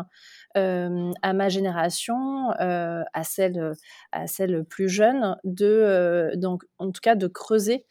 à 0.55 1.33
ma 1.33 1.49
génération, 1.49 2.49
à 2.57 3.23
celle, 3.23 3.73
à 4.11 4.27
celle 4.27 4.63
plus 4.65 4.89
jeune, 4.89 5.37
de, 5.43 6.31
donc, 6.35 6.63
en 6.77 6.91
tout 6.91 7.01
cas, 7.01 7.15
de 7.15 7.27
creuser 7.27 7.85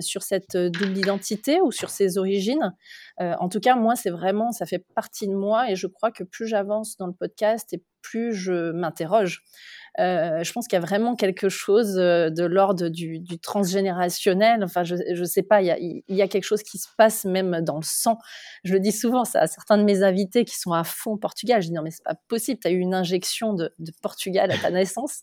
sur 0.00 0.22
cette 0.22 0.56
double 0.56 0.98
identité 0.98 1.60
ou 1.60 1.72
sur 1.72 1.90
ses 1.90 2.18
origines. 2.18 2.74
en 3.18 3.48
tout 3.48 3.60
cas, 3.60 3.76
moi, 3.76 3.96
c'est 3.96 4.10
vraiment, 4.10 4.52
ça 4.52 4.66
fait 4.66 4.84
partie 4.94 5.28
de 5.28 5.34
moi 5.34 5.70
et 5.70 5.76
je 5.76 5.86
crois 5.86 6.10
que 6.10 6.24
plus 6.24 6.46
j'avance 6.46 6.96
dans 6.96 7.06
le 7.06 7.12
podcast 7.12 7.72
et 7.72 7.82
plus 8.04 8.34
je 8.34 8.70
m'interroge 8.72 9.42
euh, 9.42 9.83
je 9.98 10.52
pense 10.52 10.66
qu'il 10.66 10.76
y 10.78 10.82
a 10.82 10.84
vraiment 10.84 11.14
quelque 11.14 11.48
chose 11.48 11.98
euh, 11.98 12.30
de 12.30 12.44
l'ordre 12.44 12.88
du, 12.88 13.22
transgénérationnel. 13.40 14.64
Enfin, 14.64 14.84
je 14.84 14.94
ne 14.94 15.24
sais 15.24 15.42
pas, 15.42 15.62
il 15.62 16.02
y, 16.08 16.22
a, 16.22 16.28
quelque 16.28 16.44
chose 16.44 16.62
qui 16.62 16.78
se 16.78 16.88
passe 16.96 17.24
même 17.24 17.60
dans 17.60 17.76
le 17.76 17.84
sang. 17.84 18.18
Je 18.64 18.72
le 18.72 18.80
dis 18.80 18.92
souvent 18.92 19.24
ça, 19.24 19.40
à 19.40 19.46
certains 19.46 19.78
de 19.78 19.84
mes 19.84 20.02
invités 20.02 20.44
qui 20.44 20.58
sont 20.58 20.72
à 20.72 20.84
fond 20.84 21.16
Portugal. 21.16 21.62
Je 21.62 21.68
dis 21.68 21.74
non, 21.74 21.82
mais 21.82 21.90
c'est 21.90 22.04
pas 22.04 22.16
possible, 22.28 22.60
tu 22.60 22.68
as 22.68 22.70
eu 22.70 22.78
une 22.78 22.94
injection 22.94 23.54
de, 23.54 23.72
Portugal 24.02 24.50
à 24.50 24.58
ta 24.58 24.70
naissance. 24.70 25.20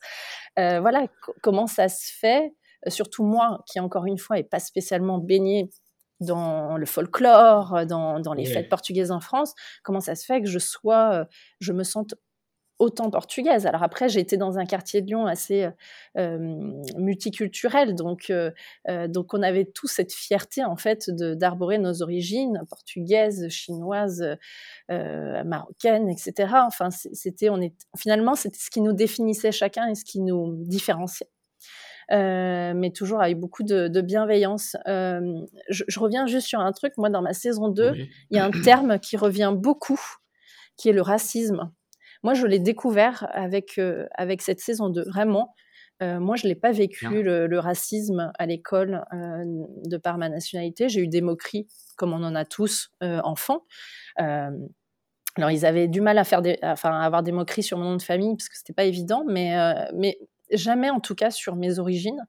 Euh, 0.58 0.80
voilà, 0.80 1.08
comment 1.42 1.68
ça 1.68 1.90
se 1.90 2.12
fait? 2.20 2.54
Surtout 2.88 3.24
moi, 3.24 3.64
qui 3.68 3.80
encore 3.80 4.06
une 4.06 4.18
fois 4.18 4.38
n'est 4.38 4.44
pas 4.44 4.60
spécialement 4.60 5.20
baignée 5.20 5.70
dans 6.20 6.78
le 6.78 6.86
folklore, 6.86 7.86
dans, 7.86 8.34
les 8.36 8.46
fêtes 8.46 8.70
portugaises 8.70 9.12
en 9.12 9.20
France, 9.20 9.54
comment 9.84 10.00
ça 10.00 10.16
se 10.16 10.26
fait 10.26 10.42
que 10.42 10.48
je 10.48 10.60
sois, 10.60 11.28
je 11.60 11.74
me 11.74 11.84
sente 11.84 12.16
autant 12.82 13.12
portugaise. 13.12 13.68
Alors 13.68 13.84
après, 13.84 14.10
j'ai 14.10 14.20
été 14.20 14.38
dans 14.38 14.58
un 14.58 14.66
quartier 14.66 15.02
de 15.02 15.08
Lyon 15.08 15.28
assez 15.28 15.70
euh, 16.18 16.38
multiculturel, 16.98 17.94
donc, 17.94 18.32
euh, 18.32 18.50
euh, 18.90 19.08
donc 19.08 19.36
on 19.36 19.44
avait 19.44 19.66
tous 19.66 19.86
cette 19.86 20.12
fierté 20.12 20.66
en 20.66 20.76
fait 20.76 21.10
d'arborer 21.12 21.78
nos 21.78 22.02
origines 22.02 22.64
portugaises, 22.68 23.48
chinoises, 23.50 24.26
marocaines, 24.90 26.10
etc. 26.10 26.54
Enfin, 26.66 26.90
c'était, 26.90 27.50
on 27.50 27.62
est 27.62 27.76
finalement 27.98 28.34
c'était 28.34 28.58
ce 28.60 28.72
qui 28.72 28.82
nous 28.82 28.94
définissait 28.94 29.52
chacun 29.52 29.88
et 29.88 29.96
ce 29.96 30.04
qui 30.04 30.20
nous 30.20 30.56
différenciait. 30.66 31.30
mais 32.10 32.92
toujours 32.96 33.22
avec 33.22 33.40
beaucoup 33.40 33.64
de, 33.64 34.02
bienveillance. 34.02 34.76
Je, 34.88 36.00
reviens 36.00 36.26
juste 36.26 36.48
sur 36.48 36.60
un 36.60 36.72
truc. 36.72 36.94
Moi, 36.98 37.12
dans 37.12 37.22
ma 37.22 37.34
saison 37.34 37.70
2, 37.70 37.94
il 37.96 38.38
y 38.38 38.40
a 38.40 38.46
un 38.46 38.52
terme 38.52 38.98
qui 39.00 39.18
revient 39.18 39.54
beaucoup, 39.56 40.02
qui 40.78 40.90
est 40.90 40.94
le 40.94 41.04
racisme. 41.04 41.72
Moi, 42.24 42.34
je 42.34 42.46
l'ai 42.46 42.60
découvert 42.60 43.28
avec, 43.32 43.78
euh, 43.78 44.06
avec 44.16 44.42
cette 44.42 44.60
saison 44.60 44.90
2. 44.90 45.04
Vraiment, 45.04 45.54
euh, 46.02 46.20
moi, 46.20 46.36
je 46.36 46.46
ne 46.46 46.50
l'ai 46.50 46.56
pas 46.60 46.72
vécu, 46.72 47.24
le, 47.24 47.60
racisme 47.60 48.32
à 48.38 48.46
l'école 48.46 49.06
euh, 49.14 49.44
de 49.86 49.98
par 49.98 50.18
ma 50.18 50.30
nationalité. 50.30 50.90
J'ai 50.90 51.02
eu 51.02 51.08
des 51.08 51.22
moqueries, 51.22 51.68
comme 51.96 52.14
on 52.14 52.24
en 52.24 52.36
a 52.36 52.46
tous 52.46 52.90
enfants. 53.02 53.66
alors, 54.18 55.52
ils 55.52 55.66
avaient 55.66 55.88
du 55.88 56.02
mal 56.02 56.18
à, 56.18 56.24
faire 56.24 56.42
des, 56.42 56.58
enfin, 56.64 56.92
à 56.92 57.06
avoir 57.06 57.24
des 57.24 57.32
moqueries 57.32 57.64
sur 57.64 57.78
mon 57.78 57.86
nom 57.86 57.98
de 57.98 58.02
famille, 58.02 58.36
parce 58.36 58.50
que 58.50 58.56
ce 58.56 58.62
n'était 58.62 58.74
pas 58.74 58.86
évident, 58.86 59.24
mais, 59.28 59.56
mais 59.94 60.18
jamais, 60.52 60.90
en 60.90 61.00
tout 61.00 61.16
cas, 61.16 61.32
sur 61.32 61.56
mes 61.56 61.80
origines 61.80 62.22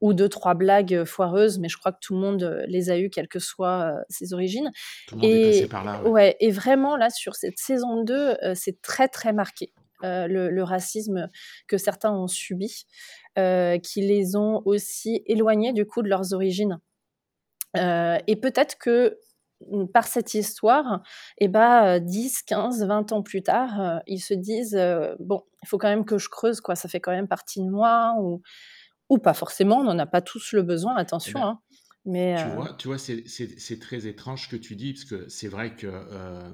ou 0.00 0.12
deux, 0.14 0.28
trois 0.28 0.54
blagues 0.54 1.04
foireuses, 1.04 1.58
mais 1.58 1.68
je 1.68 1.76
crois 1.78 1.92
que 1.92 1.98
tout 2.00 2.14
le 2.14 2.20
monde 2.20 2.64
les 2.68 2.90
a 2.90 2.98
eues, 2.98 3.10
quelles 3.10 3.28
que 3.28 3.38
soient 3.38 3.94
ses 4.08 4.32
origines. 4.32 4.70
Tout 5.08 5.16
le 5.16 5.20
monde 5.22 5.30
et, 5.30 5.40
est 5.40 5.52
passé 5.52 5.68
par 5.68 5.84
là. 5.84 6.02
Ouais. 6.08 6.36
et 6.40 6.50
vraiment, 6.50 6.96
là, 6.96 7.10
sur 7.10 7.34
cette 7.34 7.58
saison 7.58 8.02
2, 8.04 8.36
c'est 8.54 8.80
très, 8.82 9.08
très 9.08 9.32
marqué. 9.32 9.72
le, 10.02 10.62
racisme 10.62 11.30
que 11.68 11.78
certains 11.78 12.12
ont 12.12 12.28
subi, 12.28 12.86
qui 13.36 14.00
les 14.02 14.36
ont 14.36 14.62
aussi 14.64 15.22
éloignés 15.26 15.72
du 15.72 15.86
coup 15.86 16.02
de 16.02 16.08
leurs 16.08 16.32
origines. 16.34 16.78
et 17.74 18.36
peut-être 18.36 18.76
que 18.78 19.18
mmh, 19.70 19.86
par 19.86 20.06
cette 20.06 20.34
histoire, 20.34 21.02
eh 21.38 21.48
ben, 21.48 22.00
10, 22.00 22.42
15, 22.42 22.84
20 22.84 23.12
ans 23.12 23.22
plus 23.22 23.42
tard, 23.42 24.02
ils 24.06 24.20
se 24.20 24.34
disent 24.34 24.78
bon, 25.20 25.42
il 25.62 25.68
faut 25.68 25.78
quand 25.78 25.88
même 25.88 26.04
que 26.04 26.18
je 26.18 26.28
creuse, 26.28 26.60
quoi, 26.60 26.76
ça 26.76 26.88
fait 26.88 27.00
quand 27.00 27.12
même 27.12 27.28
partie 27.28 27.60
de 27.60 27.70
moi, 27.70 28.14
ou 28.20 28.42
ou 29.08 29.18
pas 29.18 29.34
forcément, 29.34 29.78
on 29.78 29.84
n'en 29.84 29.98
a 29.98 30.06
pas 30.06 30.20
tous 30.20 30.52
le 30.52 30.62
besoin, 30.62 30.96
attention. 30.96 31.38
Eh 31.38 31.42
ben, 31.42 31.48
hein. 31.48 31.60
mais, 32.04 32.36
tu 32.36 32.42
euh 32.42 32.54
vois, 32.54 32.74
tu 32.74 32.88
vois 32.88 32.98
c'est 32.98 33.78
très 33.80 34.06
étrange 34.06 34.44
ce 34.44 34.48
que 34.48 34.56
tu 34.56 34.76
dis, 34.76 34.92
parce 34.92 35.04
que 35.04 35.28
c'est 35.28 35.48
vrai 35.48 35.76
que 35.76 35.86
euh, 35.86 36.50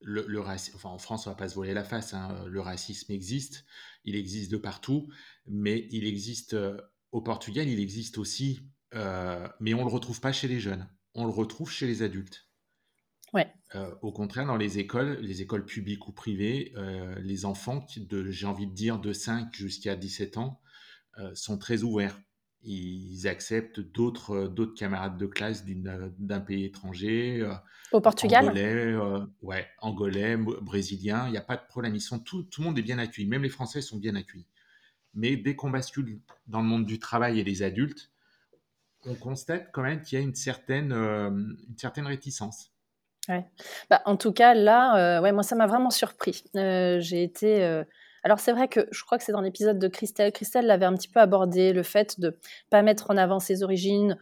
le, 0.00 0.40
racisme, 0.40 0.76
enfin, 0.76 0.90
en 0.90 0.98
France, 0.98 1.26
on 1.26 1.30
va 1.30 1.36
pas 1.36 1.48
se 1.48 1.54
voler 1.54 1.74
la 1.74 1.84
face, 1.84 2.14
hein, 2.14 2.44
le 2.46 2.60
racisme 2.60 3.12
existe, 3.12 3.64
il 4.04 4.16
existe 4.16 4.50
de 4.50 4.56
partout, 4.56 5.08
mais 5.46 5.88
il 5.90 6.06
existe 6.06 6.54
euh, 6.54 6.76
au 7.10 7.20
Portugal, 7.20 7.68
il 7.68 7.80
existe 7.80 8.18
aussi, 8.18 8.60
mais 8.92 9.74
on 9.74 9.78
ne 9.78 9.84
le 9.84 9.92
retrouve 9.92 10.20
pas 10.20 10.32
chez 10.32 10.46
les 10.46 10.60
jeunes, 10.60 10.88
on 11.14 11.24
le 11.24 11.32
retrouve 11.32 11.70
chez 11.70 11.86
les 11.86 12.02
adultes. 12.02 12.48
Ouais. 13.32 13.52
au 14.02 14.12
contraire, 14.12 14.46
dans 14.46 14.56
les 14.56 14.78
écoles, 14.78 15.18
les 15.20 15.42
écoles 15.42 15.64
publiques 15.64 16.06
ou 16.06 16.12
privées, 16.12 16.72
les 17.20 17.44
enfants, 17.44 17.84
de, 17.96 18.30
j'ai 18.30 18.46
envie 18.46 18.68
de 18.68 18.72
dire 18.72 19.00
de 19.00 19.12
5 19.12 19.52
jusqu'à 19.56 19.96
17 19.96 20.36
ans, 20.38 20.60
sont 21.34 21.58
très 21.58 21.82
ouverts 21.82 22.18
ils 22.64 23.28
acceptent 23.28 23.80
d'autres 23.80 24.48
d'autres 24.48 24.74
camarades 24.74 25.18
de 25.18 25.26
classe 25.26 25.64
d'un 25.66 26.40
pays 26.40 26.64
étranger. 26.64 27.40
Euh, 27.42 27.52
Au 27.92 28.00
Portugal 28.00 28.46
Angolais, 28.46 28.74
euh, 28.74 29.20
ouais, 29.42 29.66
angolais, 29.80 30.36
brésilien, 30.36 31.26
il 31.26 31.32
n'y 31.32 31.36
a 31.36 31.42
pas 31.42 31.56
de 31.56 31.66
problème. 31.68 31.94
Ils 31.94 32.00
sont 32.00 32.18
tout, 32.18 32.44
tout 32.44 32.62
le 32.62 32.68
monde 32.68 32.78
est 32.78 32.82
bien 32.82 32.98
accueilli. 32.98 33.28
Même 33.28 33.42
les 33.42 33.50
Français 33.50 33.82
sont 33.82 33.98
bien 33.98 34.14
accueillis. 34.14 34.46
Mais 35.12 35.36
dès 35.36 35.54
qu'on 35.54 35.70
bascule 35.70 36.20
dans 36.46 36.60
le 36.60 36.66
monde 36.66 36.86
du 36.86 36.98
travail 36.98 37.38
et 37.38 37.44
des 37.44 37.62
adultes, 37.62 38.10
on 39.06 39.14
constate 39.14 39.70
quand 39.72 39.82
même 39.82 40.00
qu'il 40.00 40.18
y 40.18 40.22
a 40.22 40.24
une 40.24 40.34
certaine, 40.34 40.92
euh, 40.92 41.30
une 41.30 41.78
certaine 41.78 42.06
réticence. 42.06 42.72
Ouais. 43.28 43.44
Bah, 43.90 44.02
en 44.06 44.16
tout 44.16 44.32
cas, 44.32 44.54
là, 44.54 45.20
ouais, 45.20 45.32
moi, 45.32 45.42
ça 45.42 45.54
m'a 45.54 45.66
vraiment 45.66 45.90
surpris. 45.90 46.44
J'ai 46.54 47.22
été 47.22 47.84
alors 48.24 48.40
c'est 48.40 48.52
vrai 48.52 48.68
que 48.68 48.88
je 48.90 49.04
crois 49.04 49.18
que 49.18 49.24
c'est 49.24 49.32
dans 49.32 49.42
l'épisode 49.42 49.78
de 49.78 49.88
Christelle. 49.88 50.32
Christelle 50.32 50.66
l'avait 50.66 50.86
un 50.86 50.94
petit 50.94 51.08
peu 51.08 51.20
abordé, 51.20 51.72
le 51.72 51.82
fait 51.82 52.18
de 52.18 52.38
pas 52.70 52.82
mettre 52.82 53.10
en 53.10 53.16
avant 53.16 53.38
ses 53.38 53.62
origines, 53.62 54.18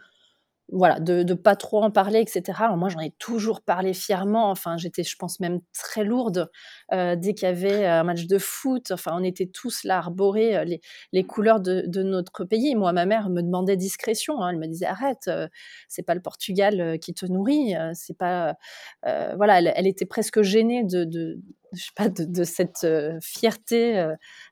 voilà, 0.72 1.00
de 1.00 1.22
ne 1.22 1.34
pas 1.34 1.54
trop 1.54 1.82
en 1.82 1.90
parler, 1.90 2.20
etc. 2.20 2.58
Alors 2.62 2.78
moi, 2.78 2.88
j'en 2.88 3.00
ai 3.00 3.10
toujours 3.18 3.60
parlé 3.60 3.92
fièrement. 3.92 4.50
Enfin, 4.50 4.78
j'étais, 4.78 5.04
je 5.04 5.16
pense, 5.16 5.38
même 5.38 5.60
très 5.74 6.02
lourde 6.02 6.50
euh, 6.92 7.14
dès 7.14 7.34
qu'il 7.34 7.46
y 7.46 7.50
avait 7.50 7.84
un 7.86 8.04
match 8.04 8.26
de 8.26 8.38
foot. 8.38 8.90
Enfin, 8.90 9.12
on 9.14 9.22
était 9.22 9.46
tous 9.46 9.84
là 9.84 9.98
arborer 9.98 10.56
euh, 10.56 10.64
les, 10.64 10.80
les 11.12 11.24
couleurs 11.24 11.60
de, 11.60 11.84
de, 11.86 12.02
notre 12.02 12.44
pays. 12.44 12.74
Moi, 12.74 12.92
ma 12.92 13.04
mère 13.06 13.28
me 13.28 13.42
demandait 13.42 13.76
discrétion. 13.76 14.40
Hein. 14.42 14.50
Elle 14.50 14.58
me 14.58 14.66
disait 14.66 14.86
arrête, 14.86 15.28
euh, 15.28 15.46
c'est 15.88 16.04
pas 16.04 16.14
le 16.14 16.22
Portugal 16.22 16.98
qui 17.00 17.12
te 17.12 17.26
nourrit. 17.26 17.74
c'est 17.94 18.16
pas, 18.16 18.56
voilà, 19.04 19.58
elle, 19.58 19.72
elle, 19.76 19.86
était 19.86 20.06
presque 20.06 20.42
gênée 20.42 20.84
de, 20.84 21.04
de 21.04 21.38
je 21.72 21.82
sais 21.82 21.90
pas, 21.96 22.08
de, 22.08 22.44
cette 22.44 22.86
fierté 23.22 23.98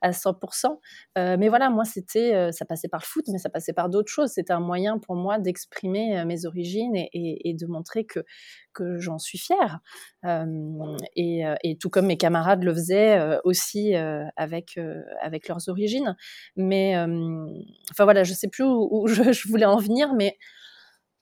à 0.00 0.10
100%. 0.10 0.78
mais 1.16 1.48
voilà, 1.48 1.70
moi, 1.70 1.84
c'était, 1.84 2.52
ça 2.52 2.64
passait 2.64 2.88
par 2.88 3.00
le 3.00 3.06
foot, 3.06 3.24
mais 3.28 3.38
ça 3.38 3.50
passait 3.50 3.72
par 3.72 3.88
d'autres 3.88 4.10
choses. 4.10 4.30
C'était 4.30 4.52
un 4.52 4.60
moyen 4.60 4.98
pour 4.98 5.16
moi 5.16 5.38
d'exprimer 5.38 6.24
mes 6.24 6.46
origines 6.46 6.94
et, 6.94 7.54
de 7.54 7.66
montrer 7.66 8.04
que, 8.04 8.20
que 8.72 8.98
j'en 8.98 9.18
suis 9.18 9.38
fière. 9.38 9.80
Et, 11.16 11.42
et, 11.62 11.76
tout 11.78 11.90
comme 11.90 12.06
mes 12.06 12.16
camarades 12.16 12.62
le 12.62 12.74
faisaient 12.74 13.38
aussi 13.44 13.94
avec, 14.36 14.78
avec 15.20 15.48
leurs 15.48 15.68
origines. 15.68 16.16
Mais, 16.56 16.96
enfin 17.90 18.04
voilà, 18.04 18.24
je 18.24 18.32
sais 18.32 18.48
plus 18.48 18.64
où, 18.64 19.06
je, 19.06 19.32
je, 19.32 19.48
voulais 19.48 19.66
en 19.66 19.78
venir, 19.78 20.14
mais 20.14 20.36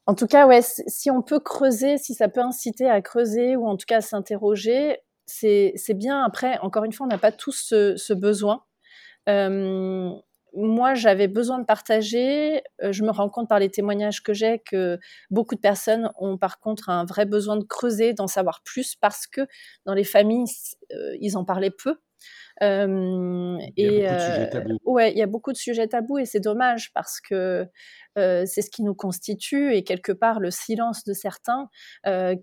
en 0.06 0.14
tout 0.14 0.26
cas, 0.26 0.46
ouais, 0.46 0.60
si 0.62 1.10
on 1.10 1.22
peut 1.22 1.40
creuser, 1.40 1.98
si 1.98 2.14
ça 2.14 2.28
peut 2.28 2.40
inciter 2.40 2.88
à 2.88 3.02
creuser 3.02 3.56
ou 3.56 3.66
en 3.66 3.76
tout 3.76 3.86
cas 3.86 3.98
à 3.98 4.00
s'interroger, 4.00 4.98
c'est 5.28 5.94
bien. 5.94 6.22
Après, 6.24 6.58
encore 6.58 6.84
une 6.84 6.92
fois, 6.92 7.06
on 7.06 7.10
n'a 7.10 7.18
pas 7.18 7.32
tous 7.32 7.74
ce, 7.74 8.12
besoin. 8.14 8.64
Euh, 9.28 10.10
moi, 10.54 10.94
j'avais 10.94 11.28
besoin 11.28 11.58
de 11.58 11.64
partager. 11.64 12.62
Euh, 12.82 12.92
je 12.92 13.04
me 13.04 13.10
rends 13.10 13.28
compte 13.28 13.48
par 13.48 13.58
les 13.58 13.70
témoignages 13.70 14.22
que 14.22 14.32
j'ai 14.32 14.60
que 14.60 14.98
beaucoup 15.30 15.54
de 15.54 15.60
personnes 15.60 16.10
ont 16.18 16.38
par 16.38 16.58
contre 16.58 16.88
un 16.88 17.04
vrai 17.04 17.26
besoin 17.26 17.56
de 17.56 17.64
creuser, 17.64 18.14
d'en 18.14 18.26
savoir 18.26 18.62
plus, 18.64 18.96
parce 18.96 19.26
que 19.26 19.42
dans 19.84 19.94
les 19.94 20.04
familles, 20.04 20.46
euh, 20.92 21.16
ils 21.20 21.36
en 21.36 21.44
parlaient 21.44 21.70
peu. 21.70 21.96
Euh, 22.62 23.56
il 23.76 23.92
y 23.92 24.06
a 24.06 24.06
beaucoup 24.06 24.12
de 24.16 24.18
sujets 24.20 24.50
tabous. 24.50 24.78
Ouais, 24.84 25.12
il 25.12 25.18
y 25.18 25.22
a 25.22 25.26
beaucoup 25.26 25.52
de 25.52 25.56
sujets 25.56 25.86
tabous 25.86 26.18
et 26.18 26.24
c'est 26.24 26.40
dommage 26.40 26.92
parce 26.92 27.20
que 27.20 27.66
c'est 28.16 28.62
ce 28.62 28.70
qui 28.70 28.82
nous 28.82 28.94
constitue 28.94 29.74
et 29.74 29.84
quelque 29.84 30.10
part 30.10 30.40
le 30.40 30.50
silence 30.50 31.04
de 31.04 31.12
certains 31.12 31.68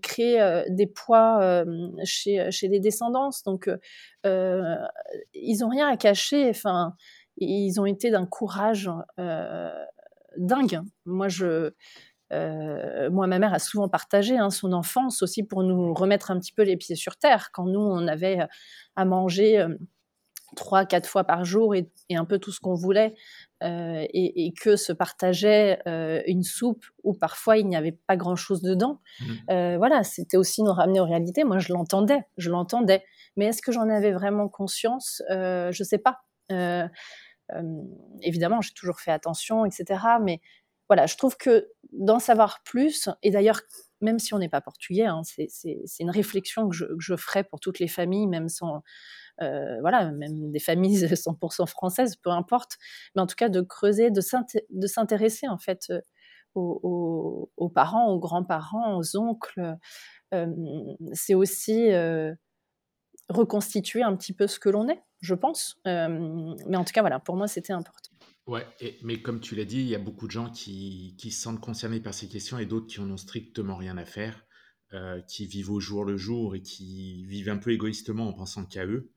crée 0.02 0.64
des 0.70 0.86
poids 0.86 1.64
chez, 2.04 2.50
chez 2.50 2.68
les 2.68 2.80
descendants. 2.80 3.30
Donc 3.44 3.70
ils 4.24 5.64
ont 5.64 5.68
rien 5.68 5.88
à 5.88 5.96
cacher. 5.96 6.48
Enfin, 6.48 6.94
ils 7.36 7.78
ont 7.78 7.86
été 7.86 8.10
d'un 8.10 8.24
courage 8.26 8.90
dingue. 10.38 10.80
Moi, 11.04 11.28
je, 11.28 11.72
moi, 12.30 13.26
ma 13.26 13.38
mère 13.38 13.52
a 13.52 13.58
souvent 13.58 13.90
partagé 13.90 14.38
hein, 14.38 14.48
son 14.48 14.72
enfance 14.72 15.22
aussi 15.22 15.42
pour 15.42 15.62
nous 15.62 15.92
remettre 15.92 16.30
un 16.30 16.38
petit 16.38 16.52
peu 16.52 16.62
les 16.62 16.78
pieds 16.78 16.96
sur 16.96 17.18
terre. 17.18 17.50
Quand 17.52 17.66
nous, 17.66 17.80
on 17.80 18.08
avait 18.08 18.38
à 18.96 19.04
manger 19.04 19.62
trois, 20.56 20.84
quatre 20.84 21.08
fois 21.08 21.22
par 21.22 21.44
jour 21.44 21.74
et, 21.74 21.88
un 22.10 22.24
peu 22.24 22.38
tout 22.38 22.50
ce 22.50 22.58
qu'on 22.58 22.74
voulait, 22.74 23.14
euh, 23.62 24.04
et, 24.12 24.52
que 24.60 24.74
se 24.74 24.92
partageait 24.92 25.80
euh, 25.86 26.22
une 26.26 26.42
soupe 26.42 26.84
où 27.04 27.14
parfois 27.14 27.58
il 27.58 27.68
n'y 27.68 27.76
avait 27.76 27.98
pas 28.06 28.16
grand-chose 28.16 28.62
dedans. 28.62 29.00
Mmh. 29.20 29.24
Euh, 29.50 29.76
voilà, 29.78 30.02
c'était 30.02 30.36
aussi 30.36 30.62
nous 30.62 30.72
ramener 30.72 30.98
aux 31.00 31.04
réalités. 31.04 31.44
Moi, 31.44 31.58
je 31.58 31.72
l'entendais, 31.72 32.24
je 32.36 32.50
l'entendais. 32.50 33.04
Mais 33.36 33.46
est-ce 33.46 33.62
que 33.62 33.70
j'en 33.70 33.88
avais 33.88 34.12
vraiment 34.12 34.48
conscience? 34.48 35.22
Je 35.30 35.68
ne 35.68 35.84
sais 35.84 35.98
pas. 35.98 36.22
évidemment, 38.22 38.60
j'ai 38.60 38.72
toujours 38.74 38.98
fait 38.98 39.12
attention, 39.12 39.64
etc. 39.64 40.00
Mais 40.22 40.40
voilà, 40.88 41.06
je 41.06 41.16
trouve 41.16 41.36
que 41.36 41.68
d'en 41.92 42.18
savoir 42.18 42.62
plus, 42.64 43.08
et 43.22 43.30
d'ailleurs, 43.30 43.60
même 44.00 44.18
si 44.18 44.34
on 44.34 44.38
n'est 44.38 44.48
pas 44.48 44.60
portugais, 44.60 45.06
hein, 45.06 45.22
c'est 45.24 45.48
une 46.00 46.10
réflexion 46.10 46.68
que 46.68 46.76
je, 46.76 46.84
que 46.84 47.00
je, 47.00 47.16
ferai 47.16 47.44
pour 47.44 47.60
toutes 47.60 47.78
les 47.78 47.88
familles, 47.88 48.26
même 48.26 48.48
sans, 48.48 48.82
voilà, 49.40 50.10
même 50.12 50.50
des 50.50 50.58
familles 50.58 50.96
100% 51.14 51.66
françaises, 51.66 52.16
peu 52.16 52.30
importe, 52.30 52.76
mais 53.14 53.22
en 53.22 53.26
tout 53.26 53.36
cas 53.36 53.48
de 53.48 53.60
creuser, 53.60 54.10
de 54.10 54.86
s'intéresser 54.86 55.48
en 55.48 55.58
fait 55.58 55.90
euh, 55.90 56.00
aux, 56.54 57.68
parents, 57.74 58.10
aux 58.10 58.18
grands-parents, 58.18 58.98
aux 58.98 59.16
oncles. 59.16 59.76
Euh, 60.34 60.46
c'est 61.12 61.34
aussi 61.34 61.90
reconstituer 63.28 64.02
un 64.02 64.16
petit 64.16 64.32
peu 64.32 64.46
ce 64.46 64.58
que 64.58 64.68
l'on 64.68 64.88
est, 64.88 65.02
je 65.20 65.34
pense. 65.34 65.78
mais 65.84 66.76
en 66.76 66.84
tout 66.84 66.92
cas, 66.92 67.02
voilà, 67.02 67.20
pour 67.20 67.36
moi, 67.36 67.46
c'était 67.46 67.72
important. 67.72 68.10
Ouais, 68.46 68.64
mais 69.02 69.20
comme 69.20 69.40
tu 69.40 69.56
l'as 69.56 69.64
dit, 69.64 69.80
il 69.80 69.88
y 69.88 69.94
a 69.94 69.98
beaucoup 69.98 70.26
de 70.26 70.32
gens 70.32 70.48
qui, 70.48 71.16
qui, 71.18 71.30
se 71.32 71.42
sentent 71.42 71.60
concernés 71.60 72.00
par 72.00 72.14
ces 72.14 72.28
questions 72.28 72.58
et 72.58 72.64
d'autres 72.64 72.86
qui 72.86 73.00
en 73.00 73.10
ont 73.10 73.16
strictement 73.16 73.76
rien 73.76 73.98
à 73.98 74.04
faire, 74.04 74.46
qui 75.28 75.46
vivent 75.46 75.72
au 75.72 75.80
jour 75.80 76.04
le 76.04 76.16
jour 76.16 76.54
et 76.54 76.62
qui 76.62 77.24
vivent 77.26 77.50
un 77.50 77.58
peu 77.58 77.72
égoïstement 77.72 78.28
en 78.28 78.32
pensant 78.32 78.64
qu'à 78.64 78.86
eux. 78.86 79.10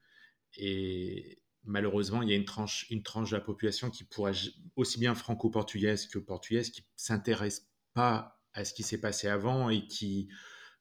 Et 0.58 1.42
malheureusement, 1.64 2.22
il 2.22 2.30
y 2.30 2.34
a 2.34 2.36
une 2.36 2.46
tranche, 2.46 2.88
une 2.90 3.04
tranche 3.04 3.32
de 3.32 3.38
la 3.38 3.42
population 3.42 3.90
qui 3.90 4.04
pourrait, 4.04 4.34
aussi 4.76 5.00
bien 5.00 5.16
franco-portugaise 5.16 6.08
que 6.08 6.20
portugaise, 6.20 6.70
qui 6.72 6.84
s'intéresse 6.96 7.70
pas 7.94 8.42
à 8.54 8.66
ce 8.66 8.74
qui 8.74 8.84
s'est 8.84 9.00
passé 9.00 9.28
avant 9.28 9.70
et 9.70 9.86
qui 9.88 10.30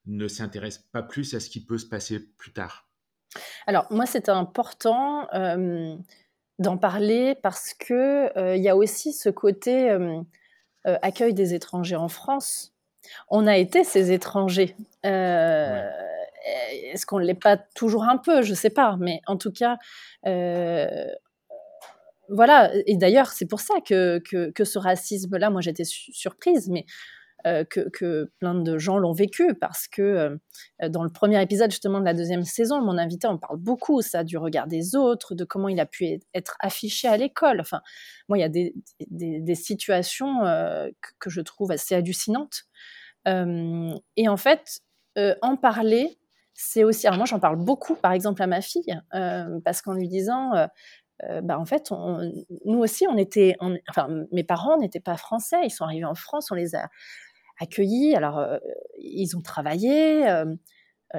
ne 0.06 0.26
s'intéresse 0.26 0.78
pas 0.78 1.02
plus 1.02 1.34
à 1.34 1.40
ce 1.40 1.50
qui 1.50 1.64
peut 1.64 1.78
se 1.78 1.86
passer 1.86 2.20
plus 2.36 2.52
tard. 2.52 2.88
Alors, 3.66 3.86
moi, 3.90 4.06
c'est 4.06 4.28
important 4.28 5.28
euh, 5.34 5.94
d'en 6.58 6.78
parler 6.78 7.34
parce 7.42 7.74
que 7.74 8.36
euh, 8.38 8.56
il 8.56 8.62
y 8.62 8.68
a 8.68 8.76
aussi 8.76 9.12
ce 9.12 9.28
côté 9.28 9.90
euh, 9.90 10.22
accueil 10.84 11.34
des 11.34 11.54
étrangers 11.54 11.96
en 11.96 12.08
France. 12.08 12.74
On 13.28 13.46
a 13.46 13.58
été 13.58 13.84
ces 13.84 14.12
étrangers. 14.12 14.74
Est-ce 16.45 17.07
qu'on 17.07 17.18
ne 17.18 17.24
l'est 17.24 17.34
pas 17.34 17.57
toujours 17.74 18.05
un 18.05 18.16
peu? 18.16 18.43
Je 18.43 18.51
ne 18.51 18.57
sais 18.57 18.70
pas. 18.70 18.97
Mais 18.99 19.20
en 19.26 19.36
tout 19.36 19.53
cas, 19.53 19.78
euh, 20.26 21.07
voilà. 22.28 22.70
Et 22.86 22.97
d'ailleurs, 22.97 23.28
c'est 23.28 23.47
pour 23.47 23.61
ça 23.61 23.74
que, 23.86 24.20
que, 24.20 24.64
ce 24.64 24.78
racisme-là, 24.78 25.51
moi 25.51 25.61
j'étais 25.61 25.84
surprise, 25.84 26.68
mais 26.68 26.84
euh, 27.47 27.64
que, 27.64 28.30
plein 28.41 28.55
de 28.55 28.78
gens 28.78 28.99
l'ont 28.99 29.12
vécu 29.12 29.55
parce 29.55 29.86
que 29.86 30.03
euh, 30.82 30.89
dans 30.89 31.05
le 31.05 31.11
premier 31.11 31.41
épisode 31.41 31.70
justement 31.70 32.01
de 32.01 32.05
la 32.05 32.12
deuxième 32.12 32.45
saison, 32.45 32.82
mon 32.82 32.99
invité 32.99 33.26
en 33.28 33.39
parle 33.39 33.59
beaucoup, 33.59 34.03
ça, 34.03 34.24
du 34.24 34.36
regard 34.36 34.66
des 34.66 34.95
autres, 34.97 35.34
de 35.34 35.45
comment 35.45 35.68
il 35.68 35.80
a 35.80 35.86
pu 35.86 36.20
être 36.34 36.57
affiché 36.61 37.09
à 37.09 37.16
l'école. 37.16 37.61
Enfin, 37.61 37.80
moi, 38.28 38.39
il 38.39 38.41
y 38.43 38.45
a 38.45 38.49
des, 38.49 38.74
des, 39.11 39.55
situations 39.55 40.41
que, 41.20 41.30
je 41.30 41.41
trouve 41.41 41.70
assez 41.70 41.95
hallucinantes. 41.95 42.64
et 43.26 44.28
en 44.28 44.36
fait, 44.36 44.80
en 45.43 45.57
parler, 45.57 46.18
c'est 46.61 46.82
aussi. 46.82 47.06
Moi, 47.09 47.24
j'en 47.24 47.38
parle 47.38 47.56
beaucoup, 47.56 47.94
par 47.94 48.12
exemple, 48.12 48.42
à 48.42 48.48
ma 48.48 48.61
fille, 48.61 49.00
euh, 49.14 49.61
parce 49.64 49.80
qu'en 49.80 49.94
lui 49.94 50.09
disant. 50.09 50.54
Euh, 50.54 50.66
euh, 51.28 51.40
bah, 51.40 51.59
en 51.59 51.64
fait, 51.64 51.90
nous 52.64 52.78
aussi, 52.78 53.04
on 53.09 53.16
était, 53.16 53.56
enfin, 53.90 54.06
mes 54.30 54.44
parents 54.44 54.78
n'étaient 54.78 55.00
pas 55.00 55.16
français, 55.16 55.56
ils 55.64 55.70
sont 55.70 55.82
arrivés 55.82 56.04
en 56.04 56.14
France, 56.14 56.52
on 56.52 56.54
les 56.54 56.76
a 56.76 56.88
accueillis. 57.59 58.14
Alors, 58.14 58.40
ils 58.98 59.36
ont 59.36 59.40
travaillé, 59.40 60.28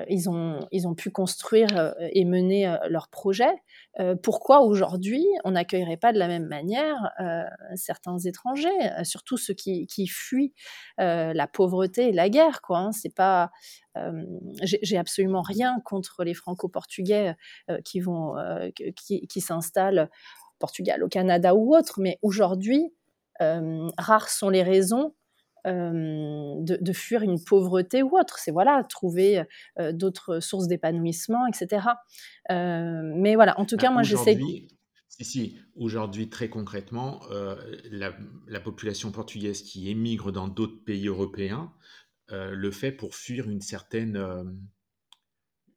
ils, 0.08 0.30
ont, 0.30 0.68
ils 0.72 0.88
ont 0.88 0.94
pu 0.94 1.10
construire 1.10 1.78
euh, 1.78 1.92
et 2.14 2.26
mener 2.26 2.68
euh, 2.68 2.78
leur 2.90 3.08
projet. 3.08 3.52
pourquoi 4.24 4.62
aujourd'hui 4.62 5.26
on 5.44 5.52
n'accueillerait 5.52 5.98
pas 5.98 6.14
de 6.14 6.20
la 6.20 6.28
même 6.28 6.46
manière 6.46 7.12
certains 7.76 8.18
étrangers, 8.20 8.70
surtout 9.04 9.36
ceux 9.36 9.54
qui, 9.54 9.88
qui 9.88 10.08
fuient 10.08 10.54
la 10.98 11.48
pauvreté 11.48 12.10
et 12.10 12.12
la 12.14 12.30
guerre 12.30 12.62
quoi, 12.62 12.80
hein? 12.80 12.92
C'est 12.94 13.14
pas, 13.14 13.52
j'ai 14.62 14.98
absolument 14.98 15.42
rien 15.42 15.82
contre 15.84 16.24
les 16.24 16.34
franco-portugais 16.34 17.36
qui 17.84 18.00
vont, 18.00 18.36
qui, 18.96 19.28
qui 19.28 19.42
s'installent 19.42 20.10
au 20.10 20.58
Portugal, 20.60 21.04
au 21.04 21.10
Canada 21.10 21.56
ou 21.56 21.76
autre, 21.76 22.00
mais 22.00 22.20
aujourd'hui, 22.22 22.94
rares 23.40 24.30
sont 24.30 24.50
les 24.50 24.64
raisons 24.64 25.14
de, 25.66 26.94
fuir 26.94 27.22
une 27.22 27.44
pauvreté 27.44 28.04
ou 28.04 28.18
autre. 28.18 28.40
C'est 28.40 28.52
voilà, 28.52 28.84
trouver 28.84 29.44
d'autres 29.92 30.40
sources 30.40 30.68
d'épanouissement, 30.68 31.48
etc. 31.48 31.88
mais 32.50 33.36
voilà, 33.36 33.60
en 33.60 33.66
tout 33.66 33.78
cas, 33.78 33.88
bah, 33.88 33.94
moi, 33.96 34.04
j'essaie. 34.04 34.40
Si, 35.08 35.26
si, 35.26 35.58
aujourd'hui, 35.76 36.30
très 36.30 36.50
concrètement, 36.50 37.20
la, 37.92 38.14
la, 38.48 38.60
population 38.60 39.12
portugaise 39.12 39.64
qui 39.64 39.90
émigre 39.90 40.32
dans 40.32 40.48
d'autres 40.48 40.84
pays 40.86 41.08
européens 41.08 41.74
le 42.30 42.72
fait 42.72 42.92
pour 42.92 43.16
fuir 43.16 43.50
une 43.50 43.62
certaine 43.62 44.18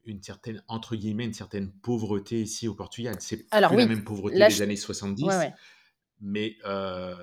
une 0.05 0.22
certaine, 0.22 0.62
entre 0.68 0.97
guillemets, 0.97 1.24
une 1.24 1.33
certaine 1.33 1.70
pauvreté 1.70 2.43
ici 2.43 2.68
au 2.68 2.74
Portugal. 2.74 3.16
C'est 3.20 3.49
plus 3.49 3.61
la 3.61 3.68
même 3.70 4.05
pauvreté 4.05 4.37
des 4.37 4.62
années 4.62 4.76
70, 4.76 5.26
mais 6.20 6.57
euh, 6.64 7.14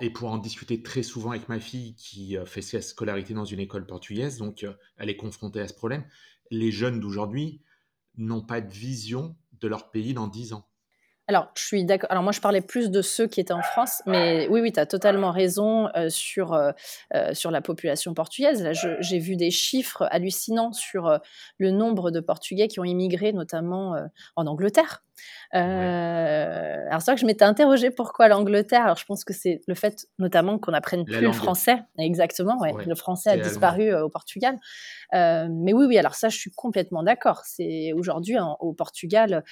et 0.00 0.10
pour 0.10 0.30
en 0.30 0.38
discuter 0.38 0.82
très 0.82 1.02
souvent 1.02 1.30
avec 1.30 1.48
ma 1.48 1.60
fille 1.60 1.94
qui 1.96 2.36
euh, 2.36 2.44
fait 2.44 2.62
sa 2.62 2.82
scolarité 2.82 3.34
dans 3.34 3.44
une 3.44 3.60
école 3.60 3.86
portugaise, 3.86 4.38
donc 4.38 4.62
euh, 4.62 4.74
elle 4.98 5.10
est 5.10 5.16
confrontée 5.16 5.60
à 5.60 5.68
ce 5.68 5.74
problème, 5.74 6.04
les 6.50 6.70
jeunes 6.70 7.00
d'aujourd'hui 7.00 7.62
n'ont 8.16 8.42
pas 8.42 8.60
de 8.60 8.72
vision 8.72 9.36
de 9.60 9.68
leur 9.68 9.90
pays 9.90 10.14
dans 10.14 10.28
10 10.28 10.52
ans. 10.52 10.68
Alors, 11.26 11.48
je 11.56 11.62
suis 11.62 11.84
d'accord. 11.86 12.10
Alors, 12.10 12.22
moi, 12.22 12.32
je 12.32 12.40
parlais 12.42 12.60
plus 12.60 12.90
de 12.90 13.00
ceux 13.00 13.26
qui 13.26 13.40
étaient 13.40 13.54
en 13.54 13.62
France, 13.62 14.02
mais 14.04 14.46
oui, 14.50 14.60
oui, 14.60 14.72
tu 14.72 14.78
as 14.78 14.84
totalement 14.84 15.30
raison 15.30 15.88
euh, 15.96 16.10
sur, 16.10 16.54
sur 17.32 17.50
la 17.50 17.62
population 17.62 18.12
portugaise. 18.12 18.62
Là, 18.62 18.72
j'ai 19.00 19.18
vu 19.18 19.34
des 19.34 19.50
chiffres 19.50 20.06
hallucinants 20.10 20.74
sur 20.74 21.18
le 21.56 21.70
nombre 21.70 22.10
de 22.10 22.20
Portugais 22.20 22.68
qui 22.68 22.78
ont 22.78 22.84
immigré, 22.84 23.32
notamment 23.32 23.96
en 24.36 24.46
Angleterre. 24.46 25.03
Euh, 25.54 26.86
alors 26.88 27.00
c'est 27.00 27.12
vrai 27.12 27.14
que 27.14 27.20
je 27.20 27.26
m'étais 27.26 27.44
interrogée 27.44 27.90
pourquoi 27.90 28.28
l'Angleterre. 28.28 28.82
Alors 28.82 28.96
je 28.96 29.04
pense 29.04 29.24
que 29.24 29.32
c'est 29.32 29.60
le 29.66 29.74
fait 29.74 30.06
notamment 30.18 30.58
qu'on 30.58 30.72
apprenne 30.72 31.04
plus 31.04 31.20
le 31.20 31.32
français. 31.32 31.78
Exactement, 31.98 32.58
ouais. 32.60 32.72
le 32.84 32.94
français 32.94 33.30
a 33.30 33.36
disparu 33.36 33.84
euh, 33.84 34.04
au 34.04 34.08
Portugal. 34.08 34.58
Euh, 35.14 35.48
mais 35.50 35.72
oui, 35.72 35.86
oui. 35.86 35.98
Alors 35.98 36.14
ça, 36.14 36.28
je 36.28 36.36
suis 36.36 36.50
complètement 36.50 37.02
d'accord. 37.02 37.42
C'est 37.44 37.92
aujourd'hui 37.92 38.36
au 38.60 38.72
Portugal, 38.72 39.44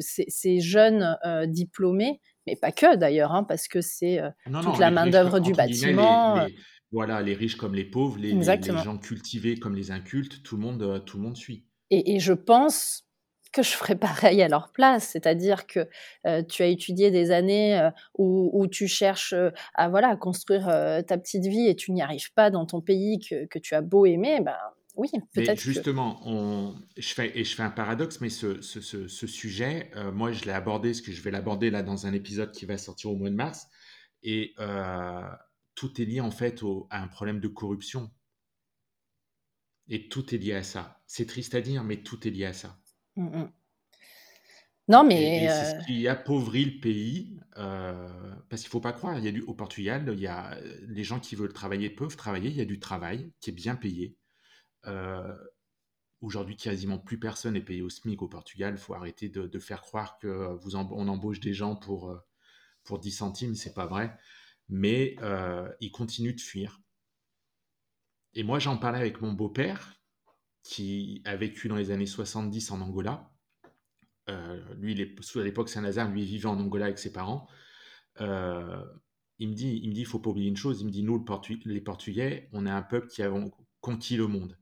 ces 0.00 0.60
jeunes 0.60 1.16
diplômés, 1.46 2.20
mais 2.46 2.56
pas 2.56 2.72
que 2.72 2.96
d'ailleurs, 2.96 3.32
hein, 3.32 3.44
parce 3.44 3.68
que 3.68 3.80
c'est 3.80 4.20
toute 4.62 4.78
la 4.78 4.90
main 4.90 5.06
d'œuvre 5.06 5.38
du 5.38 5.52
bâtiment. 5.52 6.46
voilà, 6.92 7.22
les 7.22 7.34
riches 7.34 7.56
comme 7.56 7.74
les 7.74 7.84
pauvres, 7.84 8.18
les, 8.18 8.32
les, 8.32 8.58
gens 8.84 8.96
cultivés 8.98 9.56
comme 9.56 9.74
les 9.74 9.90
incultes, 9.90 10.42
tout 10.42 10.56
le 10.56 10.62
monde, 10.62 11.02
tout 11.04 11.18
le 11.18 11.24
monde 11.24 11.36
suit. 11.36 11.66
Et, 11.90 12.14
et 12.14 12.20
je 12.20 12.32
pense 12.32 13.04
que 13.54 13.62
je 13.62 13.70
ferais 13.70 13.96
pareil 13.96 14.42
à 14.42 14.48
leur 14.48 14.70
place. 14.72 15.08
C'est-à-dire 15.08 15.66
que 15.66 15.88
euh, 16.26 16.42
tu 16.42 16.62
as 16.62 16.66
étudié 16.66 17.10
des 17.10 17.30
années 17.30 17.78
euh, 17.78 17.90
où, 18.18 18.66
tu 18.66 18.88
cherches 18.88 19.32
euh, 19.32 19.50
à, 19.74 19.88
voilà, 19.88 20.16
construire 20.16 20.66
ta 21.06 21.16
petite 21.16 21.46
vie 21.46 21.68
et 21.68 21.76
tu 21.76 21.92
n'y 21.92 22.02
arrives 22.02 22.32
pas 22.34 22.50
dans 22.50 22.66
ton 22.66 22.80
pays 22.80 23.20
que, 23.20 23.58
tu 23.58 23.74
as 23.74 23.80
beau 23.80 24.04
aimer, 24.04 24.40
ben, 24.40 24.56
oui, 24.96 25.08
peut-être. 25.32 25.58
Justement, 25.58 26.20
on, 26.26 26.74
je 26.96 27.14
fais, 27.14 27.38
et 27.38 27.44
je 27.44 27.54
fais 27.54 27.62
un 27.62 27.70
paradoxe, 27.70 28.20
mais 28.20 28.28
ce, 28.28 28.60
sujet, 29.08 29.90
moi, 30.12 30.32
je 30.32 30.44
l'ai 30.44 30.52
abordé, 30.52 30.92
ce 30.92 31.02
que 31.02 31.12
je 31.12 31.22
vais 31.22 31.30
l'aborder 31.30 31.70
là 31.70 31.82
dans 31.82 32.06
un 32.06 32.12
épisode 32.12 32.52
qui 32.52 32.66
va 32.66 32.76
sortir 32.76 33.10
au 33.10 33.16
mois 33.16 33.30
de 33.30 33.34
mars, 33.34 33.68
et 34.22 34.54
tout 35.74 36.00
est 36.00 36.04
lié 36.04 36.20
en 36.20 36.30
fait 36.30 36.60
à 36.90 37.02
un 37.02 37.08
problème 37.08 37.40
de 37.40 37.48
corruption. 37.48 38.10
Et 39.88 40.08
tout 40.08 40.34
est 40.34 40.38
lié 40.38 40.54
à 40.54 40.62
ça. 40.62 41.02
C'est 41.06 41.26
triste 41.26 41.54
à 41.54 41.60
dire, 41.60 41.84
mais 41.84 41.98
tout 42.02 42.26
est 42.26 42.30
lié 42.30 42.46
à 42.46 42.52
ça. 42.54 42.78
Mmh, 43.16 43.38
mmh. 43.38 43.52
Non, 44.88 45.04
mais. 45.04 45.48
c'est 45.48 45.80
ce 45.80 45.86
qui 45.86 46.08
appauvrit 46.08 46.64
le 46.66 46.80
pays, 46.80 47.40
parce 47.54 48.62
qu'il 48.62 48.68
ne 48.68 48.72
faut 48.72 48.80
pas 48.80 48.92
croire, 48.92 49.18
il 49.18 49.24
y 49.24 49.28
a 49.28 49.32
du, 49.32 49.40
au 49.42 49.54
Portugal, 49.54 50.04
il 50.12 50.20
y 50.20 50.26
a 50.26 50.58
les 50.88 51.04
gens 51.04 51.20
qui 51.20 51.36
veulent 51.36 51.52
travailler 51.52 51.88
peuvent 51.88 52.16
travailler, 52.16 52.50
il 52.50 52.56
y 52.56 52.60
a 52.60 52.66
du 52.66 52.78
travail 52.78 53.32
qui 53.40 53.50
est 53.50 53.54
bien 53.54 53.76
payé. 53.76 54.16
Aujourd'hui, 56.20 56.56
quasiment 56.56 56.98
plus 56.98 57.18
personne 57.18 57.54
n'est 57.54 57.60
payé 57.60 57.82
au 57.82 57.90
SMIC 57.90 58.22
au 58.22 58.28
Portugal. 58.28 58.74
Il 58.74 58.80
faut 58.80 58.94
arrêter 58.94 59.28
de, 59.28 59.58
faire 59.58 59.80
croire 59.82 60.18
que 60.18 60.54
vous 60.62 60.76
on 60.76 61.08
embauche 61.08 61.40
des 61.40 61.54
gens 61.54 61.76
pour, 61.76 62.14
pour 62.82 62.98
10 62.98 63.10
centimes, 63.10 63.54
c'est 63.54 63.74
pas 63.74 63.86
vrai. 63.86 64.14
Mais 64.68 65.16
ils 65.80 65.92
continuent 65.92 66.34
de 66.34 66.40
fuir. 66.40 66.80
Et 68.34 68.42
moi, 68.42 68.58
j'en 68.58 68.76
parlais 68.76 68.98
avec 68.98 69.20
mon 69.20 69.32
beau-père, 69.32 69.94
qui 70.64 71.22
a 71.24 71.36
vécu 71.36 71.68
dans 71.68 71.76
les 71.76 71.92
années 71.92 72.06
70 72.06 72.72
en 72.72 72.80
Angola. 72.80 73.30
Euh, 74.30 74.58
lui, 74.78 74.92
il 74.92 75.00
est, 75.00 75.14
à 75.36 75.42
l'époque 75.44 75.68
Saint-Lazare, 75.68 76.10
lui, 76.10 76.22
il 76.22 76.26
vivait 76.26 76.48
en 76.48 76.58
Angola 76.58 76.86
avec 76.86 76.98
ses 76.98 77.12
parents. 77.12 77.46
Euh, 78.20 78.82
il 79.38 79.50
me 79.50 79.54
dit, 79.54 79.78
il 79.82 79.90
me 79.90 79.94
dit, 79.94 80.04
faut 80.04 80.18
pas 80.18 80.30
oublier 80.30 80.48
une 80.48 80.56
chose. 80.56 80.80
Il 80.80 80.86
me 80.86 80.90
dit, 80.90 81.02
nous, 81.02 81.22
les 81.66 81.80
Portugais, 81.80 82.48
on 82.52 82.66
est 82.66 82.70
un 82.70 82.82
peuple 82.82 83.08
qui 83.08 83.22
avons 83.22 83.52
conquis 83.80 84.16
le 84.16 84.26
monde. 84.26 84.56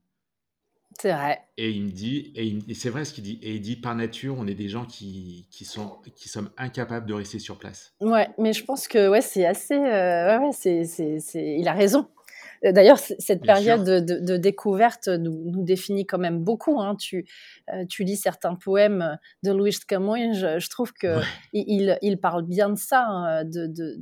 C'est 1.00 1.12
vrai. 1.12 1.40
Et 1.56 1.70
il 1.70 1.84
me 1.84 1.90
dit, 1.90 2.32
et, 2.34 2.74
c'est 2.74 2.90
vrai 2.90 3.04
ce 3.04 3.14
qu'il 3.14 3.24
dit. 3.24 3.38
Et 3.40 3.54
il 3.54 3.60
dit, 3.60 3.76
par 3.76 3.94
nature, 3.94 4.36
on 4.36 4.46
est 4.48 4.54
des 4.54 4.68
gens 4.68 4.84
qui, 4.84 5.46
qui 5.52 5.64
sont, 5.64 6.00
qui 6.16 6.28
sommes 6.28 6.50
incapables 6.56 7.06
de 7.06 7.14
rester 7.14 7.38
sur 7.38 7.58
place. 7.58 7.94
Ouais, 8.00 8.28
mais 8.38 8.52
je 8.52 8.64
pense 8.64 8.88
que 8.88 9.08
ouais, 9.08 9.20
c'est 9.20 9.46
assez. 9.46 9.74
Euh, 9.74 10.38
ouais, 10.40 10.52
c'est, 10.52 10.84
c'est, 10.84 11.58
il 11.58 11.68
a 11.68 11.72
raison. 11.72 12.08
D'ailleurs, 12.62 12.98
cette 12.98 13.42
période 13.42 13.84
de, 13.84 14.36
découverte 14.36 15.08
nous, 15.08 15.64
définit 15.64 16.06
quand 16.06 16.18
même 16.18 16.44
beaucoup. 16.44 16.80
Hein. 16.80 16.96
Tu, 16.96 17.26
euh, 17.72 17.84
tu, 17.88 18.04
lis 18.04 18.16
certains 18.16 18.54
poèmes 18.54 19.18
de 19.42 19.52
Louis 19.52 19.76
Camões, 19.86 20.32
je, 20.34 20.58
je 20.58 20.70
trouve 20.70 20.92
que 20.92 21.20
il, 21.52 21.98
il, 22.02 22.20
parle 22.20 22.44
bien 22.44 22.70
de 22.70 22.78
ça, 22.78 23.04
hein, 23.04 23.44
de, 23.44 23.66
de, 23.66 23.96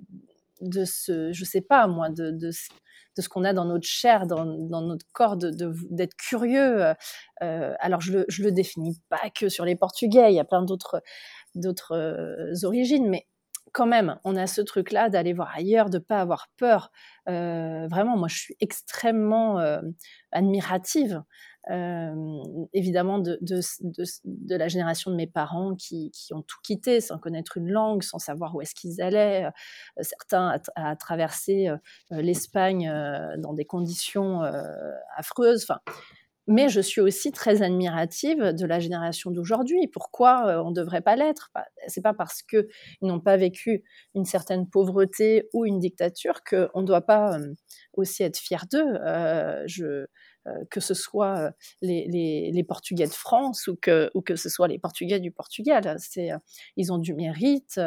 de, 0.60 0.84
ce, 0.84 1.32
je 1.32 1.44
sais 1.44 1.62
pas 1.62 1.86
moi, 1.86 2.10
de, 2.10 2.30
de, 2.30 2.50
ce 2.50 3.28
qu'on 3.28 3.44
a 3.44 3.52
dans 3.52 3.64
notre 3.64 3.86
chair, 3.86 4.26
dans, 4.26 4.44
dans 4.44 4.82
notre 4.82 5.06
corps, 5.12 5.36
d'être 5.36 6.16
curieux. 6.16 6.84
Euh, 7.42 7.74
alors, 7.78 8.00
je 8.00 8.12
le, 8.12 8.24
je 8.28 8.42
le 8.42 8.52
définis 8.52 8.98
pas 9.08 9.30
que 9.38 9.48
sur 9.48 9.64
les 9.64 9.76
Portugais, 9.76 10.32
il 10.32 10.36
y 10.36 10.40
a 10.40 10.44
plein 10.44 10.62
d'autres 10.62 11.02
d'autres 11.54 11.92
euh, 11.96 12.66
origines, 12.66 13.08
mais 13.08 13.26
quand 13.72 13.86
même, 13.86 14.18
on 14.24 14.36
a 14.36 14.46
ce 14.46 14.60
truc-là 14.60 15.08
d'aller 15.08 15.32
voir 15.32 15.52
ailleurs, 15.54 15.90
de 15.90 15.98
pas 15.98 16.20
avoir 16.20 16.48
peur. 16.56 16.90
Euh, 17.28 17.86
vraiment, 17.88 18.16
moi, 18.16 18.28
je 18.28 18.38
suis 18.38 18.56
extrêmement 18.60 19.60
euh, 19.60 19.80
admirative, 20.32 21.22
euh, 21.70 22.14
évidemment, 22.72 23.18
de, 23.18 23.38
la 24.48 24.68
génération 24.68 25.10
de 25.10 25.16
mes 25.16 25.26
parents 25.26 25.74
qui, 25.74 26.12
ont 26.32 26.42
tout 26.42 26.58
quitté 26.62 27.00
sans 27.00 27.18
connaître 27.18 27.56
une 27.56 27.70
langue, 27.70 28.02
sans 28.02 28.18
savoir 28.18 28.54
où 28.54 28.60
est-ce 28.60 28.74
qu'ils 28.74 29.00
allaient. 29.00 29.48
certains 30.00 30.58
à, 30.74 30.96
traverser 30.96 31.68
l'Espagne 32.10 32.90
dans 33.38 33.52
des 33.52 33.64
conditions 33.64 34.42
affreuses. 35.16 35.66
Mais 36.50 36.68
je 36.68 36.80
suis 36.80 37.00
aussi 37.00 37.30
très 37.30 37.62
admirative 37.62 38.52
de 38.52 38.66
la 38.66 38.80
génération 38.80 39.30
d'aujourd'hui. 39.30 39.86
Pourquoi 39.86 40.48
euh, 40.48 40.62
on 40.64 40.70
ne 40.70 40.74
devrait 40.74 41.00
pas 41.00 41.14
l'être? 41.14 41.50
C'est 41.86 42.02
pas 42.02 42.12
parce 42.12 42.42
qu'ils 42.42 42.66
n'ont 43.02 43.20
pas 43.20 43.36
vécu 43.36 43.84
une 44.16 44.24
certaine 44.24 44.68
pauvreté 44.68 45.48
ou 45.54 45.64
une 45.64 45.78
dictature 45.78 46.42
qu'on 46.42 46.80
ne 46.80 46.86
doit 46.86 47.02
pas 47.06 47.38
euh, 47.38 47.54
aussi 47.94 48.24
être 48.24 48.36
fier 48.36 48.66
d'eux. 48.70 48.96
Euh, 49.06 49.64
que 50.70 50.80
ce 50.80 50.94
soit 50.94 51.38
euh, 51.38 51.50
les, 51.82 52.64
Portugais 52.66 53.06
de 53.06 53.12
France 53.12 53.66
ou 53.66 53.76
que, 53.80 54.10
ou 54.14 54.22
que 54.22 54.36
ce 54.36 54.48
soit 54.48 54.68
les 54.68 54.78
Portugais 54.78 55.18
du 55.18 55.32
Portugal. 55.32 55.96
C'est, 55.98 56.32
euh, 56.32 56.38
ils 56.76 56.92
ont 56.92 56.98
du 56.98 57.14
mérite, 57.14 57.80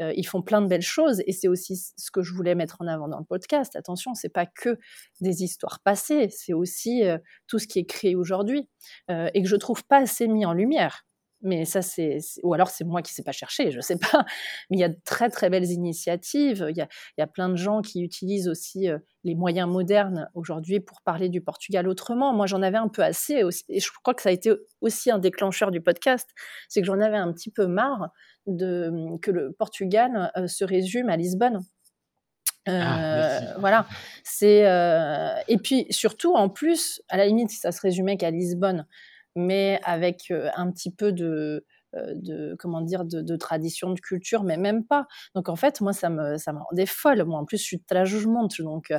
ils 0.00 0.26
font 0.26 0.42
plein 0.42 0.62
de 0.62 0.66
belles 0.66 0.82
choses 0.82 1.22
et 1.26 1.32
c'est 1.32 1.48
aussi 1.48 1.76
ce 1.76 2.10
que 2.10 2.22
je 2.22 2.32
voulais 2.32 2.54
mettre 2.54 2.76
en 2.80 2.86
avant 2.86 3.08
dans 3.08 3.18
le 3.18 3.24
podcast. 3.24 3.76
Attention, 3.76 4.14
c'est 4.14 4.28
pas 4.28 4.46
que 4.46 4.78
des 5.20 5.42
histoires 5.42 5.80
passées, 5.80 6.28
c'est 6.30 6.52
aussi 6.52 7.02
tout 7.46 7.58
ce 7.58 7.66
qui 7.66 7.78
est 7.80 7.84
créé 7.84 8.14
aujourd'hui 8.16 8.68
et 9.08 9.42
que 9.42 9.48
je 9.48 9.56
trouve 9.56 9.84
pas 9.84 9.98
assez 9.98 10.26
mis 10.26 10.46
en 10.46 10.52
lumière. 10.52 11.04
Mais 11.44 11.66
ça, 11.66 11.82
c'est. 11.82 12.18
Ou 12.42 12.54
alors, 12.54 12.68
c'est 12.68 12.84
moi 12.84 13.02
qui 13.02 13.12
ne 13.12 13.16
sais 13.16 13.22
pas 13.22 13.32
chercher, 13.32 13.70
je 13.70 13.76
ne 13.76 13.82
sais 13.82 13.98
pas. 13.98 14.24
Mais 14.70 14.78
il 14.78 14.80
y 14.80 14.84
a 14.84 14.88
de 14.88 14.98
très, 15.04 15.28
très 15.28 15.50
belles 15.50 15.70
initiatives. 15.70 16.66
Il 16.70 16.76
y 16.76 16.80
a, 16.80 16.88
il 17.16 17.20
y 17.20 17.22
a 17.22 17.26
plein 17.26 17.50
de 17.50 17.56
gens 17.56 17.82
qui 17.82 18.02
utilisent 18.02 18.48
aussi 18.48 18.88
euh, 18.88 18.98
les 19.24 19.34
moyens 19.34 19.68
modernes 19.68 20.30
aujourd'hui 20.32 20.80
pour 20.80 21.02
parler 21.02 21.28
du 21.28 21.42
Portugal 21.42 21.86
autrement. 21.86 22.32
Moi, 22.32 22.46
j'en 22.46 22.62
avais 22.62 22.78
un 22.78 22.88
peu 22.88 23.02
assez. 23.02 23.42
et 23.68 23.80
je 23.80 23.88
crois 24.02 24.14
que 24.14 24.22
ça 24.22 24.30
a 24.30 24.32
été 24.32 24.52
aussi 24.80 25.10
un 25.10 25.18
déclencheur 25.18 25.70
du 25.70 25.82
podcast. 25.82 26.30
C'est 26.68 26.80
que 26.80 26.86
j'en 26.86 26.98
avais 26.98 27.18
un 27.18 27.30
petit 27.30 27.50
peu 27.50 27.66
marre 27.66 28.08
de, 28.46 28.90
que 29.20 29.30
le 29.30 29.52
Portugal 29.52 30.32
euh, 30.38 30.46
se 30.46 30.64
résume 30.64 31.10
à 31.10 31.16
Lisbonne. 31.16 31.60
Ah, 32.66 33.36
euh, 33.36 33.40
voilà, 33.58 33.86
c'est 34.22 34.60
et 35.48 35.58
puis 35.58 35.86
surtout 35.90 36.32
en 36.32 36.48
plus, 36.48 37.02
à 37.10 37.18
la 37.18 37.26
limite, 37.26 37.50
si 37.50 37.58
ça 37.58 37.72
se 37.72 37.82
résumait 37.82 38.16
qu'à 38.16 38.30
Lisbonne, 38.30 38.86
mais 39.36 39.80
avec 39.84 40.32
un 40.56 40.70
petit 40.70 40.90
peu 40.90 41.12
de, 41.12 41.64
de 42.14 42.56
comment 42.58 42.80
dire, 42.80 43.04
de, 43.04 43.36
tradition, 43.36 43.92
de 43.92 44.00
culture, 44.00 44.42
mais 44.44 44.56
même 44.56 44.84
pas. 44.84 45.06
Donc 45.34 45.48
en 45.48 45.56
fait, 45.56 45.80
moi, 45.80 45.92
ça 45.92 46.10
me, 46.10 46.36
ça 46.38 46.52
me 46.52 46.58
rendait 46.58 46.86
folle. 46.86 47.24
Moi, 47.24 47.38
en 47.38 47.44
plus, 47.44 47.58
je 47.58 47.64
suis 47.64 47.76
de 47.78 47.82
la 47.90 48.04
jugement, 48.04 48.48
donc 48.60 48.92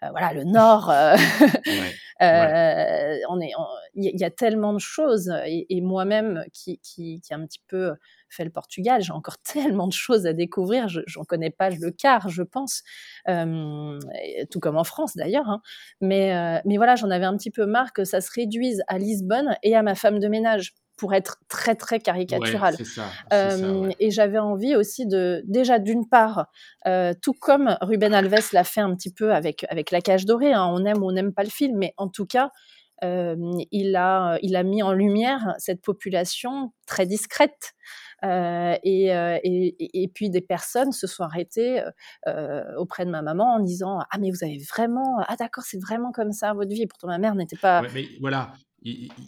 voilà, 0.00 0.32
le 0.32 0.44
Nord, 0.44 0.88
on 2.20 3.40
est, 3.40 3.52
il 3.94 4.20
y, 4.20 4.24
a 4.24 4.30
tellement 4.30 4.72
de 4.72 4.78
choses. 4.78 5.32
Et, 5.46 5.80
moi-même, 5.80 6.44
qui, 6.52 6.78
qui, 6.80 7.20
qui 7.20 7.34
un 7.34 7.44
petit 7.46 7.62
peu 7.68 7.94
fait 8.32 8.44
le 8.44 8.50
Portugal. 8.50 9.02
J'ai 9.02 9.12
encore 9.12 9.38
tellement 9.42 9.86
de 9.86 9.92
choses 9.92 10.26
à 10.26 10.32
découvrir. 10.32 10.88
Je 10.88 11.00
n'en 11.16 11.24
connais 11.24 11.50
pas 11.50 11.70
le 11.70 11.90
quart, 11.90 12.28
je 12.28 12.42
pense, 12.42 12.82
euh, 13.28 13.98
tout 14.50 14.60
comme 14.60 14.76
en 14.76 14.84
France 14.84 15.12
d'ailleurs. 15.16 15.48
Hein. 15.48 15.60
Mais, 16.00 16.34
euh, 16.34 16.60
mais 16.64 16.76
voilà, 16.76 16.96
j'en 16.96 17.10
avais 17.10 17.26
un 17.26 17.36
petit 17.36 17.50
peu 17.50 17.66
marre 17.66 17.92
que 17.92 18.04
ça 18.04 18.20
se 18.20 18.30
réduise 18.34 18.82
à 18.88 18.98
Lisbonne 18.98 19.56
et 19.62 19.76
à 19.76 19.82
ma 19.82 19.94
femme 19.94 20.18
de 20.18 20.28
ménage 20.28 20.74
pour 20.96 21.14
être 21.14 21.38
très 21.48 21.74
très 21.74 21.98
caricatural. 21.98 22.76
Euh, 23.32 23.90
et 23.98 24.10
j'avais 24.10 24.38
envie 24.38 24.76
aussi 24.76 25.06
de 25.06 25.42
déjà 25.46 25.78
d'une 25.78 26.08
part, 26.08 26.46
tout 27.20 27.34
comme 27.34 27.76
Ruben 27.80 28.14
Alves 28.14 28.52
l'a 28.52 28.64
fait 28.64 28.80
un 28.80 28.94
petit 28.94 29.12
peu 29.12 29.32
avec 29.32 29.64
avec 29.68 29.90
La 29.90 30.00
Cage 30.00 30.26
dorée, 30.26 30.52
hein, 30.52 30.66
on 30.70 30.84
aime 30.84 31.02
ou 31.02 31.08
on 31.08 31.12
n'aime 31.12 31.32
pas 31.32 31.44
le 31.44 31.50
film, 31.50 31.78
mais 31.78 31.94
en 31.96 32.08
tout 32.08 32.26
cas 32.26 32.50
il 33.02 33.96
a 33.96 34.38
il 34.42 34.56
a 34.56 34.62
mis 34.62 34.82
en 34.82 34.92
lumière 34.92 35.54
cette 35.58 35.82
population 35.82 36.72
très 36.86 37.06
discrète 37.06 37.74
euh, 38.24 38.76
euh, 38.86 39.38
et, 39.42 40.02
et, 40.02 40.08
puis 40.08 40.30
des 40.30 40.40
personnes 40.40 40.92
se 40.92 41.08
sont 41.08 41.24
arrêtées 41.24 41.82
euh, 42.28 42.62
auprès 42.76 43.04
de 43.04 43.10
ma 43.10 43.20
maman 43.20 43.56
en 43.56 43.60
disant 43.60 43.98
ah 43.98 44.18
mais 44.20 44.30
vous 44.30 44.44
avez 44.44 44.58
vraiment 44.58 45.18
ah 45.26 45.34
d'accord 45.36 45.64
c'est 45.64 45.80
vraiment 45.80 46.12
comme 46.12 46.32
ça 46.32 46.52
votre 46.52 46.70
vie. 46.70 46.82
Et 46.82 46.86
pourtant 46.86 47.08
ma 47.08 47.18
mère 47.18 47.34
n'était 47.34 47.56
pas. 47.56 47.82
mais 47.94 48.06
voilà, 48.20 48.52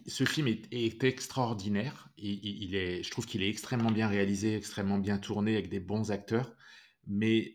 ce 0.07 0.25
film 0.25 0.49
est, 0.49 1.05
extraordinaire. 1.05 2.09
Je 2.19 3.11
trouve 3.11 3.27
qu'il 3.27 3.43
est 3.43 3.49
extrêmement 3.49 3.91
bien 3.91 4.09
réalisé, 4.09 4.57
extrêmement 4.57 4.99
bien 4.99 5.19
tourné 5.19 5.55
avec 5.55 5.69
des 5.69 5.81
bons 5.81 6.11
acteurs. 6.11 6.53
Mais 7.07 7.55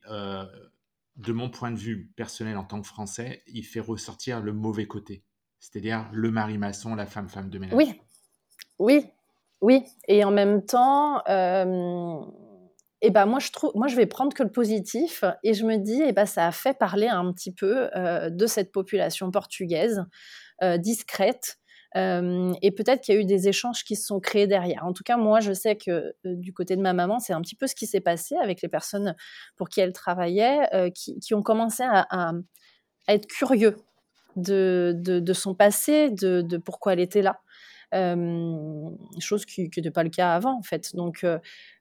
de 1.20 1.34
mon 1.34 1.50
point 1.50 1.72
de 1.72 1.78
vue 1.78 2.12
personnel 2.16 2.58
en 2.58 2.64
tant 2.64 2.82
que 2.82 2.88
Français, 2.88 3.44
il 3.48 3.66
fait 3.66 3.82
ressortir 3.82 4.40
le 4.40 4.54
mauvais 4.54 4.88
côté, 4.88 5.24
c'est-à-dire 5.60 6.10
le 6.14 6.32
mari 6.32 6.58
maçon, 6.58 6.96
la 6.96 7.06
femme 7.06 7.28
femme 7.28 7.50
de 7.50 7.60
ménage. 7.60 7.76
Oui, 7.76 8.00
oui, 8.80 9.06
oui, 9.62 9.84
et 10.08 10.24
en 10.24 10.32
même 10.32 10.66
temps, 10.66 11.22
euh, 11.28 12.22
eh 13.02 13.10
ben 13.12 13.26
moi 13.26 13.40
je 13.40 13.52
trouve, 13.52 13.72
moi 13.76 13.88
je 13.88 13.98
vais 13.98 14.06
prendre 14.06 14.34
que 14.34 14.44
le 14.44 14.52
positif 14.52 15.26
et 15.44 15.54
je 15.54 15.66
me 15.66 15.76
dis, 15.76 16.02
eh 16.02 16.14
ben 16.14 16.26
ça 16.26 16.48
a 16.48 16.52
fait 16.52 16.78
parler 16.78 17.08
un 17.08 17.34
petit 17.34 17.54
peu 17.54 17.90
euh, 17.96 18.30
de 18.30 18.48
cette 18.48 18.72
population 18.72 19.30
portugaise 19.32 20.06
euh, 20.64 20.78
discrète. 20.78 21.59
Et 21.96 22.72
peut-être 22.72 23.02
qu'il 23.02 23.16
y 23.16 23.18
a 23.18 23.22
eu 23.22 23.26
des 23.26 23.48
échanges 23.48 23.84
qui 23.84 23.96
se 23.96 24.06
sont 24.06 24.20
créés 24.20 24.48
derrière. 24.48 24.86
En 24.86 24.94
tout 24.94 25.04
cas, 25.04 25.18
moi, 25.18 25.40
je 25.40 25.54
sais 25.54 25.76
que 25.76 26.14
du 26.24 26.54
côté 26.54 26.76
de 26.76 26.82
ma 26.82 26.94
maman, 26.94 27.20
c'est 27.20 27.34
un 27.34 27.42
petit 27.42 27.56
peu 27.56 27.68
ce 27.68 27.76
qui 27.76 27.88
s'est 27.88 28.02
passé 28.02 28.36
avec 28.36 28.62
les 28.62 28.70
personnes 28.70 29.16
pour 29.56 29.70
qui 29.70 29.80
elle 29.82 29.94
travaillait, 29.94 30.92
qui, 30.94 31.34
ont 31.34 31.42
commencé 31.42 31.84
à, 31.84 32.34
être 33.08 33.28
curieux 33.28 33.76
de, 34.36 34.94
de, 34.96 35.34
son 35.34 35.56
passé, 35.56 36.12
de, 36.12 36.42
de, 36.42 36.58
pourquoi 36.58 36.94
elle 36.94 37.00
était 37.00 37.24
là 37.24 37.40
chose 39.20 39.46
qui 39.46 39.64
n'était 39.64 39.92
pas 39.92 40.04
le 40.04 40.10
cas 40.10 40.34
avant 40.34 40.58
en 40.58 40.62
fait. 40.62 40.96
Donc 40.96 41.26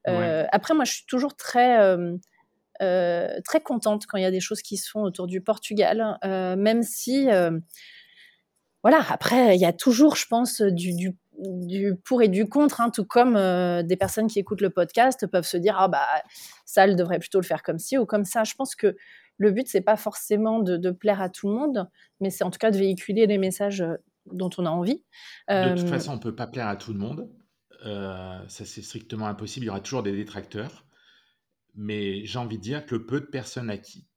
après, 0.04 0.74
moi, 0.74 0.84
je 0.84 0.92
suis 0.92 1.06
toujours 1.06 1.36
très 1.36 1.78
très 2.78 3.61
contente 3.62 4.06
quand 4.06 4.16
il 4.16 4.22
y 4.22 4.26
a 4.26 4.30
des 4.30 4.40
choses 4.40 4.62
qui 4.62 4.76
se 4.76 4.88
font 4.88 5.02
autour 5.02 5.26
du 5.26 5.40
Portugal, 5.40 6.18
même 6.22 6.82
si 6.82 7.28
voilà, 8.82 9.00
après, 9.10 9.56
il 9.56 9.60
y 9.60 9.64
a 9.64 9.72
toujours, 9.72 10.16
je 10.16 10.26
pense, 10.26 10.62
du, 10.62 11.14
du, 11.38 11.96
pour 12.04 12.22
et 12.22 12.28
du 12.28 12.48
contre, 12.48 12.80
hein, 12.80 12.90
tout 12.90 13.04
comme 13.04 13.34
des 13.34 13.96
personnes 13.96 14.28
qui 14.28 14.38
écoutent 14.38 14.60
le 14.60 14.70
podcast 14.70 15.26
peuvent 15.26 15.46
se 15.46 15.56
dire 15.56 15.76
ah 15.78 15.88
bah 15.88 16.06
ça, 16.64 16.84
elle 16.84 16.96
devrait 16.96 17.18
plutôt 17.18 17.40
le 17.40 17.44
faire 17.44 17.62
comme 17.62 17.78
ci 17.78 17.98
ou 17.98 18.06
comme 18.06 18.24
ça. 18.24 18.44
Je 18.44 18.54
pense 18.54 18.74
que 18.74 18.96
le 19.36 19.50
but 19.52 19.68
c'est 19.68 19.80
pas 19.80 19.96
forcément 19.96 20.60
de, 20.60 20.76
de, 20.76 20.90
plaire 20.90 21.20
à 21.20 21.28
tout 21.28 21.48
le 21.48 21.54
monde, 21.54 21.88
mais 22.20 22.30
c'est 22.30 22.44
en 22.44 22.50
tout 22.50 22.58
cas 22.58 22.70
de 22.70 22.78
véhiculer 22.78 23.26
les 23.26 23.38
messages 23.38 23.84
dont 24.32 24.50
on 24.58 24.66
a 24.66 24.70
envie. 24.70 25.04
De 25.48 25.74
toute 25.74 25.86
euh, 25.86 25.86
façon, 25.86 26.12
on 26.12 26.16
ne 26.16 26.20
peut 26.20 26.34
pas 26.34 26.46
plaire 26.46 26.68
à 26.68 26.76
tout 26.76 26.92
le 26.92 26.98
monde. 26.98 27.30
Euh, 27.86 28.40
ça, 28.48 28.64
c'est 28.64 28.82
strictement 28.82 29.26
impossible. 29.26 29.64
Il 29.64 29.68
y 29.68 29.70
aura 29.70 29.80
toujours 29.80 30.02
des 30.02 30.12
détracteurs. 30.12 30.84
Mais 31.74 32.24
j'ai 32.24 32.38
envie 32.38 32.58
de 32.58 32.62
dire 32.62 32.86
que 32.86 32.96
le 32.96 33.06
peu 33.06 33.20
de 33.20 33.26
personnes 33.26 33.70
à 33.70 33.78
qui, 33.78 34.07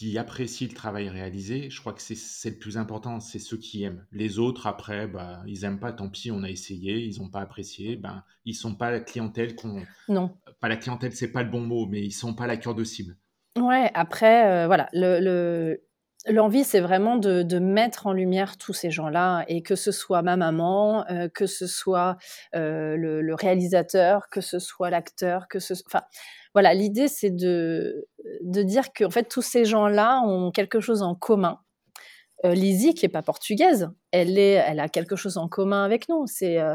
qui 0.00 0.16
apprécient 0.16 0.66
le 0.66 0.72
travail 0.72 1.10
réalisé, 1.10 1.68
je 1.68 1.78
crois 1.78 1.92
que 1.92 2.00
c'est 2.00 2.48
le 2.48 2.56
plus 2.56 2.78
important, 2.78 3.20
c'est 3.20 3.38
ceux 3.38 3.58
qui 3.58 3.82
aiment. 3.82 4.06
Les 4.12 4.38
autres, 4.38 4.66
après, 4.66 5.06
bah, 5.06 5.42
ils 5.46 5.60
n'aiment 5.60 5.78
pas, 5.78 5.92
tant 5.92 6.08
pis, 6.08 6.30
on 6.30 6.42
a 6.42 6.48
essayé, 6.48 7.00
ils 7.00 7.20
n'ont 7.20 7.28
pas 7.28 7.40
apprécié, 7.40 7.96
ben, 7.96 8.24
ils 8.46 8.54
sont 8.54 8.74
pas 8.74 8.90
la 8.90 9.00
clientèle 9.00 9.54
qu'on... 9.54 9.82
Non. 10.08 10.34
Pas 10.62 10.70
la 10.70 10.78
clientèle, 10.78 11.12
c'est 11.12 11.30
pas 11.30 11.42
le 11.42 11.50
bon 11.50 11.60
mot, 11.60 11.84
mais 11.84 12.00
ils 12.00 12.12
sont 12.12 12.32
pas 12.32 12.46
la 12.46 12.56
cure 12.56 12.74
de 12.74 12.82
cible. 12.82 13.18
Ouais, 13.58 13.90
après, 13.92 14.46
euh, 14.50 14.66
voilà, 14.66 14.88
le, 14.94 15.82
L'envie, 16.26 16.64
c'est 16.64 16.80
vraiment 16.80 17.16
de, 17.16 17.58
mettre 17.58 18.06
en 18.06 18.12
lumière 18.12 18.58
tous 18.58 18.74
ces 18.74 18.90
gens-là, 18.90 19.44
et 19.48 19.62
que 19.62 19.74
ce 19.74 19.92
soit 19.92 20.22
ma 20.22 20.36
maman, 20.36 21.06
euh, 21.10 21.28
que 21.28 21.46
ce 21.46 21.66
soit 21.66 22.16
euh, 22.54 22.96
le, 22.96 23.34
réalisateur, 23.34 24.30
que 24.30 24.40
ce 24.40 24.58
soit 24.58 24.88
l'acteur, 24.88 25.46
que 25.48 25.58
ce, 25.58 25.74
enfin, 25.86 26.02
voilà, 26.54 26.74
l'idée, 26.74 27.08
c'est 27.08 27.30
de, 27.30 28.08
de 28.42 28.62
dire 28.62 28.92
que 28.92 29.04
en 29.04 29.10
fait, 29.10 29.28
tous 29.28 29.42
ces 29.42 29.64
gens-là 29.64 30.22
ont 30.24 30.50
quelque 30.50 30.80
chose 30.80 31.02
en 31.02 31.14
commun, 31.14 31.58
euh, 32.46 32.54
Lizzie, 32.54 32.94
qui 32.94 33.04
est 33.04 33.10
pas 33.10 33.22
portugaise, 33.22 33.90
elle, 34.12 34.38
est, 34.38 34.52
elle 34.52 34.80
a 34.80 34.88
quelque 34.88 35.14
chose 35.14 35.36
en 35.36 35.46
commun 35.46 35.84
avec 35.84 36.08
nous. 36.08 36.26
C'est 36.26 36.58
euh, 36.58 36.74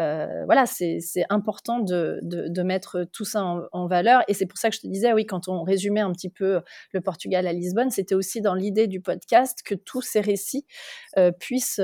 euh, 0.00 0.44
voilà, 0.46 0.66
c'est 0.66 0.98
important 1.30 1.78
de, 1.78 2.18
de, 2.22 2.62
mettre 2.62 3.04
tout 3.12 3.24
ça 3.24 3.44
en, 3.70 3.86
valeur. 3.86 4.22
Et 4.26 4.34
c'est 4.34 4.46
pour 4.46 4.58
ça 4.58 4.70
que 4.70 4.76
je 4.76 4.80
te 4.80 4.88
disais, 4.88 5.12
oui, 5.12 5.24
quand 5.24 5.48
on 5.48 5.62
résumait 5.62 6.00
un 6.00 6.10
petit 6.10 6.30
peu 6.30 6.60
le 6.92 7.00
Portugal 7.00 7.46
à 7.46 7.52
Lisbonne, 7.52 7.90
c'était 7.90 8.16
aussi 8.16 8.40
dans 8.40 8.54
l'idée 8.54 8.88
du 8.88 9.00
podcast 9.00 9.60
que 9.64 9.74
tous 9.76 10.02
ces 10.02 10.20
récits 10.20 10.66
puissent 11.38 11.80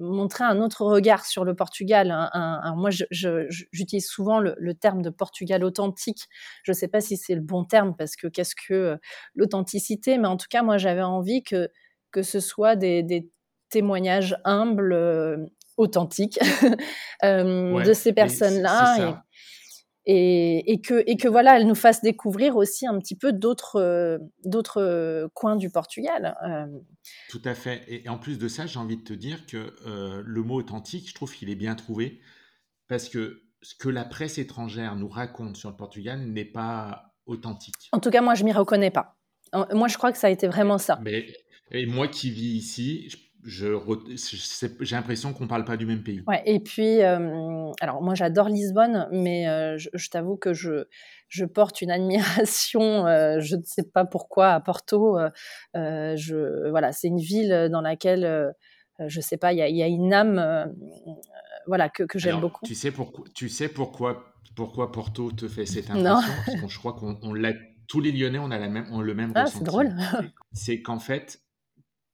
montrer 0.00 0.44
un 0.44 0.60
autre 0.60 0.84
regard 0.84 1.26
sur 1.26 1.44
le 1.44 1.54
Portugal. 1.54 2.30
moi, 2.76 2.90
j'utilise 3.10 4.06
souvent 4.06 4.40
le, 4.40 4.54
le, 4.58 4.74
terme 4.74 5.02
de 5.02 5.10
Portugal 5.10 5.64
authentique. 5.64 6.28
Je 6.62 6.72
ne 6.72 6.76
sais 6.76 6.88
pas 6.88 7.00
si 7.00 7.16
c'est 7.16 7.34
le 7.34 7.40
bon 7.40 7.64
terme 7.64 7.94
parce 7.96 8.16
que 8.16 8.26
qu'est-ce 8.26 8.54
que 8.54 8.98
l'authenticité, 9.34 10.18
mais 10.18 10.28
en 10.28 10.36
tout 10.36 10.48
cas, 10.50 10.62
moi, 10.62 10.78
j'avais 10.78 11.02
envie 11.02 11.42
que 11.42 11.68
que 12.10 12.22
ce 12.22 12.40
soit 12.40 12.76
des, 12.76 13.30
témoignages 13.70 14.34
humbles, 14.44 14.94
euh, 14.94 15.44
authentiques 15.76 16.38
euh, 17.22 17.84
de 17.84 17.92
ces 17.92 18.14
personnes-là. 18.14 19.22
Et, 20.10 20.80
que, 20.80 21.04
et 21.06 21.18
que 21.18 21.28
voilà, 21.28 21.58
elles 21.58 21.66
nous 21.66 21.74
fassent 21.74 22.00
découvrir 22.00 22.56
aussi 22.56 22.86
un 22.86 22.98
petit 22.98 23.14
peu 23.14 23.30
d'autres 23.30 23.76
euh, 23.76 24.16
d'autres 24.42 25.28
coins 25.34 25.56
du 25.56 25.68
Portugal. 25.68 26.34
Tout 27.28 27.42
à 27.44 27.54
fait. 27.54 27.82
Et, 27.88 28.08
en 28.08 28.16
plus 28.16 28.38
de 28.38 28.48
ça, 28.48 28.64
j'ai 28.64 28.78
envie 28.78 28.96
de 28.96 29.04
te 29.04 29.12
dire 29.12 29.44
que 29.44 29.74
le 30.24 30.42
mot 30.42 30.54
authentique, 30.54 31.10
je 31.10 31.14
trouve 31.14 31.34
qu'il 31.34 31.50
est 31.50 31.56
bien 31.56 31.74
trouvé 31.74 32.20
parce 32.88 33.10
que 33.10 33.42
ce 33.60 33.74
que 33.74 33.88
la 33.88 34.04
presse 34.04 34.38
étrangère 34.38 34.96
nous 34.96 35.08
raconte 35.08 35.56
sur 35.56 35.68
le 35.68 35.76
Portugal 35.76 36.20
n'est 36.20 36.44
pas 36.44 37.14
authentique. 37.26 37.74
En 37.92 38.00
tout 38.00 38.10
cas, 38.10 38.22
moi, 38.22 38.34
je 38.34 38.44
m'y 38.44 38.52
reconnais 38.52 38.90
pas. 38.90 39.18
Moi, 39.74 39.88
je 39.88 39.96
crois 39.98 40.12
que 40.12 40.18
ça 40.18 40.28
a 40.28 40.30
été 40.30 40.46
vraiment 40.46 40.78
ça. 40.78 40.98
Mais 41.02 41.26
et 41.70 41.86
moi 41.86 42.08
qui 42.08 42.30
vis 42.30 42.56
ici, 42.56 43.08
j'ai 43.44 43.70
l'impression 44.90 45.32
qu'on 45.32 45.44
ne 45.44 45.48
parle 45.48 45.64
pas 45.64 45.76
du 45.76 45.86
même 45.86 46.02
pays. 46.02 46.22
Ouais, 46.26 46.42
et 46.44 46.60
puis, 46.60 47.02
euh, 47.02 47.70
alors 47.80 48.02
moi 48.02 48.14
j'adore 48.14 48.48
Lisbonne, 48.48 49.08
mais 49.12 49.48
euh, 49.48 49.76
je, 49.78 50.08
t'avoue 50.08 50.36
que 50.36 50.52
je, 50.52 50.86
je 51.28 51.44
porte 51.44 51.80
une 51.80 51.90
admiration, 51.90 53.06
euh, 53.06 53.40
je 53.40 53.56
ne 53.56 53.62
sais 53.62 53.84
pas 53.84 54.04
pourquoi, 54.04 54.50
à 54.50 54.60
Porto. 54.60 55.18
je, 55.74 56.68
voilà, 56.70 56.92
c'est 56.92 57.08
une 57.08 57.20
ville 57.20 57.68
dans 57.70 57.80
laquelle, 57.80 58.54
je 58.98 59.18
ne 59.18 59.22
sais 59.22 59.36
pas, 59.36 59.52
il 59.52 59.58
y, 59.58 59.76
y 59.78 59.82
a, 59.82 59.86
une 59.86 60.12
âme 60.12 60.74
voilà, 61.66 61.88
que, 61.88 62.02
que 62.02 62.18
j'aime 62.18 62.40
beaucoup. 62.40 62.64
Tu 62.64 62.74
sais, 62.74 62.90
pourquoi, 62.90 63.24
tu 63.34 63.48
sais 63.48 63.68
pourquoi, 63.68 64.32
pourquoi 64.56 64.90
Porto 64.90 65.30
te 65.30 65.46
fait 65.46 65.66
cette 65.66 65.90
impression? 65.90 66.32
Parce 66.46 66.60
que 66.60 66.68
je 66.68 66.78
crois 66.78 66.94
qu'on 66.94 67.32
l'a 67.34 67.52
tous 67.88 68.00
les 68.00 68.12
Lyonnais, 68.12 68.38
on 68.38 68.50
a 68.50 68.58
la 68.58 68.68
même, 68.68 68.86
on 68.90 69.00
le 69.00 69.14
même 69.14 69.32
ah, 69.34 69.46
c'est 69.46 69.64
drôle. 69.64 69.94
C'est 70.52 70.82
qu'en 70.82 70.98
fait, 70.98 71.40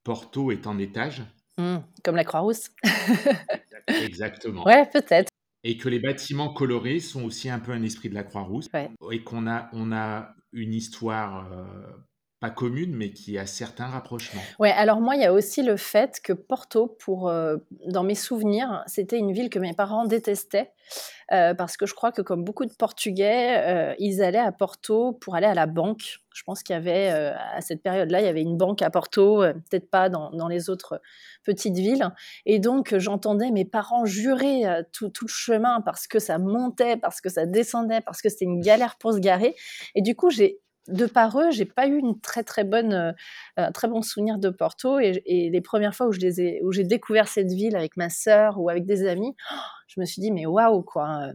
Porto 0.05 0.53
est 0.53 0.67
en 0.67 0.79
étage. 0.79 1.23
Mmh, 1.59 1.79
comme 2.03 2.17
la 2.17 2.25
Croix-Rousse. 2.25 2.71
Exactement. 3.89 4.65
Ouais, 4.65 4.87
peut-être. 4.87 5.31
Et 5.63 5.79
que 5.79 5.89
les 5.89 5.99
bâtiments 5.99 6.53
colorés 6.53 7.01
sont 7.01 7.25
aussi 7.25 7.49
un 7.49 7.59
peu 7.59 7.73
un 7.73 7.83
esprit 7.83 8.11
de 8.11 8.15
la 8.15 8.23
Croix-Rousse. 8.23 8.69
Et 9.11 9.23
qu'on 9.23 9.47
a, 9.47 9.71
on 9.73 9.93
a 9.93 10.35
une 10.53 10.75
histoire 10.75 11.51
euh, 11.51 11.65
pas 12.41 12.51
commune, 12.51 12.95
mais 12.95 13.11
qui 13.11 13.39
a 13.39 13.47
certains 13.47 13.87
rapprochements. 13.87 14.43
Ouais, 14.59 14.70
alors 14.72 15.01
moi, 15.01 15.16
il 15.16 15.22
y 15.22 15.24
a 15.24 15.32
aussi 15.32 15.62
le 15.62 15.76
fait 15.76 16.20
que 16.22 16.32
Porto, 16.32 16.89
pour, 16.89 17.28
euh, 17.28 17.57
dans 17.87 18.03
mes 18.03 18.14
souvenirs, 18.14 18.82
c'était 18.87 19.18
une 19.18 19.32
ville 19.32 19.49
que 19.49 19.59
mes 19.59 19.72
parents 19.72 20.05
détestaient. 20.05 20.72
Euh, 21.32 21.55
parce 21.55 21.78
que 21.78 21.87
je 21.87 21.95
crois 21.95 22.12
que 22.12 22.20
comme 22.20 22.45
beaucoup 22.45 22.66
de 22.66 22.74
Portugais, 22.74 23.57
euh, 23.57 23.95
ils 23.99 24.22
allaient 24.22 24.37
à 24.37 24.53
Porto 24.53 25.12
pour 25.12 25.35
aller 25.35 25.47
à 25.47 25.55
la 25.55 25.64
banque. 25.64 26.18
Je 26.35 26.43
pense 26.43 26.62
qu'il 26.62 26.74
y 26.74 26.76
avait, 26.76 27.09
à 27.09 27.61
cette 27.61 27.82
période-là, 27.82 28.20
il 28.20 28.26
y 28.26 28.28
avait 28.28 28.43
une 28.43 28.59
banque 28.59 28.82
à 28.82 28.91
Porto, 28.91 29.39
peut-être 29.39 29.89
pas 29.89 30.09
dans, 30.09 30.30
dans, 30.32 30.49
les 30.49 30.68
autres 30.68 31.01
petites 31.45 31.76
villes. 31.76 32.11
Et 32.45 32.59
donc, 32.59 32.99
j'entendais 32.99 33.53
mes 33.53 33.64
parents 33.64 34.05
jurer 34.05 34.64
tout, 34.93 35.09
tout, 35.11 35.26
le 35.26 35.30
chemin 35.32 35.80
parce 35.80 36.09
que 36.09 36.18
ça 36.18 36.39
montait, 36.39 36.97
parce 36.97 37.20
que 37.20 37.28
ça 37.28 37.47
descendait, 37.47 38.01
parce 38.01 38.20
que 38.20 38.28
c'était 38.28 38.47
une 38.47 38.61
galère 38.61 38.97
pour 38.97 39.12
se 39.12 39.20
garer. 39.20 39.55
Et 39.95 40.03
du 40.03 40.16
coup, 40.16 40.28
j'ai 40.28 40.59
de 40.89 41.07
par 41.07 41.39
eux, 41.39 41.51
j'ai 41.51 41.64
pas 41.64 41.87
eu 41.87 41.99
une 41.99 42.20
très 42.20 42.43
très 42.43 42.64
bonne, 42.64 42.93
euh, 42.93 43.12
un 43.57 43.72
très 43.72 43.89
bon 43.89 44.03
souvenir 44.03 44.39
de 44.39 44.51
Porto. 44.51 44.99
Et, 44.99 45.22
les 45.26 45.61
premières 45.61 45.95
fois 45.95 46.09
où 46.09 46.12
je 46.12 46.20
les 46.20 46.41
ai, 46.41 46.61
où 46.62 46.72
j'ai 46.72 46.85
découvert 46.85 47.28
cette 47.28 47.53
ville 47.53 47.76
avec 47.76 47.97
ma 47.97 48.11
sœur 48.11 48.61
ou 48.61 48.68
avec 48.68 48.85
des 48.85 49.07
amis, 49.07 49.35
je 49.89 50.01
me 50.01 50.05
suis 50.05 50.20
dit 50.20 50.30
mais 50.30 50.47
waouh 50.47 50.82
quoi. 50.82 51.28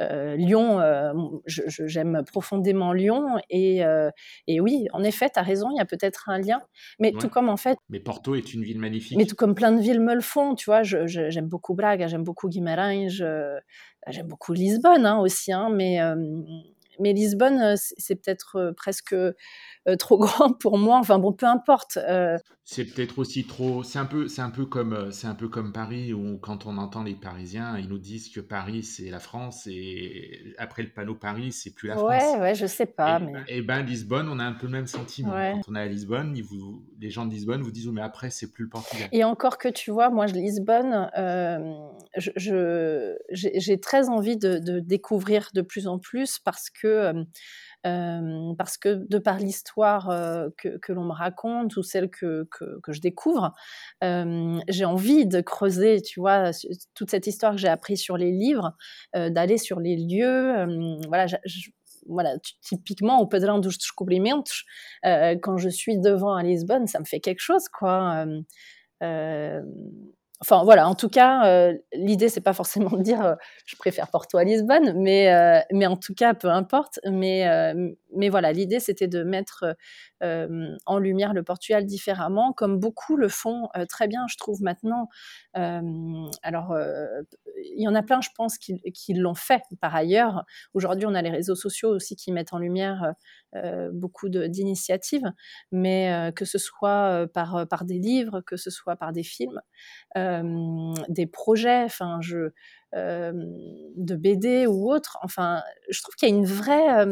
Euh, 0.00 0.34
Lyon, 0.34 0.80
euh, 0.80 1.12
j'aime 1.46 2.24
profondément 2.26 2.92
Lyon 2.92 3.38
et, 3.48 3.82
et 4.48 4.60
oui, 4.60 4.86
en 4.92 5.04
effet, 5.04 5.30
tu 5.32 5.38
as 5.38 5.42
raison, 5.42 5.70
il 5.70 5.76
y 5.76 5.80
a 5.80 5.84
peut-être 5.84 6.28
un 6.28 6.38
lien, 6.38 6.60
mais 6.98 7.12
tout 7.12 7.28
comme 7.28 7.48
en 7.48 7.56
fait. 7.56 7.78
Mais 7.88 8.00
Porto 8.00 8.34
est 8.34 8.54
une 8.54 8.62
ville 8.62 8.80
magnifique. 8.80 9.16
Mais 9.16 9.24
tout 9.24 9.36
comme 9.36 9.54
plein 9.54 9.72
de 9.72 9.80
villes 9.80 10.00
me 10.00 10.14
le 10.14 10.20
font, 10.20 10.54
tu 10.54 10.66
vois, 10.66 10.82
j'aime 10.82 11.46
beaucoup 11.46 11.74
Braga, 11.74 12.08
j'aime 12.08 12.24
beaucoup 12.24 12.48
Guimarães, 12.48 13.08
j'aime 13.08 14.26
beaucoup 14.26 14.52
Lisbonne 14.52 15.06
hein, 15.06 15.18
aussi, 15.20 15.52
hein, 15.52 15.70
mais 15.72 16.00
mais 17.00 17.12
Lisbonne, 17.12 17.60
euh, 17.60 17.74
c'est 17.76 18.14
peut-être 18.14 18.56
euh, 18.56 18.72
presque 18.72 19.12
euh, 19.12 19.32
trop 19.98 20.18
grand 20.18 20.52
pour 20.52 20.78
moi. 20.78 20.98
Enfin 20.98 21.18
bon, 21.18 21.32
peu 21.32 21.46
importe. 21.46 21.98
C'est 22.66 22.86
peut-être 22.86 23.18
aussi 23.18 23.44
trop. 23.44 23.82
C'est 23.82 23.98
un 23.98 24.06
peu, 24.06 24.26
c'est 24.26 24.40
un 24.40 24.48
peu 24.48 24.64
comme, 24.64 25.12
c'est 25.12 25.26
un 25.26 25.34
peu 25.34 25.48
comme 25.48 25.72
Paris 25.72 26.14
où 26.14 26.38
quand 26.38 26.64
on 26.64 26.78
entend 26.78 27.02
les 27.02 27.14
Parisiens, 27.14 27.76
ils 27.76 27.88
nous 27.88 27.98
disent 27.98 28.30
que 28.30 28.40
Paris 28.40 28.82
c'est 28.82 29.10
la 29.10 29.18
France 29.18 29.66
et 29.66 30.54
après 30.56 30.82
le 30.82 30.88
panneau 30.88 31.14
Paris 31.14 31.52
c'est 31.52 31.74
plus 31.74 31.88
la 31.88 31.96
France. 31.96 32.08
Ouais, 32.08 32.40
ouais, 32.40 32.54
je 32.54 32.64
sais 32.64 32.86
pas. 32.86 33.20
Et, 33.20 33.24
mais... 33.24 33.42
et 33.48 33.60
ben 33.60 33.82
Lisbonne, 33.82 34.30
on 34.30 34.38
a 34.38 34.44
un 34.44 34.54
peu 34.54 34.66
le 34.66 34.72
même 34.72 34.86
sentiment. 34.86 35.32
Quand 35.32 35.60
on 35.68 35.74
est 35.74 35.80
à 35.80 35.86
Lisbonne, 35.86 36.40
vous, 36.40 36.82
les 36.98 37.10
gens 37.10 37.26
de 37.26 37.32
Lisbonne 37.32 37.60
vous 37.60 37.70
disent 37.70 37.88
mais 37.88 38.00
après 38.00 38.30
c'est 38.30 38.50
plus 38.50 38.64
le 38.64 38.70
Portugal. 38.70 39.10
Et 39.12 39.24
encore 39.24 39.58
que 39.58 39.68
tu 39.68 39.90
vois, 39.90 40.08
moi 40.08 40.24
Lisbonne, 40.24 41.10
je, 42.16 43.14
j'ai 43.30 43.80
très 43.80 44.08
envie 44.08 44.38
de, 44.38 44.58
de, 44.58 44.80
découvrir 44.80 45.50
de 45.54 45.62
plus 45.62 45.86
en 45.86 45.98
plus 45.98 46.38
parce 46.38 46.70
que 46.70 46.83
parce 47.82 48.78
que 48.78 49.06
de 49.08 49.18
par 49.18 49.38
l'histoire 49.38 50.08
que, 50.58 50.92
l'on 50.92 51.04
me 51.04 51.12
raconte 51.12 51.76
ou 51.76 51.82
celle 51.82 52.10
que, 52.10 52.48
que, 52.50 52.92
je 52.92 53.00
découvre, 53.00 53.52
j'ai 54.02 54.84
envie 54.84 55.26
de 55.26 55.40
creuser, 55.40 56.00
tu 56.00 56.20
vois, 56.20 56.50
toute 56.94 57.10
cette 57.10 57.26
histoire 57.26 57.52
que 57.52 57.58
j'ai 57.58 57.68
appris 57.68 57.96
sur 57.96 58.16
les 58.16 58.30
livres, 58.30 58.72
d'aller 59.14 59.58
sur 59.58 59.80
les 59.80 59.96
lieux. 59.96 60.98
voilà, 61.08 61.26
voilà, 62.06 62.36
typiquement 62.62 63.20
au 63.20 63.26
Pedrão 63.26 63.58
dos 63.58 63.70
Descobrimentos, 63.70 64.64
quand 65.02 65.56
je 65.56 65.68
suis 65.68 65.98
devant 65.98 66.34
à 66.34 66.42
Lisbonne, 66.42 66.86
ça 66.86 67.00
me 67.00 67.04
fait 67.04 67.20
quelque 67.20 67.40
chose, 67.40 67.68
quoi. 67.68 68.26
Enfin 70.40 70.64
voilà, 70.64 70.88
en 70.88 70.94
tout 70.94 71.08
cas, 71.08 71.46
euh, 71.46 71.74
l'idée 71.92 72.28
c'est 72.28 72.40
pas 72.40 72.52
forcément 72.52 72.90
de 72.90 73.02
dire 73.02 73.24
euh, 73.24 73.34
je 73.66 73.76
préfère 73.76 74.08
Porto 74.08 74.36
à 74.36 74.44
Lisbonne, 74.44 74.92
mais 74.96 75.32
euh, 75.32 75.60
mais 75.72 75.86
en 75.86 75.96
tout 75.96 76.14
cas 76.14 76.34
peu 76.34 76.48
importe. 76.48 76.98
Mais 77.10 77.44
mais 78.16 78.28
voilà, 78.28 78.52
l'idée 78.52 78.80
c'était 78.80 79.08
de 79.08 79.22
mettre 79.22 79.76
en 80.20 80.98
lumière 80.98 81.34
le 81.34 81.42
Portugal 81.42 81.84
différemment, 81.84 82.52
comme 82.52 82.78
beaucoup 82.78 83.16
le 83.16 83.28
font 83.28 83.68
très 83.88 84.08
bien, 84.08 84.26
je 84.28 84.36
trouve 84.36 84.62
maintenant. 84.62 85.08
alors 85.54 86.76
il 87.76 87.82
y 87.82 87.88
en 87.88 87.94
a 87.94 88.02
plein, 88.02 88.20
je 88.20 88.30
pense, 88.36 88.58
qui, 88.58 89.14
l'ont 89.14 89.34
fait 89.34 89.62
par 89.80 89.94
ailleurs. 89.94 90.44
Aujourd'hui, 90.72 91.06
on 91.06 91.14
a 91.14 91.22
les 91.22 91.30
réseaux 91.30 91.54
sociaux 91.54 91.90
aussi 91.90 92.16
qui 92.16 92.32
mettent 92.32 92.52
en 92.52 92.58
lumière 92.58 93.14
beaucoup 93.92 94.28
d'initiatives, 94.28 95.30
mais 95.72 96.32
que 96.34 96.44
ce 96.44 96.58
soit 96.58 97.26
par 97.34 97.66
par 97.68 97.84
des 97.84 97.98
livres, 97.98 98.40
que 98.40 98.56
ce 98.56 98.70
soit 98.70 98.96
par 98.96 99.12
des 99.12 99.22
films 99.22 99.60
des 101.08 101.26
projets, 101.26 101.84
enfin, 101.84 102.18
je, 102.20 102.50
de 102.92 104.16
BD 104.16 104.66
ou 104.66 104.92
autres. 104.92 105.18
Enfin, 105.22 105.62
je 105.90 106.00
trouve 106.02 106.14
qu'il 106.14 106.28
y 106.28 106.32
a 106.32 106.34
une 106.34 106.46
vraie, 106.46 107.06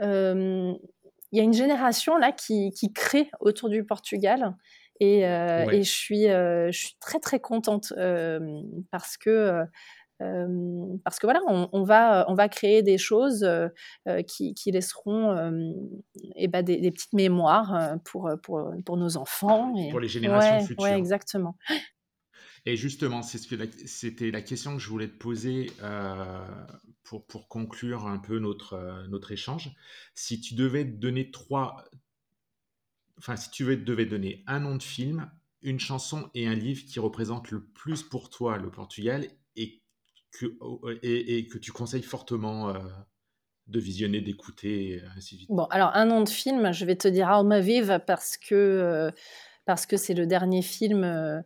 il 0.00 1.38
y 1.38 1.40
a 1.40 1.42
une 1.42 1.52
génération 1.52 2.16
là 2.16 2.32
qui, 2.32 2.70
qui, 2.72 2.92
crée 2.92 3.30
autour 3.40 3.68
du 3.68 3.84
Portugal. 3.84 4.56
Et, 5.00 5.20
et 5.20 5.82
je, 5.82 5.90
suis, 5.90 6.24
je 6.24 6.70
suis 6.72 6.96
très 7.00 7.18
très 7.18 7.40
contente 7.40 7.92
parce 8.90 9.16
que 9.16 9.64
parce 11.04 11.18
que 11.18 11.26
voilà, 11.26 11.40
on, 11.48 11.82
va, 11.82 12.24
on 12.28 12.34
va 12.34 12.48
créer 12.48 12.82
des 12.82 12.98
choses 12.98 13.48
qui, 14.28 14.54
qui, 14.54 14.70
laisseront 14.70 15.74
eh 16.36 16.46
ben, 16.46 16.62
des, 16.62 16.90
petites 16.92 17.12
mémoires 17.12 17.96
pour, 18.04 18.30
pour, 18.42 18.72
pour 18.84 18.96
nos 18.96 19.16
enfants. 19.16 19.74
Et... 19.76 19.90
Pour 19.90 19.98
les 19.98 20.06
générations 20.06 20.66
futures. 20.66 20.84
Oui, 20.84 20.90
exactement. 20.90 21.56
Et 22.64 22.76
justement, 22.76 23.22
c'était 23.22 24.30
la 24.30 24.42
question 24.42 24.76
que 24.76 24.78
je 24.78 24.88
voulais 24.88 25.08
te 25.08 25.16
poser 25.16 25.72
euh, 25.82 26.46
pour, 27.02 27.26
pour, 27.26 27.48
conclure 27.48 28.06
un 28.06 28.18
peu 28.18 28.38
notre, 28.38 28.74
euh, 28.74 29.06
notre 29.08 29.32
échange. 29.32 29.74
Si 30.14 30.40
tu 30.40 30.54
devais 30.54 30.84
donner 30.84 31.32
trois, 31.32 31.84
enfin, 33.18 33.34
si 33.34 33.50
tu 33.50 33.64
devais 33.76 34.06
donner 34.06 34.44
un 34.46 34.60
nom 34.60 34.76
de 34.76 34.82
film, 34.82 35.28
une 35.62 35.80
chanson 35.80 36.30
et 36.34 36.46
un 36.46 36.54
livre 36.54 36.84
qui 36.86 37.00
représentent 37.00 37.50
le 37.50 37.64
plus 37.64 38.04
pour 38.04 38.30
toi 38.30 38.58
le 38.58 38.70
Portugal 38.70 39.26
et 39.56 39.82
que, 40.30 40.46
et, 41.02 41.46
que 41.48 41.58
tu 41.58 41.72
conseilles 41.72 42.02
fortement 42.02 42.68
euh, 42.68 42.78
de 43.66 43.80
visionner, 43.80 44.20
d'écouter, 44.20 45.02
ainsi 45.16 45.34
de 45.34 45.40
suite. 45.40 45.50
Bon, 45.50 45.64
alors 45.64 45.90
un 45.94 46.04
nom 46.04 46.22
de 46.22 46.28
film, 46.28 46.72
je 46.72 46.84
vais 46.84 46.96
te 46.96 47.08
dire 47.08 47.28
Alma 47.28 47.58
Vive 47.58 48.00
parce 48.06 48.36
que 48.36 49.12
parce 49.64 49.86
que 49.86 49.96
c'est 49.96 50.14
le 50.14 50.26
dernier 50.26 50.62
film 50.62 51.04
euh, 51.04 51.40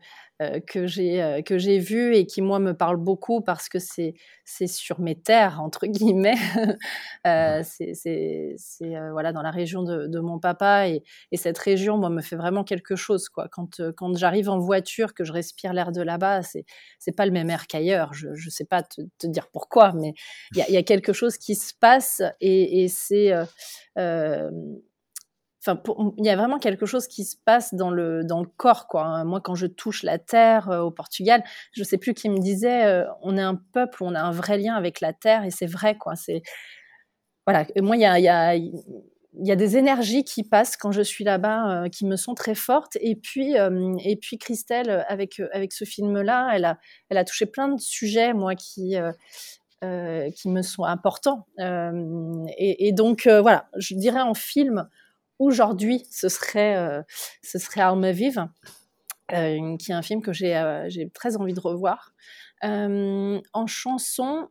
que 0.66 0.87
j'ai 0.87 1.22
euh, 1.22 1.41
que 1.41 1.57
j'ai 1.57 1.78
vu 1.78 2.14
et 2.14 2.26
qui 2.26 2.43
moi 2.43 2.59
me 2.59 2.74
parle 2.74 2.97
beaucoup 2.99 3.41
parce 3.41 3.68
que 3.68 3.78
c'est 3.78 4.14
c'est 4.45 4.66
sur 4.66 5.01
mes 5.01 5.14
terres 5.14 5.61
entre 5.62 5.87
guillemets. 5.87 6.37
Euh, 7.26 7.62
c'est 7.64 8.55
c'est 8.57 8.95
voilà 9.11 9.32
dans 9.32 9.43
la 9.43 9.51
région 9.51 9.82
de, 9.82 10.07
de 10.07 10.20
mon 10.20 10.39
papa 10.39 10.89
et, 10.89 11.03
et, 11.32 11.37
cette 11.37 11.59
région 11.59 11.99
moi 11.99 12.09
me 12.09 12.22
fait 12.22 12.37
vraiment 12.37 12.62
quelque 12.62 12.95
chose 12.95 13.28
quoi. 13.28 13.49
Quand 13.51 13.80
quand 13.97 14.16
j'arrive 14.16 14.49
en 14.49 14.59
voiture 14.59 15.12
que 15.12 15.24
je 15.24 15.32
respire 15.32 15.72
l'air 15.72 15.91
de 15.91 16.03
là-bas 16.03 16.43
c'est 16.43 16.64
c'est 17.01 17.16
pas 17.16 17.26
le 17.26 17.32
même 17.32 17.51
air 17.51 17.66
qu'ailleurs. 17.66 18.14
Je 18.14 18.28
je 18.34 18.49
sais 18.51 18.64
pas 18.64 18.82
te, 18.84 19.01
te 19.18 19.26
dire 19.26 19.49
pourquoi 19.53 19.93
mais 19.93 20.14
il 20.53 20.59
y 20.59 20.62
a, 20.62 20.70
y 20.70 20.76
a, 20.76 20.82
quelque 20.84 21.12
chose 21.12 21.37
qui 21.37 21.57
se 21.57 21.72
passe 21.74 22.22
et, 22.41 22.84
et 22.84 22.89
c'est 22.89 23.32
il 26.19 26.25
y 26.25 26.29
a 26.29 26.37
vraiment 26.37 26.59
quelque 26.59 26.87
chose 26.87 27.07
qui 27.07 27.25
se 27.25 27.37
passe 27.45 27.75
dans 27.75 27.91
le, 27.91 28.25
dans 28.25 28.41
le 28.41 28.49
corps, 28.57 28.87
quoi. 28.89 29.05
Hein. 29.05 29.25
Moi, 29.25 29.41
quand 29.41 29.55
je 29.55 29.67
touche 29.67 30.03
la 30.03 30.19
terre 30.19 30.71
euh, 30.71 30.81
au 30.81 30.91
Portugal, 30.91 31.43
je 31.73 31.83
sais 31.83 31.99
plus 31.99 32.14
qui 32.14 32.29
me 32.29 32.39
disait, 32.39 32.85
euh, 32.85 33.05
on 33.23 33.37
est 33.37 33.43
un 33.43 33.57
peuple, 33.73 34.03
on 34.03 34.14
a 34.14 34.21
un 34.21 34.31
vrai 34.31 34.59
lien 34.59 34.75
avec 34.75 35.01
la 35.01 35.12
terre, 35.12 35.45
et 35.45 35.51
c'est 35.51 35.67
vrai, 35.67 35.97
quoi. 35.97 36.17
C'est 36.17 36.43
voilà. 37.47 37.67
moi, 37.81 37.97
il 37.97 38.01
y 38.01 38.05
a, 38.05 38.12
a, 38.12 38.57
y 38.57 39.53
a, 39.53 39.57
des 39.57 39.77
énergies 39.77 40.25
qui 40.25 40.43
passent 40.43 40.77
quand 40.77 40.93
je 40.93 41.03
suis 41.03 41.25
là-bas, 41.25 41.85
euh, 41.85 41.89
qui 41.89 42.07
me 42.07 42.17
sont 42.17 42.35
très 42.35 42.57
fortes. 42.57 42.97
Et 43.01 43.14
puis, 43.14 43.55
et 43.55 44.17
puis 44.17 44.39
Christelle, 44.39 45.05
avec 45.09 45.41
avec 45.53 45.73
ce 45.73 45.85
film-là, 45.85 46.51
elle 46.55 46.64
a, 46.64 46.79
elle 47.09 47.19
a 47.19 47.25
touché 47.25 47.47
plein 47.47 47.69
de 47.69 47.81
sujets, 47.81 48.33
moi, 48.35 48.55
qui 48.57 48.97
qui 49.81 50.49
me 50.49 50.62
sont 50.62 50.83
importants. 50.83 51.47
Et, 51.61 52.89
et, 52.89 52.93
donc, 52.93 53.29
voilà, 53.29 53.69
je 53.77 53.95
dirais 53.95 54.23
en 54.23 54.35
film 54.35 54.89
aujourd'hui, 55.39 56.07
ce 56.11 56.28
serait, 56.28 56.76
euh, 56.76 57.03
ce 57.43 57.59
Alma 57.80 58.12
Vive, 58.12 58.47
euh, 59.32 59.76
qui 59.76 59.91
est 59.91 59.95
un 59.95 60.03
film 60.03 60.22
que 60.22 60.32
j'ai 60.32 60.57
euh, 60.57 60.89
très 61.14 61.37
envie 61.37 61.55
de 61.55 61.61
revoir. 61.61 62.12
en 62.62 63.66
chanson, 63.66 64.49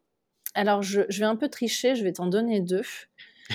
alors 0.53 0.81
je, 0.81 1.01
vais 1.01 1.25
un 1.25 1.35
peu 1.35 1.49
tricher, 1.49 1.95
je 1.95 2.03
vais 2.03 2.13
t'en 2.13 2.27
donner 2.27 2.61
deux. 2.61 2.83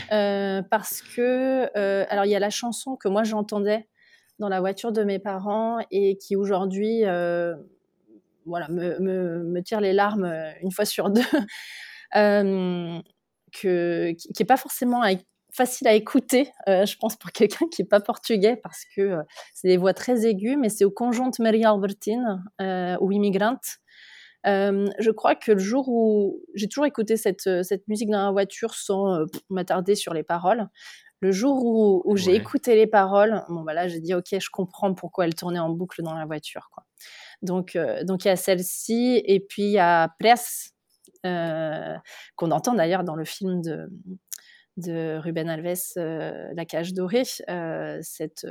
parce 0.08 1.02
que, 1.02 1.70
alors 2.10 2.24
il 2.24 2.30
y 2.30 2.36
a 2.36 2.40
la 2.40 2.50
chanson 2.50 2.96
que 2.96 3.08
moi 3.08 3.24
j'entendais 3.24 3.88
dans 4.38 4.48
la 4.48 4.60
voiture 4.60 4.92
de 4.92 5.02
mes 5.02 5.18
parents 5.18 5.78
et 5.90 6.16
qui 6.16 6.36
aujourd'hui 6.36 7.02
voilà, 8.46 8.68
me, 8.68 9.60
tire 9.60 9.80
les 9.80 9.92
larmes 9.92 10.32
une 10.62 10.72
fois 10.72 10.84
sur 10.84 11.10
deux, 11.10 11.22
qui 13.52 13.66
n'est 13.66 14.46
pas 14.46 14.56
forcément 14.56 15.02
avec 15.02 15.26
facile 15.52 15.88
à 15.88 15.94
écouter, 15.94 16.50
euh, 16.68 16.86
je 16.86 16.96
pense, 16.96 17.16
pour 17.16 17.32
quelqu'un 17.32 17.66
qui 17.68 17.82
n'est 17.82 17.88
pas 17.88 18.00
portugais, 18.00 18.56
parce 18.56 18.84
que 18.94 19.00
euh, 19.00 19.22
c'est 19.54 19.68
des 19.68 19.76
voix 19.76 19.94
très 19.94 20.26
aiguës, 20.26 20.56
mais 20.58 20.68
c'est 20.68 20.84
au 20.84 20.90
conjoint 20.90 21.30
Maria 21.38 21.70
Albertine 21.70 22.42
euh, 22.60 22.96
ou 23.00 23.12
Immigrante. 23.12 23.78
je 24.44 25.10
crois 25.10 25.34
que 25.34 25.52
le 25.52 25.58
jour 25.58 25.88
où 25.88 26.40
j'ai 26.54 26.68
toujours 26.68 26.86
écouté 26.86 27.16
cette, 27.16 27.62
cette 27.62 27.86
musique 27.88 28.10
dans 28.10 28.24
la 28.24 28.30
voiture 28.30 28.74
sans 28.74 29.24
m'attarder 29.48 29.94
sur 29.94 30.14
les 30.14 30.22
paroles, 30.22 30.68
Le 31.20 31.32
jour 31.32 31.62
où, 32.06 32.16
j'ai 32.16 32.34
écouté 32.34 32.74
les 32.74 32.86
paroles, 32.86 33.44
bon, 33.50 33.62
bah 33.62 33.74
là, 33.74 33.88
j'ai 33.88 34.00
dit, 34.00 34.14
OK, 34.14 34.28
je 34.32 34.50
comprends 34.50 34.94
pourquoi 34.94 35.26
elle 35.26 35.34
tournait 35.34 35.58
en 35.58 35.68
boucle 35.68 36.02
dans 36.02 36.14
la 36.14 36.24
voiture. 36.24 36.70
Quoi. 36.72 36.84
Donc, 37.42 37.76
donc 38.04 38.24
il 38.24 38.28
y 38.28 38.30
a 38.30 38.36
celle-ci, 38.36 39.22
et 39.26 39.40
puis 39.40 39.64
il 39.64 39.72
y 39.72 39.78
a 39.78 40.08
Press, 40.18 40.72
qu'on 41.22 42.50
entend 42.50 42.72
d'ailleurs 42.72 43.04
dans 43.04 43.16
le 43.16 43.26
film 43.26 43.60
de, 43.60 43.90
de 44.80 45.18
Ruben 45.18 45.48
Alves, 45.48 45.92
euh, 45.96 46.48
La 46.54 46.64
cage 46.64 46.92
dorée. 46.94 47.24
cette, 47.24 48.46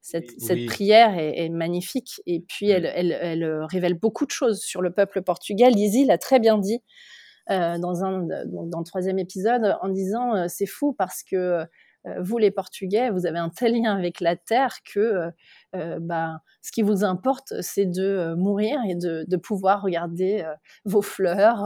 cette, 0.00 0.40
cette 0.40 0.66
prière 0.66 1.16
est, 1.18 1.48
magnifique, 1.48 2.20
et 2.26 2.40
puis 2.40 2.70
elle, 2.70 2.86
elle, 2.86 3.12
elle, 3.12 3.44
révèle 3.70 3.94
beaucoup 3.94 4.26
de 4.26 4.30
choses 4.30 4.60
sur 4.60 4.82
le 4.82 4.92
peuple 4.92 5.22
portugais. 5.22 5.70
Lizzie 5.70 6.04
l'a 6.04 6.18
très 6.18 6.40
bien 6.40 6.58
dit. 6.58 6.80
dans, 7.48 8.04
un, 8.04 8.22
dans 8.46 8.78
le 8.78 8.84
troisième 8.84 9.18
épisode 9.18 9.76
en 9.82 9.88
disant 9.88 10.48
c'est 10.48 10.66
fou 10.66 10.94
parce 10.94 11.22
que 11.22 11.36
euh, 11.36 11.64
vous 12.20 12.38
les 12.38 12.50
Portugais, 12.50 13.10
vous 13.10 13.26
avez 13.26 13.38
un 13.38 13.48
tel 13.48 13.80
lien 13.80 13.96
avec 13.96 14.20
la 14.20 14.36
terre 14.36 14.78
que 14.84 15.00
euh, 15.00 15.30
euh, 15.74 15.98
bah, 16.00 16.40
ce 16.62 16.70
qui 16.72 16.82
vous 16.82 17.04
importe, 17.04 17.54
c'est 17.60 17.86
de 17.86 18.34
mourir 18.36 18.78
et 18.88 18.94
de, 18.94 19.36
pouvoir 19.36 19.82
regarder 19.82 20.44
vos 20.84 21.02
fleurs, 21.02 21.64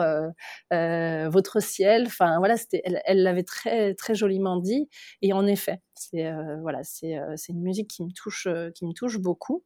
votre 0.71 1.61
ciel. 1.61 2.05
Enfin 2.07 2.39
voilà, 2.39 2.57
elle 2.83 3.23
l'avait 3.23 3.43
très 3.43 3.95
très 3.95 4.15
joliment 4.15 4.57
dit. 4.57 4.89
Et 5.23 5.33
en 5.33 5.47
effet, 5.47 5.81
c'est 5.95 6.33
voilà, 6.63 6.81
c'est 6.83 7.13
une 7.49 7.63
musique 7.63 7.89
qui 7.89 8.03
me 8.03 8.11
touche, 8.11 8.49
qui 8.75 8.87
me 8.87 8.93
touche 8.93 9.19
beaucoup. 9.19 9.65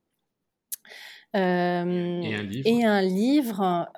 et 1.34 1.38
un 1.38 2.42
livre. 2.42 2.66
Et 2.66 2.84
un 2.84 3.00
livre 3.00 3.88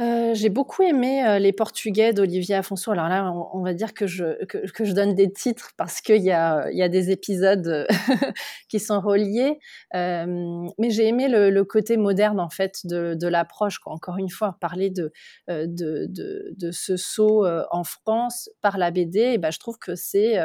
euh, 0.00 0.32
j'ai 0.34 0.48
beaucoup 0.48 0.82
aimé 0.82 1.26
euh, 1.26 1.38
Les 1.40 1.52
Portugais 1.52 2.12
d'Olivier 2.12 2.54
Afonso. 2.54 2.92
Alors 2.92 3.08
là, 3.08 3.32
on, 3.52 3.62
va 3.62 3.74
dire 3.74 3.94
que 3.94 4.06
je, 4.06 4.44
que, 4.46 4.84
je 4.84 4.92
donne 4.92 5.14
des 5.14 5.32
titres 5.32 5.72
parce 5.76 6.00
qu'il 6.00 6.22
y 6.22 6.30
a, 6.30 6.70
y 6.70 6.82
a 6.82 6.88
des 6.88 7.10
épisodes 7.10 7.86
qui 8.68 8.78
sont 8.78 9.00
reliés. 9.00 9.58
Euh, 9.96 10.66
mais 10.78 10.90
j'ai 10.90 11.08
aimé 11.08 11.26
le, 11.28 11.64
côté 11.64 11.96
moderne, 11.96 12.38
en 12.38 12.48
fait, 12.48 12.80
de, 12.84 13.14
de 13.14 13.26
l'approche. 13.26 13.80
Encore 13.86 14.18
une 14.18 14.30
fois, 14.30 14.56
parler 14.60 14.90
de, 14.90 15.12
de, 15.48 16.06
de, 16.08 16.70
ce 16.70 16.96
saut 16.96 17.46
en 17.70 17.84
France 17.84 18.48
par 18.62 18.78
la 18.78 18.90
BD, 18.90 19.18
et 19.18 19.38
ben, 19.38 19.50
je 19.50 19.58
trouve 19.58 19.78
que 19.78 19.94
c'est 19.94 20.36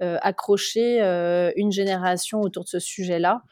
accrocher 0.00 1.00
une 1.56 1.70
génération 1.70 2.40
autour 2.40 2.64
de 2.64 2.68
ce 2.68 2.78
sujet-là. 2.78 3.42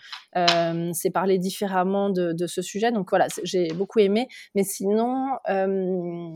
c'est 0.93 1.11
parler 1.11 1.39
différemment 1.39 2.11
de 2.11 2.47
ce 2.47 2.63
sujet. 2.63 2.91
Donc 2.91 3.11
voilà, 3.11 3.29
j'ai 3.45 3.69
beaucoup 3.75 3.99
aimé. 4.01 4.29
Mais 4.55 4.65
sinon, 4.65 5.27
euh, 5.49 6.33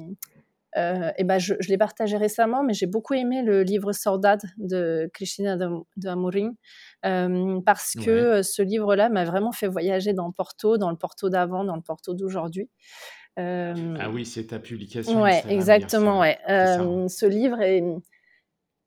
euh, 0.76 1.10
et 1.16 1.24
ben 1.24 1.38
je, 1.38 1.54
l'ai 1.68 1.78
partagé 1.78 2.16
récemment, 2.16 2.62
mais 2.62 2.74
j'ai 2.74 2.86
beaucoup 2.86 3.14
aimé 3.14 3.42
le 3.42 3.62
livre 3.62 3.92
Sordade 3.92 4.42
de 4.58 5.08
Cristina 5.14 5.56
de, 5.56 5.68
de 5.96 6.08
Amorim, 6.08 6.54
euh, 7.06 7.60
parce 7.64 7.94
que 7.94 8.42
ce 8.42 8.62
livre-là 8.62 9.08
m'a 9.08 9.24
vraiment 9.24 9.52
fait 9.52 9.68
voyager 9.68 10.12
dans 10.12 10.30
Porto, 10.32 10.76
dans 10.76 10.90
le 10.90 10.96
Porto 10.96 11.30
d'avant, 11.30 11.64
dans 11.64 11.76
le 11.76 11.82
Porto 11.82 12.12
d'aujourd'hui. 12.12 12.68
ah 13.38 13.72
oui, 14.12 14.26
c'est 14.26 14.48
ta 14.48 14.58
publication. 14.58 15.22
Ouais, 15.22 15.42
exactement. 15.48 16.20
Ouais. 16.20 16.38
ce 16.46 17.26
livre 17.26 17.60
est 17.62 17.82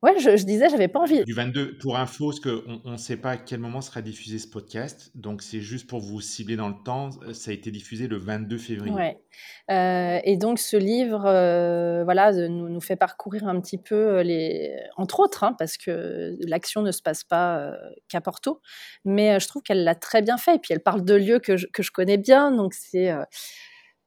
Ouais, 0.02 0.18
je, 0.18 0.38
je 0.38 0.46
disais, 0.46 0.70
j'avais 0.70 0.88
pas 0.88 1.02
envie. 1.02 1.26
Du 1.26 1.34
22, 1.34 1.78
pour 1.78 1.98
info, 1.98 2.30
parce 2.30 2.40
qu'on 2.40 2.92
ne 2.92 2.98
sait 2.98 3.18
pas 3.18 3.32
à 3.32 3.38
quel 3.38 3.60
moment 3.60 3.82
sera 3.82 4.02
diffusé 4.02 4.40
ce 4.40 4.48
podcast, 4.48 5.12
donc 5.14 5.42
c'est 5.42 5.60
juste 5.60 5.88
pour 5.88 6.00
vous 6.00 6.22
cibler 6.22 6.56
dans 6.56 6.70
le 6.70 6.76
temps, 6.86 7.10
euh, 7.28 7.34
ça 7.34 7.52
a 7.52 7.54
été 7.54 7.70
diffusé 7.70 8.08
le 8.08 8.16
22 8.16 8.58
février. 8.58 8.94
Ouais. 8.94 9.22
Euh, 9.70 10.22
et 10.24 10.38
donc 10.38 10.58
ce 10.60 10.78
livre, 10.78 11.26
euh, 11.26 12.06
voilà, 12.06 12.32
nous, 12.32 12.70
nous, 12.70 12.80
fait 12.80 12.96
parcourir 12.96 13.46
un 13.46 13.60
petit 13.60 13.78
peu 13.78 14.22
les, 14.22 14.74
entre 14.96 15.20
autres, 15.20 15.44
hein, 15.44 15.54
parce 15.60 15.76
que 15.76 16.38
l'action 16.48 16.82
ne 16.82 16.92
se 16.92 17.02
passe 17.02 17.26
pas 17.26 17.74
qu'à 18.08 18.22
Porto, 18.22 18.62
mais 19.04 19.38
je 19.42 19.48
trouve 19.50 19.64
qu'elle 19.64 19.84
l'a 19.84 19.96
très 19.96 20.22
bien 20.22 20.38
fait. 20.38 20.56
Et 20.56 20.60
puis 20.60 20.74
elle 20.74 20.82
parle 20.82 21.04
de 21.04 21.16
lieux 21.16 21.40
que 21.40 21.58
je, 21.58 21.68
que 21.68 21.84
je 21.84 21.92
connais 21.92 22.18
bien, 22.18 22.52
donc 22.52 22.74
c'est 22.74 23.14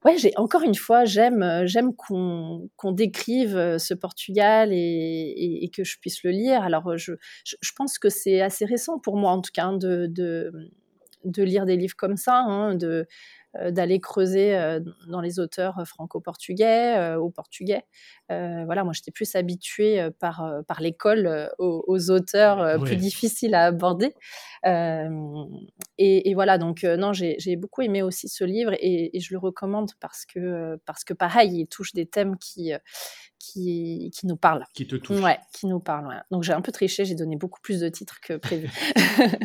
ouais, 0.05 0.18
j'ai 0.18 0.32
encore 0.36 0.62
une 0.62 0.74
fois, 0.74 1.05
j'aime, 1.05 1.42
euh, 1.42 1.66
j'aime 1.66 1.94
qu'on, 1.94 2.68
qu'on 2.76 2.92
décrive 2.92 3.57
euh, 3.57 3.78
ce 3.78 3.94
Portugal 3.94 4.70
et, 4.72 5.70
que 5.74 5.84
je 5.84 5.98
puisse 5.98 6.22
le 6.24 6.30
lire. 6.30 6.62
Alors, 6.62 6.88
euh, 6.88 6.96
je, 6.96 7.12
je, 7.44 7.70
pense 7.76 7.98
que 7.98 8.09
c'est 8.09 8.40
assez 8.40 8.64
récent 8.64 8.98
pour 8.98 9.16
moi, 9.16 9.32
en 9.32 9.40
tout 9.40 9.50
cas, 9.53 9.64
hein, 9.66 9.76
de, 9.76 10.07
de, 10.09 11.42
lire 11.42 11.66
des 11.66 11.76
livres 11.76 11.96
comme 11.96 12.16
ça, 12.16 12.36
hein, 12.36 12.76
d'aller 13.70 14.00
creuser 14.00 14.78
dans 15.09 15.20
les 15.20 15.38
auteurs 15.38 15.82
franco-portugais, 15.86 17.14
au 17.16 17.30
portugais. 17.30 17.82
voilà, 18.28 18.84
moi, 18.84 18.92
j'étais 18.92 19.11
plus 19.11 19.34
habituée 19.34 20.09
par, 20.18 20.62
par 20.66 20.80
l'école 20.80 21.50
aux, 21.59 22.11
auteurs 22.11 22.80
plus 22.80 22.96
difficiles 22.96 23.55
à 23.55 23.66
aborder. 23.66 24.14
Et, 25.98 26.34
voilà, 26.34 26.59
donc 26.59 26.84
non, 26.84 27.12
j'ai, 27.12 27.57
beaucoup 27.57 27.82
aimé 27.82 28.03
aussi 28.03 28.28
ce 28.28 28.44
livre 28.44 28.72
et, 28.74 29.16
et, 29.16 29.20
je 29.20 29.32
le 29.32 29.38
recommande 29.38 29.90
parce 30.00 30.24
que, 30.24 30.76
parce 30.86 31.05
que 31.05 31.14
pareil, 31.14 31.61
il 31.61 31.66
touche 31.66 31.92
des 31.92 32.07
thèmes 32.07 32.36
qui, 32.38 32.72
qui, 33.53 34.11
qui 34.14 34.26
nous 34.26 34.36
parle. 34.36 34.64
Qui 34.74 34.86
te 34.86 34.96
touche. 34.96 35.20
Ouais, 35.20 35.38
qui 35.53 35.66
nous 35.66 35.80
parle. 35.80 36.22
Donc 36.30 36.42
j'ai 36.42 36.53
un 36.53 36.61
peu 36.61 36.72
triché, 36.72 37.05
j'ai 37.05 37.14
donné 37.14 37.36
beaucoup 37.36 37.61
plus 37.61 37.80
de 37.80 37.88
titres 37.88 38.20
que 38.20 38.34
prévu. 38.34 38.70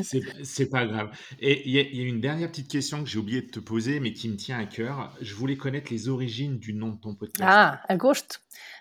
c'est 0.43 0.69
pas 0.69 0.85
grave. 0.85 1.09
Et 1.39 1.67
il 1.67 1.73
y, 1.73 1.79
a 1.79 2.07
une 2.07 2.21
dernière 2.21 2.49
petite 2.49 2.69
question 2.69 3.03
que 3.03 3.09
j'ai 3.09 3.19
oublié 3.19 3.41
de 3.41 3.49
te 3.49 3.59
poser, 3.59 3.99
mais 3.99 4.13
qui 4.13 4.29
me 4.29 4.35
tient 4.35 4.59
à 4.59 4.65
cœur. 4.65 5.13
Je 5.21 5.33
voulais 5.33 5.57
connaître 5.57 5.91
les 5.91 6.09
origines 6.09 6.57
du 6.57 6.73
nom 6.73 6.89
de 6.89 6.99
ton 6.99 7.15
podcast. 7.15 7.43
Ah, 7.43 7.81
Agosto. 7.89 8.39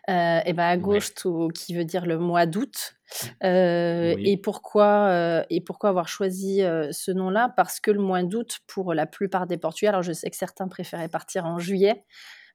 Euh, 0.09 0.41
et 0.45 0.53
ben 0.53 0.65
Agosto, 0.65 1.49
qui 1.49 1.75
veut 1.75 1.85
dire 1.85 2.07
le 2.07 2.19
mois 2.19 2.47
d'août. 2.47 2.97
Euh, 3.45 4.15
et, 4.19 4.37
pourquoi, 4.37 5.09
euh, 5.09 5.45
et 5.51 5.61
pourquoi 5.61 5.91
avoir 5.91 6.09
choisi 6.09 6.63
euh, 6.63 6.91
ce 6.93 7.11
nom-là? 7.11 7.53
Parce 7.57 7.81
que 7.81 7.91
le 7.91 8.01
mois 8.01 8.23
d'août, 8.23 8.59
pour 8.67 8.95
la 8.95 9.07
plupart 9.07 9.47
des 9.47 9.57
Portugais, 9.57 9.89
alors 9.89 10.03
je 10.03 10.13
sais 10.13 10.31
que 10.31 10.37
certains 10.37 10.69
préféraient 10.69 11.09
partir 11.09 11.47
en 11.47 11.59
juillet, 11.59 12.05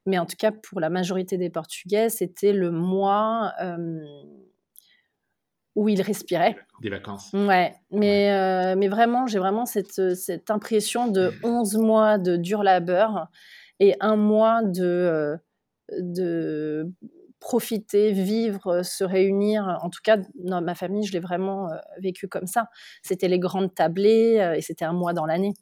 mais 0.05 0.17
en 0.17 0.25
tout 0.25 0.35
cas, 0.37 0.51
pour 0.51 0.79
la 0.79 0.89
majorité 0.89 1.37
des 1.37 1.49
Portugais, 1.49 2.09
c'était 2.09 2.53
le 2.53 2.71
mois 2.71 3.53
euh, 3.61 3.99
où 5.75 5.89
ils 5.89 6.01
respiraient. 6.01 6.57
Des 6.81 6.89
vacances. 6.89 7.31
Ouais, 7.33 7.75
mais, 7.91 8.31
euh, 8.31 8.75
mais 8.75 8.87
vraiment, 8.87 9.27
j'ai 9.27 9.39
vraiment 9.39 9.65
cette, 9.65 10.15
cette 10.15 10.49
impression 10.49 11.07
de 11.07 11.31
11 11.43 11.77
mois 11.77 12.17
de 12.17 12.35
dur 12.35 12.63
labeur 12.63 13.27
et 13.79 13.95
un 13.99 14.15
mois 14.15 14.63
de, 14.63 14.83
euh, 14.83 15.37
de 15.99 16.91
profiter, 17.39 18.11
vivre, 18.11 18.83
se 18.83 19.03
réunir. 19.03 19.79
En 19.81 19.89
tout 19.89 20.01
cas, 20.03 20.17
dans 20.35 20.61
ma 20.61 20.75
famille, 20.75 21.05
je 21.05 21.13
l'ai 21.13 21.19
vraiment 21.19 21.69
vécu 21.99 22.27
comme 22.27 22.45
ça. 22.45 22.69
C'était 23.01 23.27
les 23.27 23.39
grandes 23.39 23.73
tablées 23.73 24.53
et 24.55 24.61
c'était 24.61 24.85
un 24.85 24.93
mois 24.93 25.13
dans 25.13 25.25
l'année. 25.25 25.53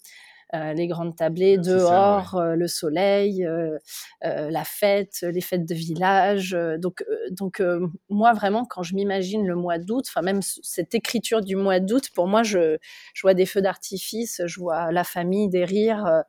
Euh, 0.56 0.74
les 0.74 0.88
grandes 0.88 1.16
tablées 1.16 1.60
dehors, 1.60 2.36
euh, 2.36 2.56
le 2.56 2.68
soleil, 2.68 3.46
euh, 3.46 3.78
la 4.24 4.64
fête, 4.64 5.22
les 5.22 5.42
fêtes 5.42 5.66
de 5.66 5.76
village. 5.76 6.58
donc, 6.80 7.04
donc 7.30 7.62
moi 8.10 8.34
vraiment, 8.34 8.66
quand 8.66 8.82
je 8.82 8.96
m'imagine 8.96 9.46
le 9.46 9.56
mois 9.56 9.78
d'août, 9.78 10.06
enfin 10.08 10.24
même 10.24 10.42
cette 10.42 10.96
écriture 10.96 11.42
du 11.42 11.56
mois 11.56 11.80
d'août, 11.80 12.10
pour 12.16 12.28
moi, 12.28 12.42
je, 12.42 12.78
je 13.14 13.22
vois 13.22 13.36
des 13.36 13.46
feux 13.46 13.62
d'artifice, 13.62 14.42
je 14.44 14.60
vois 14.60 14.92
la 14.92 15.04
famille, 15.04 15.50
des 15.50 15.66
rires. 15.66 16.24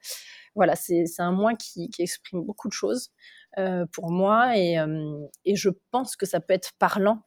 voilà, 0.54 0.76
c'est 0.76 1.06
un 1.18 1.32
mois 1.32 1.54
qui, 1.54 1.88
qui, 1.88 2.02
exprime 2.02 2.44
beaucoup 2.44 2.68
de 2.68 2.74
choses 2.74 3.10
pour 3.92 4.10
moi 4.10 4.56
et, 4.56 4.76
et, 5.44 5.56
je 5.56 5.70
pense 5.90 6.16
que 6.16 6.26
ça 6.26 6.40
peut 6.40 6.54
être 6.54 6.72
parlant 6.78 7.22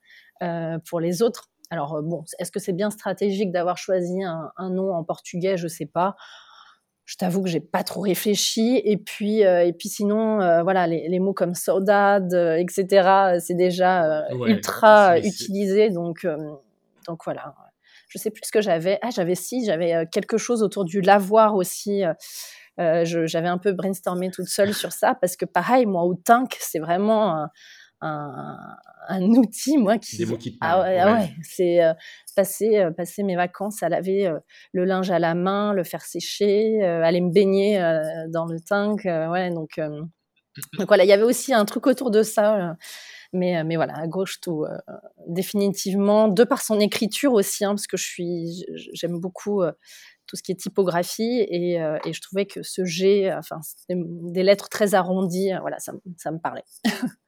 pour 0.87 0.99
les 0.99 1.23
autres. 1.23 1.49
Alors 1.71 2.03
bon, 2.03 2.23
est-ce 2.37 2.51
que 2.51 2.59
c'est 2.59 2.73
bien 2.73 2.91
stratégique 2.91 3.51
d'avoir 3.51 3.77
choisi 3.77 4.23
un, 4.23 4.51
un, 4.57 4.69
nom 4.69 4.93
en 4.93 5.03
portugais? 5.03 5.57
Je 5.57 5.67
sais 5.67 5.87
pas 5.87 6.15
je 7.05 7.17
t'avoue 7.17 7.43
que 7.43 7.49
j'ai 7.49 7.59
pas 7.59 7.83
trop 7.83 8.01
réfléchi. 8.01 8.81
Et 8.83 8.97
puis, 8.97 9.45
euh, 9.45 9.65
et 9.65 9.73
puis 9.73 9.89
sinon, 9.89 10.41
euh, 10.41 10.63
voilà, 10.63 10.87
les, 10.87 11.19
mots 11.19 11.33
comme 11.33 11.53
saudade, 11.53 12.33
euh, 12.33 12.55
etc., 12.55 13.39
c'est 13.39 13.55
déjà 13.55 14.25
ultra 14.45 15.19
utilisé. 15.19 15.89
Donc, 15.89 16.25
donc 17.07 17.23
voilà. 17.25 17.55
Je 18.07 18.17
sais 18.17 18.29
plus 18.29 18.41
ce 18.45 18.51
que 18.51 18.61
j'avais. 18.61 18.99
Ah, 19.01 19.09
j'avais 19.09 19.35
si, 19.35 19.65
j'avais 19.65 20.07
quelque 20.11 20.37
chose 20.37 20.61
autour 20.63 20.85
du 20.85 21.01
lavoir 21.01 21.55
aussi. 21.55 22.03
j'avais 22.77 23.47
un 23.47 23.57
peu 23.57 23.73
brainstormé 23.73 24.29
toute 24.31 24.47
seule 24.47 24.73
sur 24.73 24.91
ça 24.93 25.15
parce 25.15 25.35
que 25.35 25.45
pareil, 25.45 25.85
moi, 25.85 26.03
au 26.03 26.13
tank, 26.13 26.55
c'est 26.59 26.79
vraiment 26.79 27.47
un, 28.03 29.21
outil, 29.21 29.77
moi, 29.77 29.97
qui... 29.97 30.23
ah 30.61 30.81
ouais, 30.81 30.99
ah 30.99 31.13
ouais. 31.13 31.29
c'est 31.41 31.83
euh, 31.83 31.93
passer, 32.35 32.77
euh, 32.77 32.91
passer 32.91 33.23
mes 33.23 33.35
vacances 33.35 33.83
à 33.83 33.89
laver 33.89 34.27
euh, 34.27 34.39
le 34.73 34.85
linge 34.85 35.11
à 35.11 35.19
la 35.19 35.35
main, 35.35 35.73
le 35.73 35.83
faire 35.83 36.03
sécher, 36.03 36.83
aller 36.83 37.21
me 37.21 37.31
baigner 37.31 37.79
dans 38.29 38.45
le 38.45 38.59
tank, 38.59 39.01
ouais, 39.05 39.49
donc... 39.51 39.79
donc 40.77 40.87
voilà, 40.87 41.03
il 41.03 41.07
y 41.07 41.13
avait 41.13 41.23
aussi 41.23 41.53
un 41.53 41.65
truc 41.65 41.87
autour 41.87 42.11
de 42.11 42.23
ça 42.23 42.75
mais, 43.35 43.63
mais 43.63 43.77
voilà, 43.77 43.97
à 43.97 44.05
gauche, 44.05 44.39
tout, 44.41 44.63
définitivement, 45.27 46.27
de 46.27 46.43
par 46.43 46.61
son 46.61 46.79
écriture 46.79 47.33
aussi, 47.33 47.65
hein, 47.65 47.69
parce 47.69 47.87
que 47.87 47.97
je 47.97 48.03
suis, 48.03 48.63
j'aime 48.93 49.19
beaucoup 49.19 49.63
tout 50.27 50.35
ce 50.35 50.43
qui 50.43 50.51
est 50.51 50.55
typographie, 50.55 51.39
et, 51.49 51.73
et, 51.77 52.13
je 52.13 52.21
trouvais 52.21 52.45
que 52.45 52.61
ce 52.61 52.85
G, 52.85 53.33
enfin, 53.33 53.59
des 53.89 54.43
lettres 54.43 54.69
très 54.69 54.93
arrondies, 54.93 55.51
voilà, 55.61 55.79
ça, 55.79 55.93
ça 56.17 56.31
me 56.31 56.37
parlait. 56.37 56.65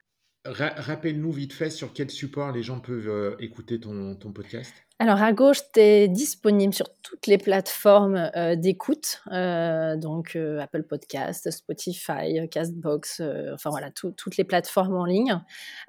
rappelle-nous 0.46 1.32
vite 1.32 1.52
fait 1.52 1.70
sur 1.70 1.92
quel 1.92 2.10
support 2.10 2.52
les 2.52 2.62
gens 2.62 2.80
peuvent 2.80 3.36
écouter 3.40 3.80
ton, 3.80 4.14
ton 4.14 4.32
podcast. 4.32 4.72
Alors 4.98 5.22
à 5.22 5.34
gauche, 5.34 5.58
tu 5.74 5.80
es 5.80 6.08
disponible 6.08 6.72
sur 6.72 6.86
toutes 7.02 7.26
les 7.26 7.36
plateformes 7.36 8.30
euh, 8.34 8.56
d'écoute, 8.56 9.20
euh, 9.30 9.94
donc 9.94 10.36
euh, 10.36 10.58
Apple 10.58 10.84
Podcast, 10.84 11.50
Spotify, 11.50 12.48
Castbox, 12.50 13.20
enfin 13.52 13.68
voilà, 13.68 13.90
toutes 13.90 14.38
les 14.38 14.44
plateformes 14.44 14.96
en 14.96 15.04
ligne. 15.04 15.38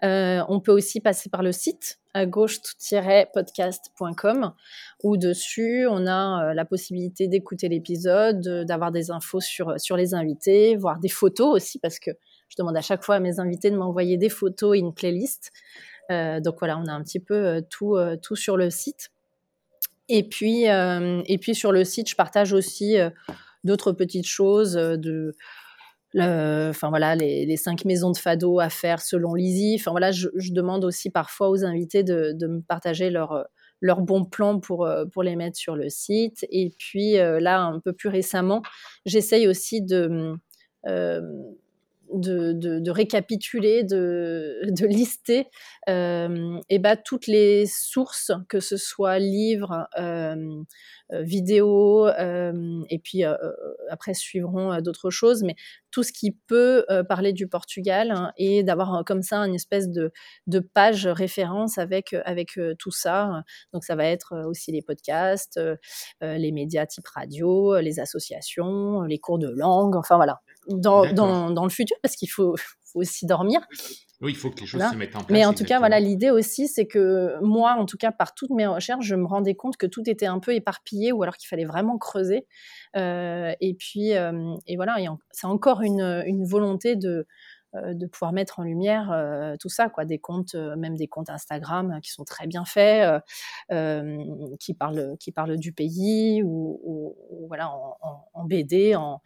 on 0.03 0.60
peut 0.60 0.74
aussi 0.74 0.99
passer 0.99 1.30
par 1.30 1.41
le 1.41 1.53
site 1.53 1.99
à 2.14 2.26
gauche-podcast.com 2.26 4.51
où 5.03 5.16
dessus 5.16 5.88
on 5.88 6.05
a 6.05 6.53
la 6.53 6.66
possibilité 6.66 7.30
d'écouter 7.30 7.70
l'épisode, 7.70 8.66
d'avoir 8.66 8.91
des 8.91 9.10
infos 9.10 9.39
sur, 9.39 9.80
sur 9.80 9.95
les 9.95 10.16
invités, 10.16 10.76
voir 10.76 10.99
des 10.99 11.08
photos 11.08 11.55
aussi 11.55 11.80
parce 11.80 11.99
que 11.99 12.12
je 12.50 12.56
demande 12.58 12.78
à 12.78 12.82
chaque 12.82 13.04
fois 13.04 13.16
à 13.16 13.20
mes 13.20 13.39
invités 13.39 13.72
de 13.72 13.78
m'envoyer 13.78 14.18
des 14.18 14.30
photos 14.30 14.76
et 14.76 14.80
une 14.80 14.93
playlist. 14.93 15.52
Euh, 16.12 16.39
donc 16.39 16.56
voilà, 16.60 16.78
on 16.78 16.86
a 16.86 16.91
un 16.91 17.04
petit 17.04 17.20
peu 17.20 17.36
euh, 17.36 17.62
tout, 17.70 17.95
euh, 17.95 18.16
tout 18.22 18.36
sur 18.36 18.58
le 18.58 18.70
site. 18.70 19.10
Et 20.10 20.24
puis, 20.24 20.64
et 20.64 21.38
puis 21.38 21.54
sur 21.54 21.74
le 21.74 21.84
site, 21.84 22.10
je 22.10 22.16
partage 22.16 22.54
aussi 22.54 22.95
d'autres 23.66 23.91
petites 23.91 24.26
choses 24.26 24.76
de, 24.76 25.36
enfin 26.16 26.88
voilà, 26.88 27.14
les, 27.14 27.58
cinq 27.58 27.84
maisons 27.84 28.12
de 28.12 28.18
fado 28.18 28.62
à 28.62 28.70
faire 28.70 29.02
selon 29.02 29.34
Lizzie. 29.34 29.76
Enfin 29.78 29.91
voilà, 29.91 30.14
je, 30.14 30.30
demande 30.54 30.86
aussi 30.86 31.10
parfois 31.10 31.50
aux 31.50 31.66
invités 31.66 32.04
de, 32.04 32.34
me 32.48 32.62
partager 32.62 33.10
leurs 33.10 33.48
leur 33.82 34.00
bons 34.00 34.24
plans 34.24 34.62
pour, 34.62 34.89
pour 35.12 35.24
les 35.24 35.36
mettre 35.36 35.58
sur 35.58 35.76
le 35.76 35.89
site. 35.89 36.45
Et 36.52 36.72
puis 36.80 37.16
là, 37.16 37.60
un 37.64 37.82
peu 37.82 37.91
plus 37.91 38.08
récemment, 38.08 38.62
j'essaye 39.06 39.45
aussi 39.45 39.82
de 39.82 40.38
de, 42.14 42.89
récapituler, 42.89 43.84
de, 43.84 44.86
lister 44.86 45.47
euh, 45.89 46.58
et 46.70 46.80
bah, 46.80 46.95
toutes 46.95 47.28
les 47.28 47.66
sources, 47.66 48.32
que 48.49 48.60
ce 48.60 48.78
soit 48.78 49.20
livres, 49.20 49.88
euh, 49.97 50.36
euh, 51.14 51.22
vidéos, 51.22 52.08
et 52.08 52.99
puis 53.03 53.24
après 53.89 54.14
suivront 54.14 54.80
d'autres 54.82 55.10
choses, 55.10 55.43
mais 55.43 55.55
tout 55.91 56.03
ce 56.03 56.12
qui 56.12 56.32
peut 56.32 56.86
parler 57.08 57.34
du 57.34 57.47
Portugal 57.47 58.12
hein, 58.12 58.32
et 58.38 58.64
d'avoir 58.64 59.03
comme 59.05 59.22
ça 59.22 59.39
une 59.39 59.55
espèce 59.55 59.89
de, 59.89 60.12
page 60.74 61.08
référence 61.08 61.78
avec, 61.78 62.16
avec 62.26 62.60
tout 62.80 62.91
ça. 62.91 63.43
Donc 63.74 63.84
ça 63.84 63.95
va 63.95 64.05
être 64.05 64.45
aussi 64.47 64.72
les 64.72 64.82
podcasts, 64.82 65.60
les 66.22 66.51
médias 66.51 66.86
type 66.86 67.08
radio, 67.08 67.80
les 67.80 67.99
associations, 67.99 69.01
les 69.03 69.20
cours 69.20 69.39
de 69.39 69.49
langue, 69.49 69.95
enfin 69.95 70.16
voilà 70.16 70.41
dans, 70.70 71.12
dans, 71.14 71.51
dans, 71.51 71.64
le 71.64 71.70
futur 71.70 71.97
parce 72.01 72.16
qu'il 72.16 72.30
faut, 72.30 72.55
faut, 72.86 72.99
aussi 72.99 73.26
dormir. 73.26 73.62
Oui, 74.22 74.32
il 74.32 74.36
faut 74.36 74.49
que 74.49 74.61
les 74.61 74.65
choses 74.65 74.82
se 74.82 74.95
mettent 74.95 75.15
en 75.15 75.20
place. 75.20 75.30
Mais 75.30 75.45
en 75.45 75.53
tout 75.53 75.63
cas, 75.63 75.78
voilà, 75.78 75.99
l'idée 75.99 76.32
aussi, 76.32 76.68
c'est 76.68 76.88
que 76.88 77.38
moi, 77.41 77.74
en 77.74 77.86
tout 77.86 77.97
cas, 77.97 78.11
par 78.11 78.34
toutes 78.34 78.49
mes 78.49 78.65
recherches, 78.65 79.05
je 79.05 79.15
me 79.15 79.26
rendais 79.26 79.53
compte 79.53 79.78
que 79.78 79.86
tout 79.86 80.09
était 80.09 80.26
un 80.26 80.39
peu 80.39 80.55
éparpillé 80.55 81.11
ou 81.11 81.22
alors 81.22 81.38
qu'il 81.38 81.47
fallait 81.47 81.65
vraiment 81.65 81.97
creuser. 81.99 82.47
Euh, 82.95 83.53
et 83.61 83.76
puis, 83.76 84.13
euh, 84.15 84.55
et 84.65 84.76
voilà, 84.76 84.97
c'est 85.32 85.45
encore 85.47 85.82
une, 85.82 86.24
une 86.26 86.45
volonté 86.45 86.95
de, 86.95 87.28
euh, 87.76 87.93
de 87.93 88.07
pouvoir 88.07 88.32
mettre 88.32 88.59
en 88.59 88.63
lumière 88.63 89.11
euh, 89.11 89.55
tout 89.59 89.68
ça, 89.68 89.89
quoi, 89.89 90.05
des 90.05 90.20
comptes, 90.20 90.55
euh, 90.55 90.78
même 90.78 90.95
des 90.95 91.07
comptes 91.07 91.30
Instagram 91.30 91.99
qui 92.01 92.11
sont 92.11 92.24
très 92.24 92.47
bien 92.47 92.63
faits, 92.63 93.22
qui 94.59 94.74
parlent, 94.74 95.18
qui 95.20 95.32
parlent 95.32 95.57
du 95.57 95.74
pays 95.74 96.41
ou, 96.43 96.80
ou, 96.84 97.47
voilà 97.47 97.70
en, 97.70 97.97
en, 98.01 98.30
en 98.34 98.45
BD, 98.45 98.95
en 98.95 99.22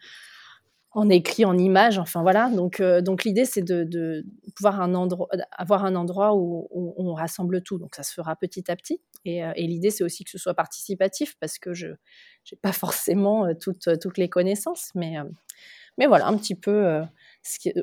en 0.94 1.08
écrit, 1.08 1.44
en 1.44 1.56
image, 1.56 1.98
enfin 1.98 2.22
voilà. 2.22 2.50
Donc, 2.50 2.80
euh, 2.80 3.00
donc 3.00 3.24
l'idée, 3.24 3.44
c'est 3.44 3.62
de, 3.62 4.24
pouvoir 4.54 4.80
un 4.80 4.94
endroit, 4.94 5.28
avoir 5.52 5.84
un 5.84 5.94
endroit 5.94 6.34
où, 6.34 6.68
on 6.70 7.14
rassemble 7.14 7.62
tout. 7.62 7.78
Donc 7.78 7.94
ça 7.94 8.02
se 8.02 8.12
fera 8.12 8.36
petit 8.36 8.70
à 8.70 8.76
petit. 8.76 9.00
Et, 9.24 9.44
euh, 9.44 9.52
l'idée, 9.56 9.90
c'est 9.90 10.04
aussi 10.04 10.24
que 10.24 10.30
ce 10.30 10.38
soit 10.38 10.54
participatif 10.54 11.36
parce 11.40 11.58
que 11.58 11.72
je 11.72 11.88
n'ai 11.88 12.58
pas 12.60 12.72
forcément 12.72 13.46
euh, 13.46 13.54
toutes, 13.58 13.88
toutes 14.00 14.18
les 14.18 14.28
connaissances. 14.28 14.90
Mais, 14.94 15.14
mais 15.96 16.06
voilà, 16.06 16.26
un 16.26 16.36
petit 16.36 16.54
peu 16.54 17.00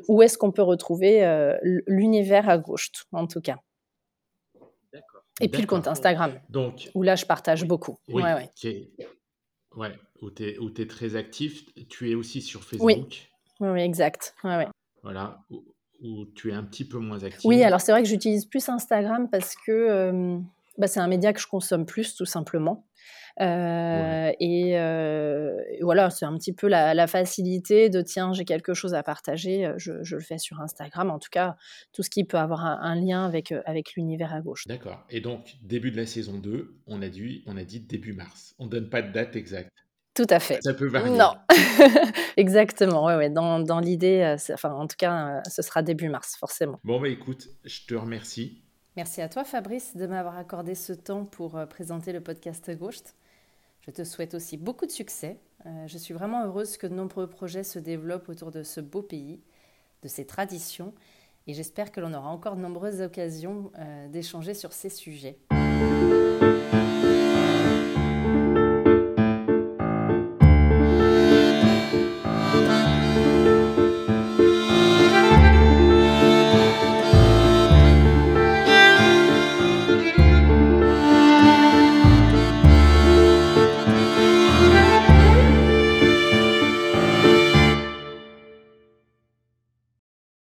où 0.08 0.22
est-ce 0.22 0.38
qu'on 0.38 0.52
peut 0.52 0.62
retrouver 0.62 1.56
l'univers 1.86 2.48
à 2.48 2.58
gauche, 2.58 2.90
en 3.12 3.26
tout 3.26 3.40
cas. 3.40 3.58
Et 5.42 5.48
puis 5.48 5.62
le 5.62 5.66
compte 5.66 5.88
Instagram, 5.88 6.38
donc, 6.50 6.90
où 6.94 7.02
là, 7.02 7.16
je 7.16 7.24
partage 7.24 7.64
beaucoup. 7.64 7.96
Oui, 8.08 8.22
ouais, 8.22 8.50
où 9.76 10.30
tu 10.30 10.82
es, 10.82 10.86
très 10.86 11.16
actif. 11.16 11.64
Tu 11.88 12.10
es 12.10 12.14
aussi 12.14 12.42
sur 12.42 12.62
Facebook. 12.62 13.28
Oui, 13.60 13.68
oui, 13.68 13.80
exact. 13.80 14.34
Voilà, 15.02 15.44
où, 16.00 16.26
tu 16.34 16.50
es 16.50 16.54
un 16.54 16.62
petit 16.62 16.84
peu 16.84 16.98
moins 16.98 17.22
actif. 17.24 17.44
Oui, 17.44 17.62
alors 17.62 17.80
c'est 17.80 17.92
vrai 17.92 18.02
que 18.02 18.08
j'utilise 18.08 18.46
plus 18.46 18.68
Instagram 18.68 19.28
parce 19.30 19.54
que 19.54 19.72
euh, 19.72 20.38
bah, 20.78 20.86
c'est 20.86 21.00
un 21.00 21.08
média 21.08 21.32
que 21.32 21.40
je 21.40 21.46
consomme 21.46 21.86
plus, 21.86 22.14
tout 22.14 22.26
simplement. 22.26 22.86
Euh, 23.40 24.32
et, 24.38 24.78
euh, 24.78 25.56
voilà, 25.80 26.10
c'est 26.10 26.26
un 26.26 26.36
petit 26.36 26.52
peu 26.52 26.68
la, 26.68 27.06
facilité 27.06 27.88
de 27.88 28.02
tiens, 28.02 28.32
j'ai 28.32 28.44
quelque 28.44 28.74
chose 28.74 28.94
à 28.94 29.02
partager, 29.02 29.72
je, 29.76 29.92
le 29.92 30.20
fais 30.20 30.38
sur 30.38 30.60
Instagram. 30.60 31.10
En 31.10 31.18
tout 31.18 31.30
cas, 31.30 31.56
tout 31.92 32.02
ce 32.02 32.10
qui 32.10 32.24
peut 32.24 32.38
avoir 32.38 32.64
un, 32.64 32.94
lien 32.94 33.24
avec, 33.24 33.52
avec 33.64 33.94
l'univers 33.94 34.34
à 34.34 34.40
gauche. 34.40 34.66
D'accord. 34.66 35.04
Et 35.10 35.20
donc, 35.20 35.56
début 35.62 35.90
de 35.90 35.96
la 35.96 36.06
saison 36.06 36.38
2, 36.38 36.76
on 36.86 37.02
a 37.02 37.08
dit, 37.08 37.42
on 37.46 37.56
a 37.56 37.64
dit 37.64 37.80
début 37.80 38.12
mars. 38.12 38.54
On 38.58 38.66
ne 38.66 38.70
donne 38.70 38.90
pas 38.90 39.02
de 39.02 39.12
date 39.12 39.36
exacte. 39.36 39.70
Tout 40.14 40.26
à 40.28 40.40
fait. 40.40 40.58
Ça 40.62 40.74
peut 40.74 40.88
varier. 40.88 41.16
Non, 41.16 41.32
exactement. 42.36 43.06
Ouais, 43.06 43.16
ouais. 43.16 43.30
Dans, 43.30 43.60
dans 43.60 43.78
l'idée, 43.78 44.20
euh, 44.20 44.54
enfin, 44.54 44.72
en 44.72 44.86
tout 44.86 44.96
cas, 44.98 45.38
euh, 45.38 45.40
ce 45.48 45.62
sera 45.62 45.82
début 45.82 46.08
mars, 46.08 46.36
forcément. 46.36 46.80
Bon, 46.84 47.00
bah 47.00 47.08
écoute, 47.08 47.48
je 47.64 47.86
te 47.86 47.94
remercie. 47.94 48.60
Merci 48.96 49.22
à 49.22 49.28
toi, 49.28 49.44
Fabrice, 49.44 49.96
de 49.96 50.06
m'avoir 50.06 50.36
accordé 50.36 50.74
ce 50.74 50.92
temps 50.92 51.24
pour 51.24 51.56
euh, 51.56 51.64
présenter 51.66 52.12
le 52.12 52.20
podcast 52.20 52.70
Ghost. 52.76 53.14
Je 53.90 53.94
te 54.02 54.04
souhaite 54.04 54.34
aussi 54.34 54.56
beaucoup 54.56 54.86
de 54.86 54.92
succès. 54.92 55.40
je 55.88 55.98
suis 55.98 56.14
vraiment 56.14 56.44
heureuse 56.44 56.76
que 56.76 56.86
de 56.86 56.94
nombreux 56.94 57.26
projets 57.26 57.64
se 57.64 57.80
développent 57.80 58.28
autour 58.28 58.52
de 58.52 58.62
ce 58.62 58.80
beau 58.80 59.02
pays, 59.02 59.40
de 60.04 60.08
ses 60.08 60.24
traditions, 60.24 60.94
et 61.48 61.54
j'espère 61.54 61.90
que 61.90 62.00
l'on 62.00 62.14
aura 62.14 62.28
encore 62.28 62.54
de 62.54 62.60
nombreuses 62.60 63.00
occasions 63.00 63.72
d'échanger 64.12 64.54
sur 64.54 64.72
ces 64.72 64.90
sujets. 64.90 65.40